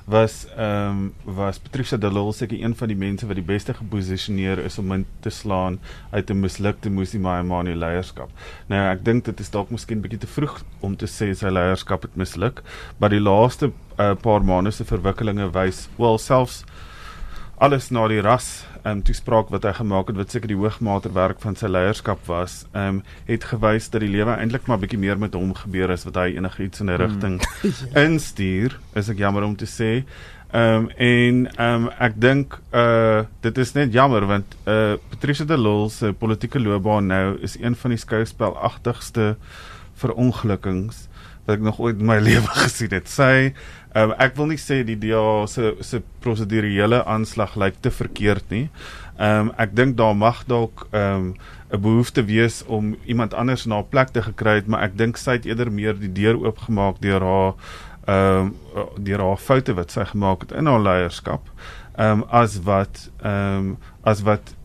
was 0.05 0.45
ehm 0.57 0.89
um, 0.89 1.13
was 1.35 1.59
Patricia 1.59 1.97
de 1.97 2.11
Lille 2.11 2.33
seker 2.33 2.63
een 2.63 2.75
van 2.75 2.87
die 2.87 2.97
mense 2.97 3.27
wat 3.27 3.35
die 3.35 3.45
beste 3.45 3.73
geposisioneer 3.73 4.59
is 4.59 4.77
om 4.77 4.91
in 4.91 5.05
te 5.19 5.29
slaan 5.29 5.79
uit 6.11 6.29
'n 6.29 6.39
mislukte 6.39 6.89
Musi 6.89 7.19
Maimane 7.19 7.75
leierskap. 7.75 8.29
Nou 8.67 8.91
ek 8.91 9.05
dink 9.05 9.25
dit 9.25 9.39
is 9.39 9.49
dalk 9.49 9.69
miskien 9.69 10.01
bietjie 10.01 10.19
te 10.19 10.27
vroeg 10.27 10.63
om 10.79 10.95
te 10.95 11.05
sê 11.05 11.33
sy 11.33 11.47
leierskap 11.47 12.01
het 12.01 12.15
misluk, 12.15 12.61
maar 12.97 13.09
die 13.09 13.21
laaste 13.21 13.71
uh, 13.99 14.15
paar 14.15 14.43
maande 14.43 14.71
se 14.71 14.83
verwikkelinge 14.83 15.51
wys 15.51 15.89
wel 15.97 16.17
selfs 16.17 16.63
alles 17.63 17.91
na 17.91 18.07
die 18.07 18.21
ras 18.21 18.65
um, 18.85 19.01
toespraak 19.03 19.49
wat 19.53 19.63
hy 19.63 19.73
gemaak 19.79 20.07
het 20.11 20.19
wat 20.19 20.31
seker 20.31 20.51
die 20.51 20.59
hoogmaterwerk 20.59 21.41
van 21.43 21.55
sy 21.59 21.69
leierskap 21.71 22.23
was, 22.27 22.63
ehm 22.73 22.99
um, 22.99 23.01
het 23.27 23.47
gewys 23.51 23.89
dat 23.89 24.03
die 24.03 24.11
lewe 24.11 24.35
eintlik 24.35 24.67
maar 24.67 24.81
bietjie 24.81 24.99
meer 24.99 25.19
met 25.19 25.33
hom 25.33 25.53
gebeur 25.55 25.91
as 25.91 26.05
wat 26.07 26.19
hy 26.19 26.33
enigiets 26.35 26.83
in 26.83 26.89
'n 26.89 26.95
hmm. 26.95 27.03
rigting 27.03 27.35
mm. 27.41 27.97
instuur. 28.05 28.79
Is 28.95 29.09
ek 29.09 29.17
jammer 29.17 29.43
om 29.43 29.55
te 29.55 29.69
sê. 29.69 30.03
Ehm 30.53 30.75
um, 30.75 30.89
en 30.97 31.47
ehm 31.55 31.83
um, 31.83 31.89
ek 31.97 32.19
dink 32.21 32.59
uh 32.71 33.23
dit 33.41 33.57
is 33.57 33.73
net 33.73 33.93
jammer 33.93 34.25
want 34.25 34.57
uh 34.67 34.99
Patricia 35.09 35.45
de 35.45 35.57
Lille 35.57 35.89
se 35.89 36.13
politieke 36.13 36.59
loopbaan 36.59 37.07
nou 37.07 37.37
is 37.41 37.57
een 37.59 37.75
van 37.75 37.89
die 37.89 37.99
skouspelagtigste 37.99 39.35
verongelukkings 39.95 41.07
wat 41.45 41.57
ek 41.57 41.63
nog 41.63 41.79
ooit 41.79 41.99
in 41.99 42.05
my 42.05 42.19
lewe 42.29 42.47
gesien 42.63 42.93
het. 42.95 43.09
Sy 43.09 43.53
Um, 43.93 44.09
ek 44.17 44.33
wil 44.39 44.47
nie 44.49 44.57
sê 44.57 44.79
die 44.85 44.97
DA 44.97 45.45
se 45.45 45.75
se 45.85 45.99
prosedurele 46.23 47.03
aanslag 47.05 47.53
lyk 47.61 47.75
te 47.85 47.91
verkeerd 47.93 48.47
nie. 48.49 48.63
Ehm 49.21 49.49
um, 49.49 49.51
ek 49.61 49.75
dink 49.77 49.99
daar 49.99 50.15
mag 50.17 50.41
dalk 50.49 50.87
ehm 50.89 51.27
um, 51.29 51.35
'n 51.73 51.81
behoefte 51.81 52.23
wees 52.25 52.63
om 52.65 52.95
iemand 53.05 53.33
anders 53.33 53.65
na 53.65 53.79
'n 53.81 53.89
plek 53.89 54.09
te 54.09 54.21
gekry 54.21 54.55
het, 54.55 54.67
maar 54.67 54.81
ek 54.89 54.97
dink 54.97 55.17
sy 55.17 55.37
het 55.37 55.45
eerder 55.45 55.71
meer 55.71 55.93
die 55.93 56.11
deur 56.11 56.41
oopgemaak 56.41 57.01
deur 57.01 57.21
haar 57.21 57.53
ehm 58.07 58.49
um, 58.73 58.89
deur 58.97 59.21
haar 59.21 59.37
foute 59.37 59.73
wat 59.73 59.91
sy 59.91 60.05
gemaak 60.05 60.41
het 60.41 60.51
in 60.57 60.65
haar 60.65 60.81
leierskap. 60.81 61.45
Ehm 61.97 62.21
um, 62.21 62.25
as 62.29 62.57
wat 62.65 63.09
ehm 63.21 63.77
um, 63.77 63.77
as 64.03 64.21
wat 64.21 64.55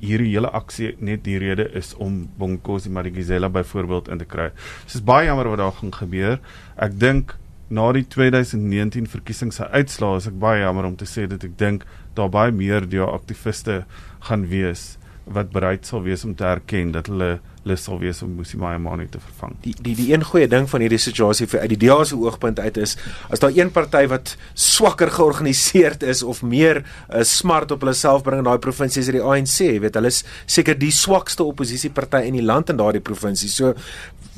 hierdie 0.00 0.32
hele 0.34 0.50
aksie 0.54 0.94
net 1.00 1.24
die 1.26 1.38
rede 1.40 1.68
is 1.78 1.94
om 1.96 2.26
Bonkosi 2.38 2.90
Madikizela 2.90 3.50
byvoorbeeld 3.52 4.08
in 4.08 4.18
te 4.18 4.28
kry. 4.28 4.50
Dit 4.86 4.98
is 5.00 5.04
baie 5.04 5.26
jammer 5.26 5.48
wat 5.48 5.62
daar 5.62 5.76
gaan 5.80 5.94
gebeur. 5.94 6.38
Ek 6.76 6.98
dink 6.98 7.36
na 7.68 7.90
die 7.92 8.04
2019 8.08 9.08
verkiesing 9.12 9.52
se 9.52 9.66
uitslae 9.68 10.20
is 10.20 10.28
ek 10.30 10.38
baie 10.40 10.62
jammer 10.62 10.88
om 10.88 10.96
te 10.96 11.08
sê 11.08 11.26
dat 11.28 11.44
ek 11.44 11.58
dink 11.60 11.84
daar 12.16 12.30
baie 12.32 12.52
meer 12.52 12.86
die 12.88 13.02
aktiviste 13.04 13.82
gaan 14.28 14.48
wees 14.48 14.97
wat 15.34 15.52
bereid 15.52 15.86
sal 15.86 16.02
wees 16.02 16.24
om 16.24 16.34
te 16.34 16.44
erken 16.48 16.92
dat 16.94 17.10
hulle 17.12 17.38
lus 17.68 17.84
sal 17.84 17.98
wees 18.00 18.20
om 18.24 18.32
Musimaya 18.38 18.78
Mane 18.80 19.08
te 19.12 19.20
vervang. 19.20 19.54
Die 19.64 19.74
die 19.84 19.94
die 19.98 20.08
een 20.12 20.24
goeie 20.24 20.48
ding 20.50 20.68
van 20.70 20.84
hierdie 20.84 21.00
situasie 21.02 21.48
vir 21.50 21.64
uit 21.64 21.72
die 21.74 21.80
DA 21.84 21.98
se 22.08 22.16
oogpunt 22.16 22.60
uit 22.60 22.80
is 22.80 22.96
as 23.28 23.42
daar 23.42 23.54
een 23.56 23.72
party 23.74 24.04
wat 24.10 24.36
swakker 24.54 25.12
georganiseerd 25.14 26.06
is 26.06 26.22
of 26.22 26.42
meer 26.42 26.82
uh, 26.82 27.22
smart 27.26 27.74
op 27.74 27.84
hulle 27.84 27.96
self 27.98 28.24
bring 28.26 28.42
in 28.42 28.48
daai 28.48 28.60
provinsie 28.62 29.02
is 29.02 29.10
die 29.12 29.22
ANC, 29.22 29.56
jy 29.66 29.78
weet, 29.84 29.98
hulle 29.98 30.12
is 30.12 30.22
seker 30.46 30.78
die 30.78 30.92
swakste 30.94 31.44
oppositieparty 31.46 32.24
in 32.28 32.38
die 32.38 32.44
land 32.44 32.72
in 32.72 32.80
daardie 32.80 33.04
provinsie. 33.04 33.50
So 33.52 33.74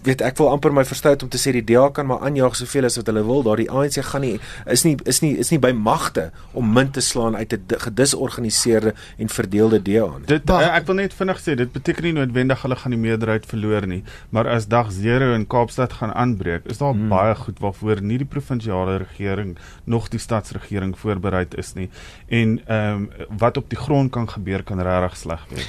weet 0.05 0.23
ek 0.25 0.39
wil 0.41 0.51
amper 0.53 0.73
my 0.73 0.85
verstout 0.89 1.23
om 1.23 1.31
te 1.33 1.39
sê 1.41 1.53
die 1.53 1.65
DA 1.65 1.89
kan 1.95 2.07
maar 2.09 2.25
aanjaag 2.27 2.57
soveel 2.57 2.89
as 2.89 2.97
wat 3.01 3.11
hulle 3.11 3.25
wil. 3.27 3.43
Daardie 3.47 3.69
ANC 3.71 4.01
gaan 4.11 4.25
nie 4.25 4.39
is 4.67 4.85
nie 4.85 4.97
is 5.05 5.21
nie 5.25 5.33
is 5.43 5.51
nie 5.53 5.61
by 5.63 5.73
magte 5.77 6.31
om 6.53 6.73
min 6.73 6.91
te 6.91 7.01
slaan 7.05 7.37
uit 7.37 7.53
'n 7.53 7.81
gedisorganiseerde 7.87 8.95
en 9.19 9.29
verdeelde 9.29 9.83
DA 9.83 10.07
nie. 10.19 10.27
Dit 10.27 10.51
uh, 10.51 10.61
ek 10.77 10.87
wil 10.87 11.01
net 11.03 11.15
vinnig 11.15 11.41
sê 11.41 11.57
dit 11.57 11.73
beteken 11.73 12.05
nie 12.05 12.13
noodwendig 12.13 12.63
hulle 12.63 12.77
gaan 12.77 12.97
die 12.97 13.01
meerderheid 13.01 13.47
verloor 13.47 13.87
nie, 13.87 14.03
maar 14.31 14.49
as 14.49 14.67
dag 14.67 14.91
0 14.93 15.35
in 15.35 15.47
Kaapstad 15.47 15.93
gaan 15.93 16.13
aanbreek, 16.13 16.65
is 16.65 16.79
daar 16.79 16.93
hmm. 16.93 17.09
baie 17.09 17.35
goed 17.35 17.59
waarvoor 17.59 18.03
nie 18.03 18.19
die 18.19 18.29
provinsiale 18.29 18.97
regering 18.97 19.59
nog 19.85 20.09
die 20.09 20.21
stadsregering 20.21 20.97
voorberei 20.99 21.47
is 21.57 21.75
nie 21.75 21.89
en 22.29 22.61
ehm 22.67 22.95
um, 22.95 23.09
wat 23.39 23.57
op 23.57 23.69
die 23.71 23.79
grond 23.79 24.11
kan 24.11 24.29
gebeur 24.29 24.63
kan 24.63 24.81
regtig 24.81 25.17
sleg 25.17 25.45
wees. 25.49 25.67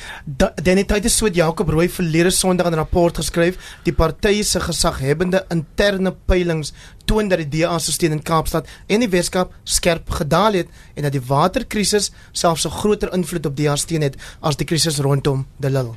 Danny 0.63 0.83
Tyd 0.83 1.03
het 1.03 1.11
so 1.11 1.27
Jakob 1.27 1.69
Rooi 1.69 1.89
verlede 1.89 2.29
Sondag 2.29 2.69
'n 2.69 2.75
rapport 2.75 3.17
geskryf 3.17 3.77
die 3.83 3.93
partye 4.21 4.43
se 4.43 4.59
gesaghebende 4.61 5.41
interne 5.49 6.13
peilings 6.29 6.73
toon 7.05 7.29
dat 7.29 7.41
die 7.41 7.49
DA 7.61 7.79
se 7.79 7.91
steun 7.91 8.11
in 8.17 8.21
Kaapstad 8.21 8.69
en 8.87 9.01
die 9.03 9.09
Weskaap 9.09 9.53
skerp 9.63 10.09
gedaal 10.21 10.59
het 10.61 10.69
en 10.95 11.07
dat 11.07 11.15
die 11.15 11.23
waterkrisis 11.27 12.11
selfs 12.31 12.65
'n 12.65 12.77
groter 12.81 13.13
invloed 13.13 13.45
op 13.45 13.57
DA 13.57 13.75
steun 13.75 14.01
het 14.01 14.15
as 14.41 14.55
die 14.55 14.65
krisis 14.65 14.99
rondom 14.99 15.45
De 15.57 15.69
Lille. 15.69 15.93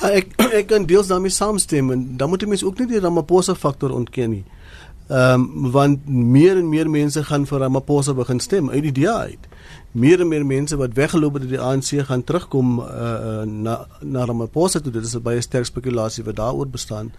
Ja, 0.00 0.10
ek 0.10 0.26
ek 0.60 0.66
kan 0.66 0.86
deels 0.86 1.06
daarmee 1.06 1.30
saamstem 1.30 1.90
en 1.90 2.16
dan 2.16 2.28
moet 2.28 2.46
mense 2.46 2.66
ook 2.66 2.78
nie 2.78 2.86
die 2.86 3.00
Ramaphosa 3.00 3.54
faktor 3.54 3.90
ontken 3.90 4.30
nie. 4.30 4.44
Ehm 5.10 5.42
um, 5.42 5.70
want 5.74 6.08
meer 6.08 6.56
en 6.56 6.68
meer 6.68 6.90
mense 6.90 7.24
gaan 7.24 7.46
vir 7.46 7.58
Ramaphosa 7.58 8.14
begin 8.14 8.40
stem 8.40 8.70
uit 8.70 8.82
die 8.82 8.92
DA 9.02 9.16
uit 9.32 9.48
meer 9.90 10.20
en 10.22 10.28
meer 10.28 10.44
mense 10.46 10.76
wat 10.78 10.94
weggeloop 10.94 11.34
het 11.38 11.46
uit 11.48 11.54
die 11.56 11.60
ANC 11.60 12.04
gaan 12.06 12.22
terugkom 12.24 12.78
uh, 12.80 13.42
na 13.42 13.86
na 14.00 14.24
Ramaphosa 14.24 14.80
toe. 14.80 14.92
Dit 14.92 15.04
is 15.04 15.16
baie 15.22 15.40
sterk 15.42 15.66
spekulasie 15.66 16.24
wat 16.24 16.36
daaroor 16.38 16.68
bestaan. 16.70 17.10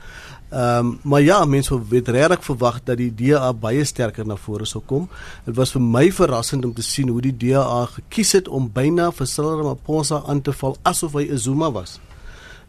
Ehm 0.49 0.85
um, 0.85 0.99
maar 1.03 1.21
ja, 1.21 1.45
mense 1.45 1.79
het 1.89 2.07
regtig 2.07 2.45
verwag 2.45 2.79
dat 2.83 2.97
die 2.97 3.11
DA 3.15 3.53
baie 3.53 3.83
sterker 3.83 4.27
na 4.27 4.35
vore 4.35 4.65
sou 4.65 4.83
kom. 4.85 5.09
Dit 5.45 5.55
was 5.55 5.71
vir 5.71 5.81
my 5.81 6.11
verrassend 6.11 6.65
om 6.65 6.73
te 6.73 6.83
sien 6.83 7.09
hoe 7.09 7.21
die 7.21 7.37
DA 7.37 7.85
gekies 7.85 8.31
het 8.31 8.47
om 8.47 8.71
byna 8.71 9.11
vir 9.11 9.27
Cyril 9.27 9.57
Ramaphosa 9.57 10.23
aan 10.27 10.41
te 10.41 10.53
val 10.53 10.77
asof 10.83 11.13
hy 11.13 11.27
'n 11.31 11.37
Zuma 11.37 11.71
was 11.71 11.99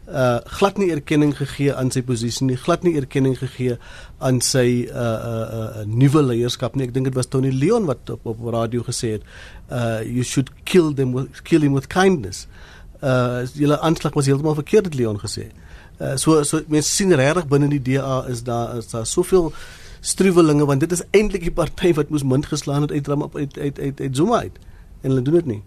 uh 0.07 0.39
glad 0.59 0.77
nie 0.77 0.89
erkenning 0.91 1.31
gegee 1.37 1.71
aan 1.71 1.91
sy 1.91 2.01
posisie 2.03 2.43
nie, 2.47 2.57
glad 2.59 2.83
nie 2.83 2.97
erkenning 2.99 3.37
gegee 3.39 3.77
aan 4.19 4.41
sy 4.43 4.83
uh 4.91 4.99
uh, 4.99 5.43
uh 5.79 5.85
nuwe 5.87 6.23
leierskap 6.27 6.75
nie. 6.75 6.89
Ek 6.89 6.93
dink 6.95 7.07
dit 7.07 7.15
was 7.15 7.29
Tony 7.31 7.53
Leon 7.55 7.87
wat 7.87 8.11
op, 8.11 8.25
op 8.27 8.41
radio 8.51 8.83
gesê 8.83 9.13
het, 9.17 9.23
uh 9.71 10.01
you 10.03 10.27
should 10.27 10.51
kill 10.67 10.91
them 10.93 11.13
with 11.15 11.43
kill 11.47 11.63
him 11.63 11.77
with 11.77 11.87
kindness. 11.87 12.47
Uh 12.99 13.47
julle 13.55 13.79
aanslag 13.79 14.19
was 14.19 14.27
heeltemal 14.27 14.59
verkeerd 14.59 14.91
het 14.91 14.99
Leon 14.99 15.23
gesê. 15.23 15.47
Uh 15.99 16.17
so 16.19 16.43
so 16.43 16.59
mense 16.67 16.91
sien 16.91 17.15
regtig 17.15 17.47
binne 17.47 17.71
die 17.71 17.81
DA 17.93 18.25
is 18.27 18.43
daar 18.43 18.77
is 18.77 18.91
daar 18.91 19.07
soveel 19.07 19.53
struwelinge 20.03 20.65
want 20.67 20.83
dit 20.83 20.91
is 20.91 21.03
eintlik 21.15 21.47
die 21.47 21.55
party 21.55 21.93
wat 21.95 22.09
moes 22.11 22.27
munt 22.27 22.51
geslaan 22.51 22.81
het 22.81 22.91
uit 22.91 23.07
uit 23.09 23.57
uit, 23.57 23.79
uit, 23.79 24.01
uit 24.01 24.15
Zuma 24.15 24.43
uit 24.43 24.59
en 25.01 25.09
hulle 25.09 25.21
doen 25.21 25.39
dit 25.39 25.45
nie. 25.45 25.63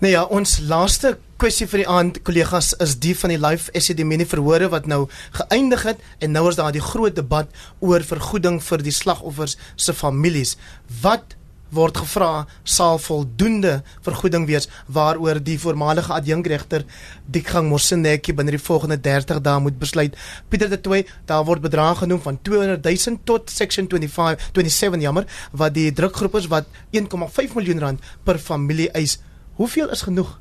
Nee 0.00 0.14
ja, 0.14 0.22
ons 0.32 0.54
laaste 0.64 1.10
kwessie 1.36 1.66
vir 1.68 1.82
die 1.82 1.90
aand 1.92 2.22
kollegas 2.24 2.70
is 2.80 2.94
die 3.04 3.10
van 3.20 3.34
die 3.34 3.40
live 3.40 3.68
SCD 3.76 4.06
mini 4.08 4.24
verhore 4.24 4.70
wat 4.72 4.86
nou 4.88 5.02
geëindig 5.36 5.84
het 5.90 6.00
en 6.24 6.32
nou 6.32 6.46
is 6.48 6.56
daar 6.56 6.72
die 6.72 6.80
groot 6.80 7.18
debat 7.18 7.52
oor 7.84 8.00
vergoeding 8.08 8.56
vir 8.64 8.80
die 8.86 8.96
slagoffers 8.96 9.58
se 9.76 9.92
families. 9.92 10.54
Wat 11.02 11.36
word 11.76 12.00
gevra 12.00 12.30
sal 12.64 12.96
voldoende 12.96 13.76
vergoeding 14.00 14.48
wees 14.48 14.70
waaroor 14.88 15.42
die 15.44 15.58
voormalige 15.60 16.16
adjunkregter 16.16 16.88
Dikgang 17.28 17.68
Mosenetjie 17.68 18.32
binne 18.40 18.56
die 18.56 18.64
volgende 18.72 18.96
30 18.96 19.44
dae 19.44 19.60
moet 19.60 19.76
besluit. 19.84 20.16
Pieter 20.48 20.72
de 20.72 20.80
Tooy, 20.80 21.04
daar 21.28 21.44
word 21.44 21.68
bedrag 21.68 22.00
genoem 22.06 22.24
van 22.24 22.40
200 22.40 22.88
000 22.88 23.20
tot 23.28 23.52
section 23.52 23.92
25 23.92 24.48
27 24.56 25.04
jammer 25.04 25.28
wat 25.52 25.76
die 25.76 25.90
drukgroep 25.92 26.40
is 26.40 26.48
wat 26.48 26.72
1,5 26.96 27.58
miljoen 27.60 27.84
rand 27.84 28.14
per 28.24 28.40
familie 28.40 28.88
eis 28.96 29.20
Hoeveel 29.58 29.90
is 29.90 30.02
genoeg 30.02 30.38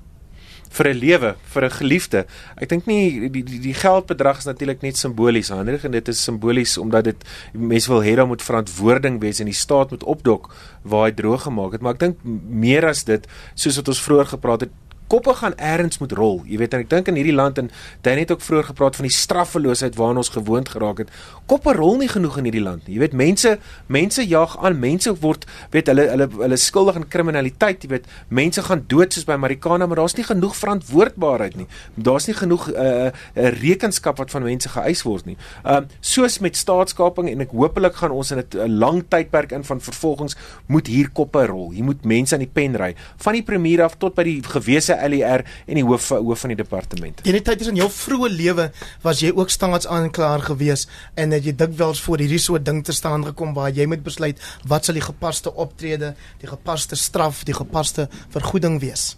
vir 0.70 0.88
'n 0.88 0.98
lewe, 0.98 1.36
vir 1.54 1.64
'n 1.66 1.72
geliefde? 1.72 2.26
Ek 2.58 2.70
dink 2.70 2.86
nie 2.86 3.30
die 3.30 3.44
die 3.44 3.60
die 3.60 3.74
geldbedrag 3.74 4.38
is 4.38 4.46
natuurlik 4.46 4.82
net 4.82 4.98
simbolies, 4.98 5.50
Hendrik, 5.50 5.84
en 5.84 5.92
dit 5.92 6.08
is 6.08 6.24
simbolies 6.24 6.78
omdat 6.78 7.04
dit 7.04 7.24
mense 7.54 7.88
wil 7.90 8.04
hê 8.04 8.16
daar 8.16 8.28
moet 8.28 8.42
verantwoording 8.42 9.20
wees 9.20 9.40
en 9.40 9.46
die 9.46 9.54
staat 9.54 9.90
moet 9.90 10.04
opdok 10.04 10.54
waar 10.84 11.06
hy 11.06 11.12
droog 11.12 11.42
gemaak 11.42 11.72
het, 11.72 11.82
maar 11.82 11.94
ek 11.94 12.00
dink 12.00 12.18
meer 12.24 12.86
as 12.86 13.04
dit, 13.04 13.28
soos 13.56 13.76
wat 13.76 13.88
ons 13.88 14.02
vroeër 14.02 14.26
gepraat 14.26 14.62
het, 14.62 14.72
koppe 15.10 15.34
gaan 15.34 15.56
eers 15.58 16.00
moet 16.00 16.14
rol. 16.18 16.42
Jy 16.46 16.60
weet 16.62 16.76
en 16.76 16.84
ek 16.84 16.90
dink 16.92 17.10
in 17.12 17.18
hierdie 17.20 17.36
land 17.36 17.58
en 17.62 17.70
jy 18.06 18.16
het 18.20 18.32
ook 18.32 18.44
vroeër 18.46 18.70
gepraat 18.72 18.98
van 19.00 19.08
die 19.08 19.14
straffeloosheid 19.16 19.98
waarna 19.98 20.24
ons 20.24 20.32
gewoond 20.36 20.70
geraak 20.70 21.04
het. 21.04 21.14
Koppe 21.50 21.74
rol 21.74 21.98
nie 22.02 22.10
genoeg 22.12 22.38
in 22.42 22.50
hierdie 22.50 22.64
land 22.64 22.86
nie. 22.88 22.98
Jy 22.98 23.04
weet 23.06 23.18
mense 23.18 23.56
mense 23.88 24.26
jag 24.28 24.56
aan, 24.58 24.78
mense 24.80 25.14
word 25.24 25.48
weet 25.74 25.90
hulle 25.92 26.06
hulle 26.12 26.28
hulle 26.38 26.60
skuldig 26.60 27.00
aan 27.00 27.08
kriminaliteit, 27.10 27.84
jy 27.84 27.94
weet. 27.96 28.10
Mense 28.30 28.64
gaan 28.66 28.84
dood 28.92 29.16
soos 29.16 29.26
by 29.26 29.38
Marikana, 29.42 29.88
maar 29.90 30.02
daar's 30.02 30.18
nie 30.18 30.28
genoeg 30.28 30.56
verantwoordbaarheid 30.60 31.58
nie. 31.58 31.68
Daar's 31.96 32.30
nie 32.30 32.38
genoeg 32.38 32.70
'n 32.70 32.76
uh, 32.76 33.10
uh, 33.10 33.50
rekenskap 33.62 34.18
wat 34.18 34.32
van 34.32 34.44
mense 34.44 34.70
geëis 34.70 35.04
word 35.04 35.26
nie. 35.26 35.38
Ehm 35.64 35.84
uh, 35.84 35.98
soos 36.02 36.40
met 36.40 36.56
staatskaping 36.56 37.30
en 37.30 37.42
ek 37.42 37.52
hoopelik 37.52 37.96
gaan 37.96 38.12
ons 38.12 38.32
in 38.32 38.44
'n 38.44 38.78
lang 38.78 39.04
tydperk 39.10 39.52
in 39.52 39.64
van 39.64 39.82
vervolgings 39.82 40.36
moet 40.68 40.88
hier 40.88 41.10
koppe 41.10 41.46
rol. 41.46 41.72
Hier 41.72 41.84
moet 41.84 42.06
mense 42.06 42.34
aan 42.34 42.46
die 42.46 42.54
pen 42.54 42.76
ry 42.76 42.96
van 43.18 43.34
die 43.34 43.44
premier 43.44 43.84
af 43.84 43.98
tot 43.98 44.16
by 44.16 44.24
die 44.24 44.44
gewese 44.44 44.99
LER 45.08 45.46
en 45.66 45.80
die 45.80 45.86
hoof 45.86 46.10
hoof 46.10 46.46
van 46.46 46.54
die 46.54 46.60
departement. 46.60 47.22
In 47.28 47.38
die 47.38 47.44
tyd 47.46 47.62
is 47.62 47.72
in 47.72 47.80
jou 47.80 47.90
vroeë 47.94 48.32
lewe 48.34 48.70
was 49.04 49.24
jy 49.24 49.32
ook 49.36 49.54
staatsaanklaer 49.54 50.46
gewees 50.50 50.88
en 51.16 51.36
het 51.36 51.46
jy 51.46 51.56
dikwels 51.56 52.02
voor 52.06 52.24
hierdie 52.24 52.42
soort 52.42 52.66
ding 52.66 52.84
te 52.86 52.96
staan 52.96 53.26
gekom 53.28 53.54
waar 53.58 53.72
jy 53.76 53.88
moet 53.90 54.04
besluit 54.04 54.42
wat 54.68 54.86
sal 54.86 54.98
die 54.98 55.06
gepaste 55.06 55.54
optrede, 55.54 56.14
die 56.42 56.50
gepaste 56.50 57.00
straf, 57.00 57.44
die 57.48 57.58
gepaste 57.58 58.10
vergoeding 58.34 58.80
wees. 58.84 59.16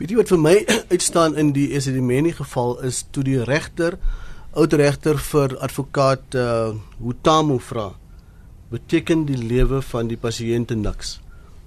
Weet 0.00 0.12
jy 0.12 0.18
wat 0.22 0.32
vir 0.32 0.42
my 0.42 0.56
uitstaan 0.94 1.36
in 1.38 1.54
die 1.56 1.70
Esedimeni 1.76 2.32
geval 2.38 2.78
is 2.86 3.04
toe 3.12 3.24
die 3.26 3.38
regter 3.44 3.98
oud 4.58 4.72
regter 4.74 5.18
vir 5.30 5.56
advokaat 5.62 6.34
uh 6.34 6.72
Hutamu 7.00 7.60
vra 7.62 7.92
beteken 8.70 9.22
die 9.28 9.38
lewe 9.38 9.78
van 9.82 10.10
die 10.10 10.18
pasiënte 10.18 10.74
niks 10.78 11.18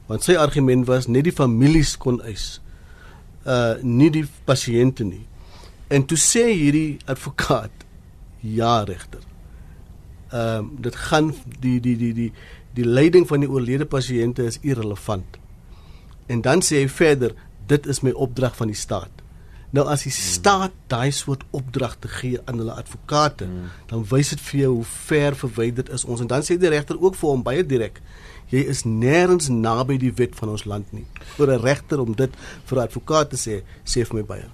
want 0.10 0.26
sy 0.28 0.36
argument 0.40 0.88
was 0.90 1.08
net 1.08 1.24
die 1.30 1.36
families 1.36 1.96
kon 1.96 2.20
eis 2.28 2.60
uh 3.46 3.76
nie 3.82 4.10
die 4.10 4.26
pasiënte 4.46 5.04
nie. 5.04 5.26
En 5.88 6.06
toe 6.06 6.18
sê 6.18 6.48
hierdie 6.52 6.98
advokaat 7.06 7.86
ja 8.42 8.84
regter. 8.84 9.24
Ehm 10.32 10.66
uh, 10.66 10.82
dit 10.82 10.96
gaan 10.96 11.34
die 11.60 11.80
die 11.80 11.98
die 11.98 12.14
die 12.14 12.32
die 12.74 12.86
lyding 12.86 13.28
van 13.28 13.44
die 13.44 13.50
oorlede 13.50 13.86
pasiënte 13.86 14.44
is 14.50 14.60
irrelevant. 14.62 15.38
En 16.26 16.42
dan 16.42 16.62
sê 16.62 16.82
hy 16.82 16.88
verder 16.88 17.36
dit 17.68 17.86
is 17.88 18.02
my 18.02 18.12
opdrag 18.12 18.56
van 18.56 18.72
die 18.72 18.80
staat. 18.80 19.24
Nou 19.74 19.86
as 19.90 20.04
die 20.06 20.14
hmm. 20.14 20.34
staat 20.34 20.74
daai 20.88 21.12
soort 21.12 21.44
opdragte 21.50 22.08
gee 22.08 22.40
aan 22.46 22.60
hulle 22.62 22.76
advokate, 22.78 23.46
hmm. 23.50 23.70
dan 23.90 24.04
wys 24.10 24.30
dit 24.36 24.42
vir 24.50 24.60
jou 24.60 24.74
hoe 24.76 24.90
ver 25.08 25.38
verwyderd 25.38 25.90
is 25.90 26.06
ons 26.06 26.22
en 26.22 26.30
dan 26.30 26.46
sê 26.46 26.58
die 26.62 26.70
regter 26.70 27.00
ook 27.02 27.18
vir 27.18 27.30
hom 27.30 27.46
baie 27.46 27.66
direk 27.66 28.02
jy 28.50 28.66
is 28.70 28.84
nêrens 28.84 29.50
naby 29.50 29.98
die 29.98 30.12
wet 30.16 30.36
van 30.36 30.50
ons 30.50 30.66
land 30.66 30.94
nie. 30.94 31.06
Vir 31.38 31.48
'n 31.52 31.62
regter 31.62 32.00
om 32.00 32.14
dit 32.14 32.32
vir 32.66 32.78
'n 32.78 32.88
advokaat 32.88 33.30
te 33.30 33.38
sê, 33.38 33.64
sê 33.86 34.06
vir 34.06 34.16
my 34.16 34.24
baie. 34.24 34.46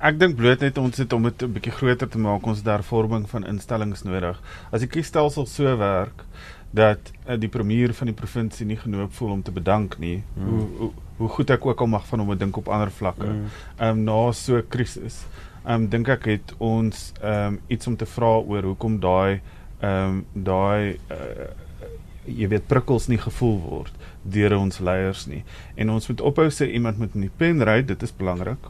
Ek 0.00 0.18
dink 0.18 0.36
bloot 0.36 0.60
net 0.60 0.78
ons 0.78 0.96
het 0.96 1.12
om 1.12 1.22
dit 1.22 1.42
'n 1.42 1.52
bietjie 1.52 1.72
groter 1.72 2.08
te 2.08 2.18
maak, 2.18 2.46
ons 2.46 2.58
het 2.58 2.66
hervorming 2.66 3.28
van 3.28 3.46
instellings 3.46 4.04
nodig. 4.04 4.40
As 4.72 4.80
die 4.80 4.88
kiesstelsel 4.88 5.46
so 5.46 5.76
werk 5.76 6.24
dat 6.70 6.98
uh, 7.26 7.36
die 7.36 7.48
premier 7.48 7.94
van 7.94 8.06
die 8.06 8.14
provinsie 8.14 8.66
nie 8.66 8.76
genoop 8.76 9.12
voel 9.12 9.30
om 9.30 9.42
te 9.42 9.50
bedank 9.50 9.98
nie, 9.98 10.22
mm. 10.36 10.48
hoe, 10.48 10.66
hoe 10.78 10.92
hoe 11.18 11.28
goed 11.28 11.50
ek 11.50 11.66
ook 11.66 11.80
al 11.80 11.90
mag 11.90 12.06
van 12.06 12.22
hom 12.22 12.36
dink 12.38 12.56
op 12.56 12.68
ander 12.68 12.90
vlakke. 12.94 13.26
Ehm 13.26 13.38
mm. 13.42 13.88
um, 13.88 14.02
na 14.04 14.32
so 14.32 14.56
'n 14.56 14.68
krisis, 14.68 15.26
ehm 15.64 15.74
um, 15.74 15.88
dink 15.88 16.08
ek 16.08 16.24
het 16.24 16.54
ons 16.58 17.12
ehm 17.20 17.46
um, 17.46 17.60
iets 17.66 17.86
om 17.86 17.96
te 17.96 18.06
vra 18.06 18.38
oor 18.38 18.62
hoekom 18.62 19.00
daai 19.00 19.40
ehm 19.80 20.04
um, 20.08 20.26
daai 20.32 20.98
uh, 21.10 21.48
jy 22.28 22.48
weet 22.52 22.68
prikkels 22.70 23.08
nie 23.08 23.20
gevoel 23.20 23.58
word 23.64 24.04
deur 24.22 24.56
ons 24.58 24.80
leiers 24.84 25.26
nie. 25.30 25.44
En 25.76 25.90
ons 25.94 26.08
moet 26.10 26.20
ophou 26.20 26.48
sê 26.52 26.68
iemand 26.68 26.98
moet 26.98 27.14
in 27.16 27.26
die 27.28 27.36
pen 27.40 27.64
ry, 27.64 27.80
dit 27.82 28.02
is 28.02 28.12
belangrik 28.12 28.68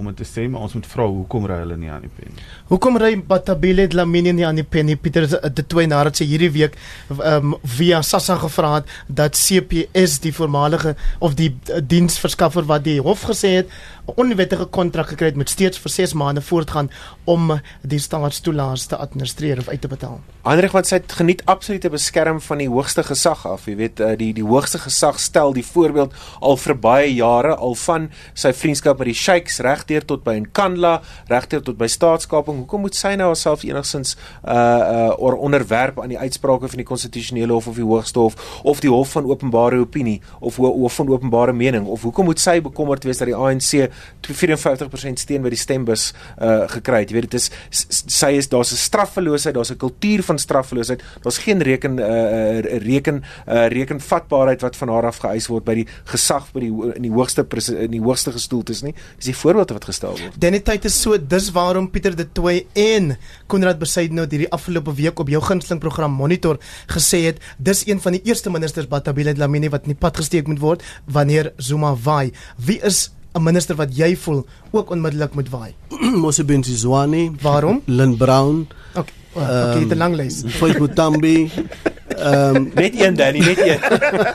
om 0.00 0.08
dit 0.10 0.20
te 0.22 0.26
sê, 0.28 0.46
maar 0.50 0.64
ons 0.66 0.74
moet 0.76 0.88
vra 0.90 1.06
hoekom 1.10 1.46
ry 1.50 1.60
hulle 1.62 1.76
nie 1.80 1.90
aan 1.92 2.04
die 2.06 2.12
pen 2.16 2.32
nie. 2.34 2.46
Hoekom 2.70 2.98
ry 3.00 3.12
Batabile 3.30 3.86
Dlamini 3.92 4.32
nie 4.36 4.46
aan 4.48 4.60
die 4.60 4.66
pen 4.66 4.88
nie? 4.90 4.96
Pieter 5.00 5.28
de 5.28 5.64
twee 5.66 5.88
nadat 5.90 6.20
sy 6.20 6.26
hierdie 6.30 6.50
week 6.54 6.76
um, 7.10 7.54
via 7.76 8.02
Sassa 8.06 8.38
gevra 8.40 8.74
het 8.78 8.90
dat 9.06 9.38
CPS 9.38 10.18
die 10.24 10.34
voormalige 10.34 10.96
of 11.20 11.36
die 11.38 11.52
uh, 11.52 11.80
diensverskaffer 11.84 12.68
wat 12.70 12.86
die 12.88 12.98
hof 13.04 13.26
gesê 13.30 13.60
het 13.60 13.72
'n 14.10 14.20
onwettige 14.20 14.64
kontrak 14.64 15.08
gekry 15.08 15.26
het 15.26 15.36
met 15.36 15.48
steeds 15.48 15.78
vir 15.78 15.90
6 15.90 16.12
maande 16.12 16.40
voortgaan 16.40 16.90
om 17.24 17.60
die 17.82 17.98
staatstoelaas 17.98 18.86
te 18.86 18.96
administreer 18.96 19.58
of 19.58 19.68
uit 19.68 19.80
te 19.80 19.88
betaal. 19.88 20.20
Andrej 20.42 20.70
wat 20.70 20.86
sy 20.86 21.00
geniet 21.06 21.42
absolute 21.44 21.90
beskerm 21.90 22.40
van 22.40 22.58
die 22.58 22.68
hoogste 22.68 23.02
gesag 23.02 23.46
af, 23.46 23.66
jy 23.66 23.76
weet 23.76 24.00
uh, 24.00 24.16
die 24.16 24.32
die 24.32 24.44
hoogste 24.44 24.78
gesag 24.78 25.20
stel 25.20 25.52
die 25.52 25.64
voorbeeld 25.66 26.14
al 26.40 26.56
vir 26.56 26.78
baie 26.78 27.14
jare 27.14 27.54
al 27.56 27.74
van 27.74 28.10
sy 28.34 28.52
vriendskap 28.52 28.98
met 28.98 29.10
die 29.12 29.14
sheiks 29.14 29.60
reg 29.60 29.84
regdeur 29.90 30.06
tot 30.06 30.24
by 30.24 30.36
Nkandla, 30.44 31.00
regdeur 31.30 31.62
tot 31.64 31.78
by 31.78 31.88
staatskaping. 31.90 32.62
Hoekom 32.62 32.84
moet 32.86 32.96
sy 32.98 33.14
nou 33.18 33.30
haarself 33.30 33.64
enigsins 33.66 34.16
uh 34.44 34.54
uh 34.54 35.20
or 35.20 35.36
onderwerp 35.42 35.98
aan 36.00 36.12
die 36.12 36.18
uitsprake 36.18 36.68
van 36.70 36.80
die 36.80 36.86
konstitusionele 36.86 37.52
hof 37.52 37.68
of 37.70 37.78
die 37.78 37.86
hoogste 37.86 38.20
hof 38.22 38.60
of 38.64 38.80
die 38.80 38.90
hof 38.90 39.14
van 39.16 39.26
openbare 39.28 39.80
opinie 39.82 40.20
of 40.40 40.56
ho 40.60 40.70
hof 40.84 40.98
van 41.00 41.10
openbare 41.10 41.52
mening 41.52 41.86
of 41.90 42.04
hoekom 42.06 42.30
moet 42.30 42.40
sy 42.40 42.60
bekommerd 42.62 43.04
wees 43.04 43.20
dat 43.20 43.30
die 43.30 43.36
ANC 43.36 43.90
54% 44.30 45.24
steun 45.24 45.44
by 45.44 45.52
die 45.52 45.60
stembus 45.60 46.10
uh 46.38 46.68
gekry 46.70 47.02
het. 47.02 47.10
Jy 47.10 47.18
weet 47.18 47.30
dit 47.30 47.38
is 47.40 47.50
sy 47.90 48.32
is 48.38 48.48
daar's 48.48 48.72
'n 48.72 48.80
straffeloosheid, 48.80 49.54
daar's 49.54 49.72
'n 49.72 49.76
kultuur 49.76 50.22
van 50.22 50.38
straffeloosheid. 50.38 51.02
Daar's 51.22 51.38
geen 51.38 51.62
reken 51.62 51.98
uh 51.98 52.60
reken 52.84 53.22
uh 53.48 53.66
rekenvatbaarheid 53.68 54.60
wat 54.60 54.76
van 54.76 54.88
haar 54.88 55.06
af 55.06 55.18
geëis 55.18 55.48
word 55.48 55.64
by 55.64 55.74
die 55.74 55.86
gesag 56.04 56.52
by 56.52 56.60
die 56.60 56.72
in 56.94 57.02
die 57.02 57.12
hoogste 57.12 57.46
in 57.80 57.90
die 57.90 58.00
hoogste 58.02 58.32
gestoeltes 58.32 58.82
nie. 58.82 58.94
Dis 59.16 59.32
die 59.32 59.36
voorbeelde 59.36 59.74
wat 59.74 59.79
gestel 59.84 60.16
word. 60.18 60.34
Denny 60.40 60.60
tyd 60.60 60.84
is 60.84 60.94
so 61.02 61.16
dis 61.18 61.50
waarom 61.52 61.90
Pieter 61.90 62.14
de 62.16 62.26
Tooy 62.32 62.66
en 62.74 63.16
Konrad 63.46 63.78
Besaidnout 63.78 64.30
hierdie 64.30 64.50
afgelope 64.50 64.94
week 64.94 65.18
op 65.18 65.28
jou 65.28 65.40
gunsteling 65.42 65.80
program 65.80 66.12
Monitor 66.12 66.58
gesê 66.88 67.24
het 67.26 67.38
dis 67.58 67.86
een 67.86 68.00
van 68.00 68.12
die 68.12 68.22
eerste 68.24 68.50
ministers 68.50 68.86
Batabile 68.88 69.34
Dlamini 69.34 69.68
wat 69.70 69.82
in 69.88 69.94
die 69.94 70.00
pad 70.00 70.16
gesteek 70.16 70.46
moet 70.46 70.60
word 70.60 70.82
wanneer 71.06 71.52
Zuma 71.58 71.94
waai. 72.04 72.32
Wie 72.56 72.80
is 72.82 73.10
'n 73.34 73.42
minister 73.42 73.76
wat 73.76 73.94
jy 73.96 74.16
voel 74.16 74.46
ook 74.72 74.90
onmiddellik 74.90 75.34
moet 75.34 75.48
waai? 75.50 75.74
Mosebenzi 76.22 76.74
Zwane, 76.74 77.30
Waarom? 77.42 77.82
Lynn 77.86 78.16
Brown, 78.16 78.66
Okay, 78.94 79.14
okay, 79.34 79.82
um, 79.82 79.88
'n 79.92 79.96
lang 79.98 80.14
lys. 80.16 80.42
Foyt 80.58 80.78
Mutambi, 80.80 81.50
ehm 82.16 82.56
um, 82.56 82.70
Net 82.80 83.00
een 83.00 83.14
Danny, 83.16 83.38
net 83.38 83.58
een. 83.58 83.78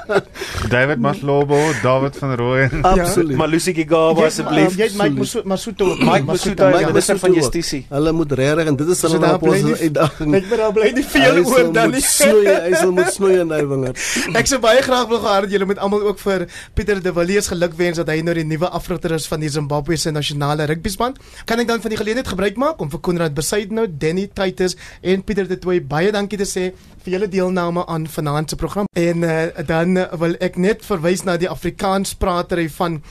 David 0.74 1.00
Maslobo, 1.00 1.58
David 1.82 2.18
van 2.18 2.34
Rooyen. 2.36 2.82
absoluut. 2.84 3.38
Malusi 3.38 3.74
Gigaba 3.74 4.26
asseblief. 4.26 4.76
Jy 4.78 4.84
het 4.90 4.98
Mike 4.98 5.44
Masuto 5.46 5.86
Mike 5.96 6.24
Masuto, 6.26 6.66
Mike 6.66 6.78
die 6.78 6.86
minister 6.92 7.20
van. 7.20 7.34
Justisie. 7.36 7.86
Hulle 7.90 8.12
moet 8.12 8.32
regtig 8.32 8.66
en 8.72 8.76
dit 8.80 8.88
is 8.96 9.02
hulle 9.02 9.20
nou 9.20 9.38
pos 9.42 9.62
nie- 9.62 9.76
uitdaging. 9.88 10.36
Ek 10.40 10.50
ben 10.50 10.58
daar 10.64 10.74
bly 10.76 10.90
nie 10.96 11.04
Hy 11.06 11.10
veel 11.16 11.42
oor 11.46 11.72
dan 11.74 11.90
moet 11.92 12.00
nie. 12.00 12.02
snoei, 12.08 12.48
hy 12.66 12.74
sal 12.80 12.92
moet 12.96 13.12
snoei 13.14 13.40
in 13.44 13.52
hy 13.52 13.62
wingerd. 13.70 14.02
Ek 14.42 14.48
sou 14.50 14.60
baie 14.64 14.82
graag 14.86 15.08
wil 15.12 15.20
gehad 15.26 15.46
het 15.48 15.52
julle 15.56 15.66
moet 15.70 15.80
almal 15.84 16.06
ook 16.10 16.20
vir 16.24 16.48
Pieter 16.74 17.02
de 17.04 17.14
Villiers 17.14 17.48
gelukwens 17.52 18.00
dat 18.02 18.10
hy 18.14 18.20
nou 18.26 18.36
die 18.38 18.46
nuwe 18.48 18.70
afrigter 18.70 19.16
is 19.18 19.28
van 19.32 19.40
die 19.44 19.50
Zimbabwe 19.52 19.98
se 19.98 20.12
nasionale 20.16 20.66
rugbyspan. 20.72 21.16
Kan 21.46 21.60
ek 21.64 21.68
dan 21.68 21.82
van 21.84 21.94
die 21.94 22.00
geleentheid 22.02 22.28
gebruik 22.34 22.58
maak 22.62 22.82
om 22.82 22.90
vir 22.94 23.00
Konrad 23.06 23.34
Besaidnout, 23.38 24.00
Danny 24.02 24.28
Titus 24.34 24.76
en 25.02 25.24
Pieter 25.24 25.48
de 25.48 25.58
Tooy 25.60 25.82
baie 25.86 26.12
dankie 26.16 26.40
te 26.42 26.48
sê 26.50 26.72
vir 27.06 27.20
julle 27.20 27.30
deelname 27.30 27.86
aan 27.86 28.08
vanaand 28.10 28.50
se 28.50 28.56
program. 28.56 28.90
En 28.98 29.22
uh, 29.22 29.46
dan 29.66 29.98
uh, 29.98 30.10
wil 30.20 30.36
ek 30.44 30.58
net 30.58 30.86
verwys 30.86 31.24
na 31.24 31.38
die 31.38 31.50
Afrikaanspratery 31.50 32.68
van 32.80 33.02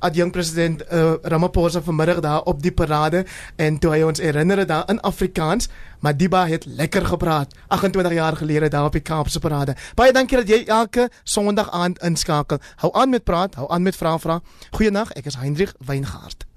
adjunk 0.00 0.32
president 0.32 0.82
uh, 0.88 1.14
Ramaphosa 1.22 1.82
vanmiddag 1.84 2.22
daar 2.24 2.46
op 2.48 2.62
die 2.62 2.72
parade 2.72 3.24
en 3.56 3.78
toe 3.78 3.92
hy 3.92 4.02
ons 4.06 4.22
herinner 4.22 4.64
daar 4.66 4.88
in 4.88 5.00
Afrikaans 5.04 5.68
Madiba 6.00 6.46
het 6.48 6.64
lekker 6.64 7.04
gepraat 7.06 7.52
28 7.68 8.12
jaar 8.16 8.36
gelede 8.36 8.68
daar 8.72 8.88
op 8.88 8.96
die 8.96 9.04
Kaapse 9.04 9.38
parade. 9.38 9.76
Baie 9.94 10.12
dankie 10.12 10.40
dat 10.40 10.48
jy 10.48 10.62
elke 10.64 11.10
Sondag 11.24 11.70
aand 11.70 12.00
inskakel. 12.00 12.62
Hou 12.80 12.94
aan 12.96 13.10
met 13.12 13.24
praat, 13.24 13.54
hou 13.54 13.68
aan 13.68 13.82
met 13.82 13.96
vra 13.96 14.16
vra. 14.18 14.40
Goeienaand, 14.70 15.12
ek 15.20 15.28
is 15.28 15.36
Hendrik 15.36 15.76
Weingart. 15.84 16.49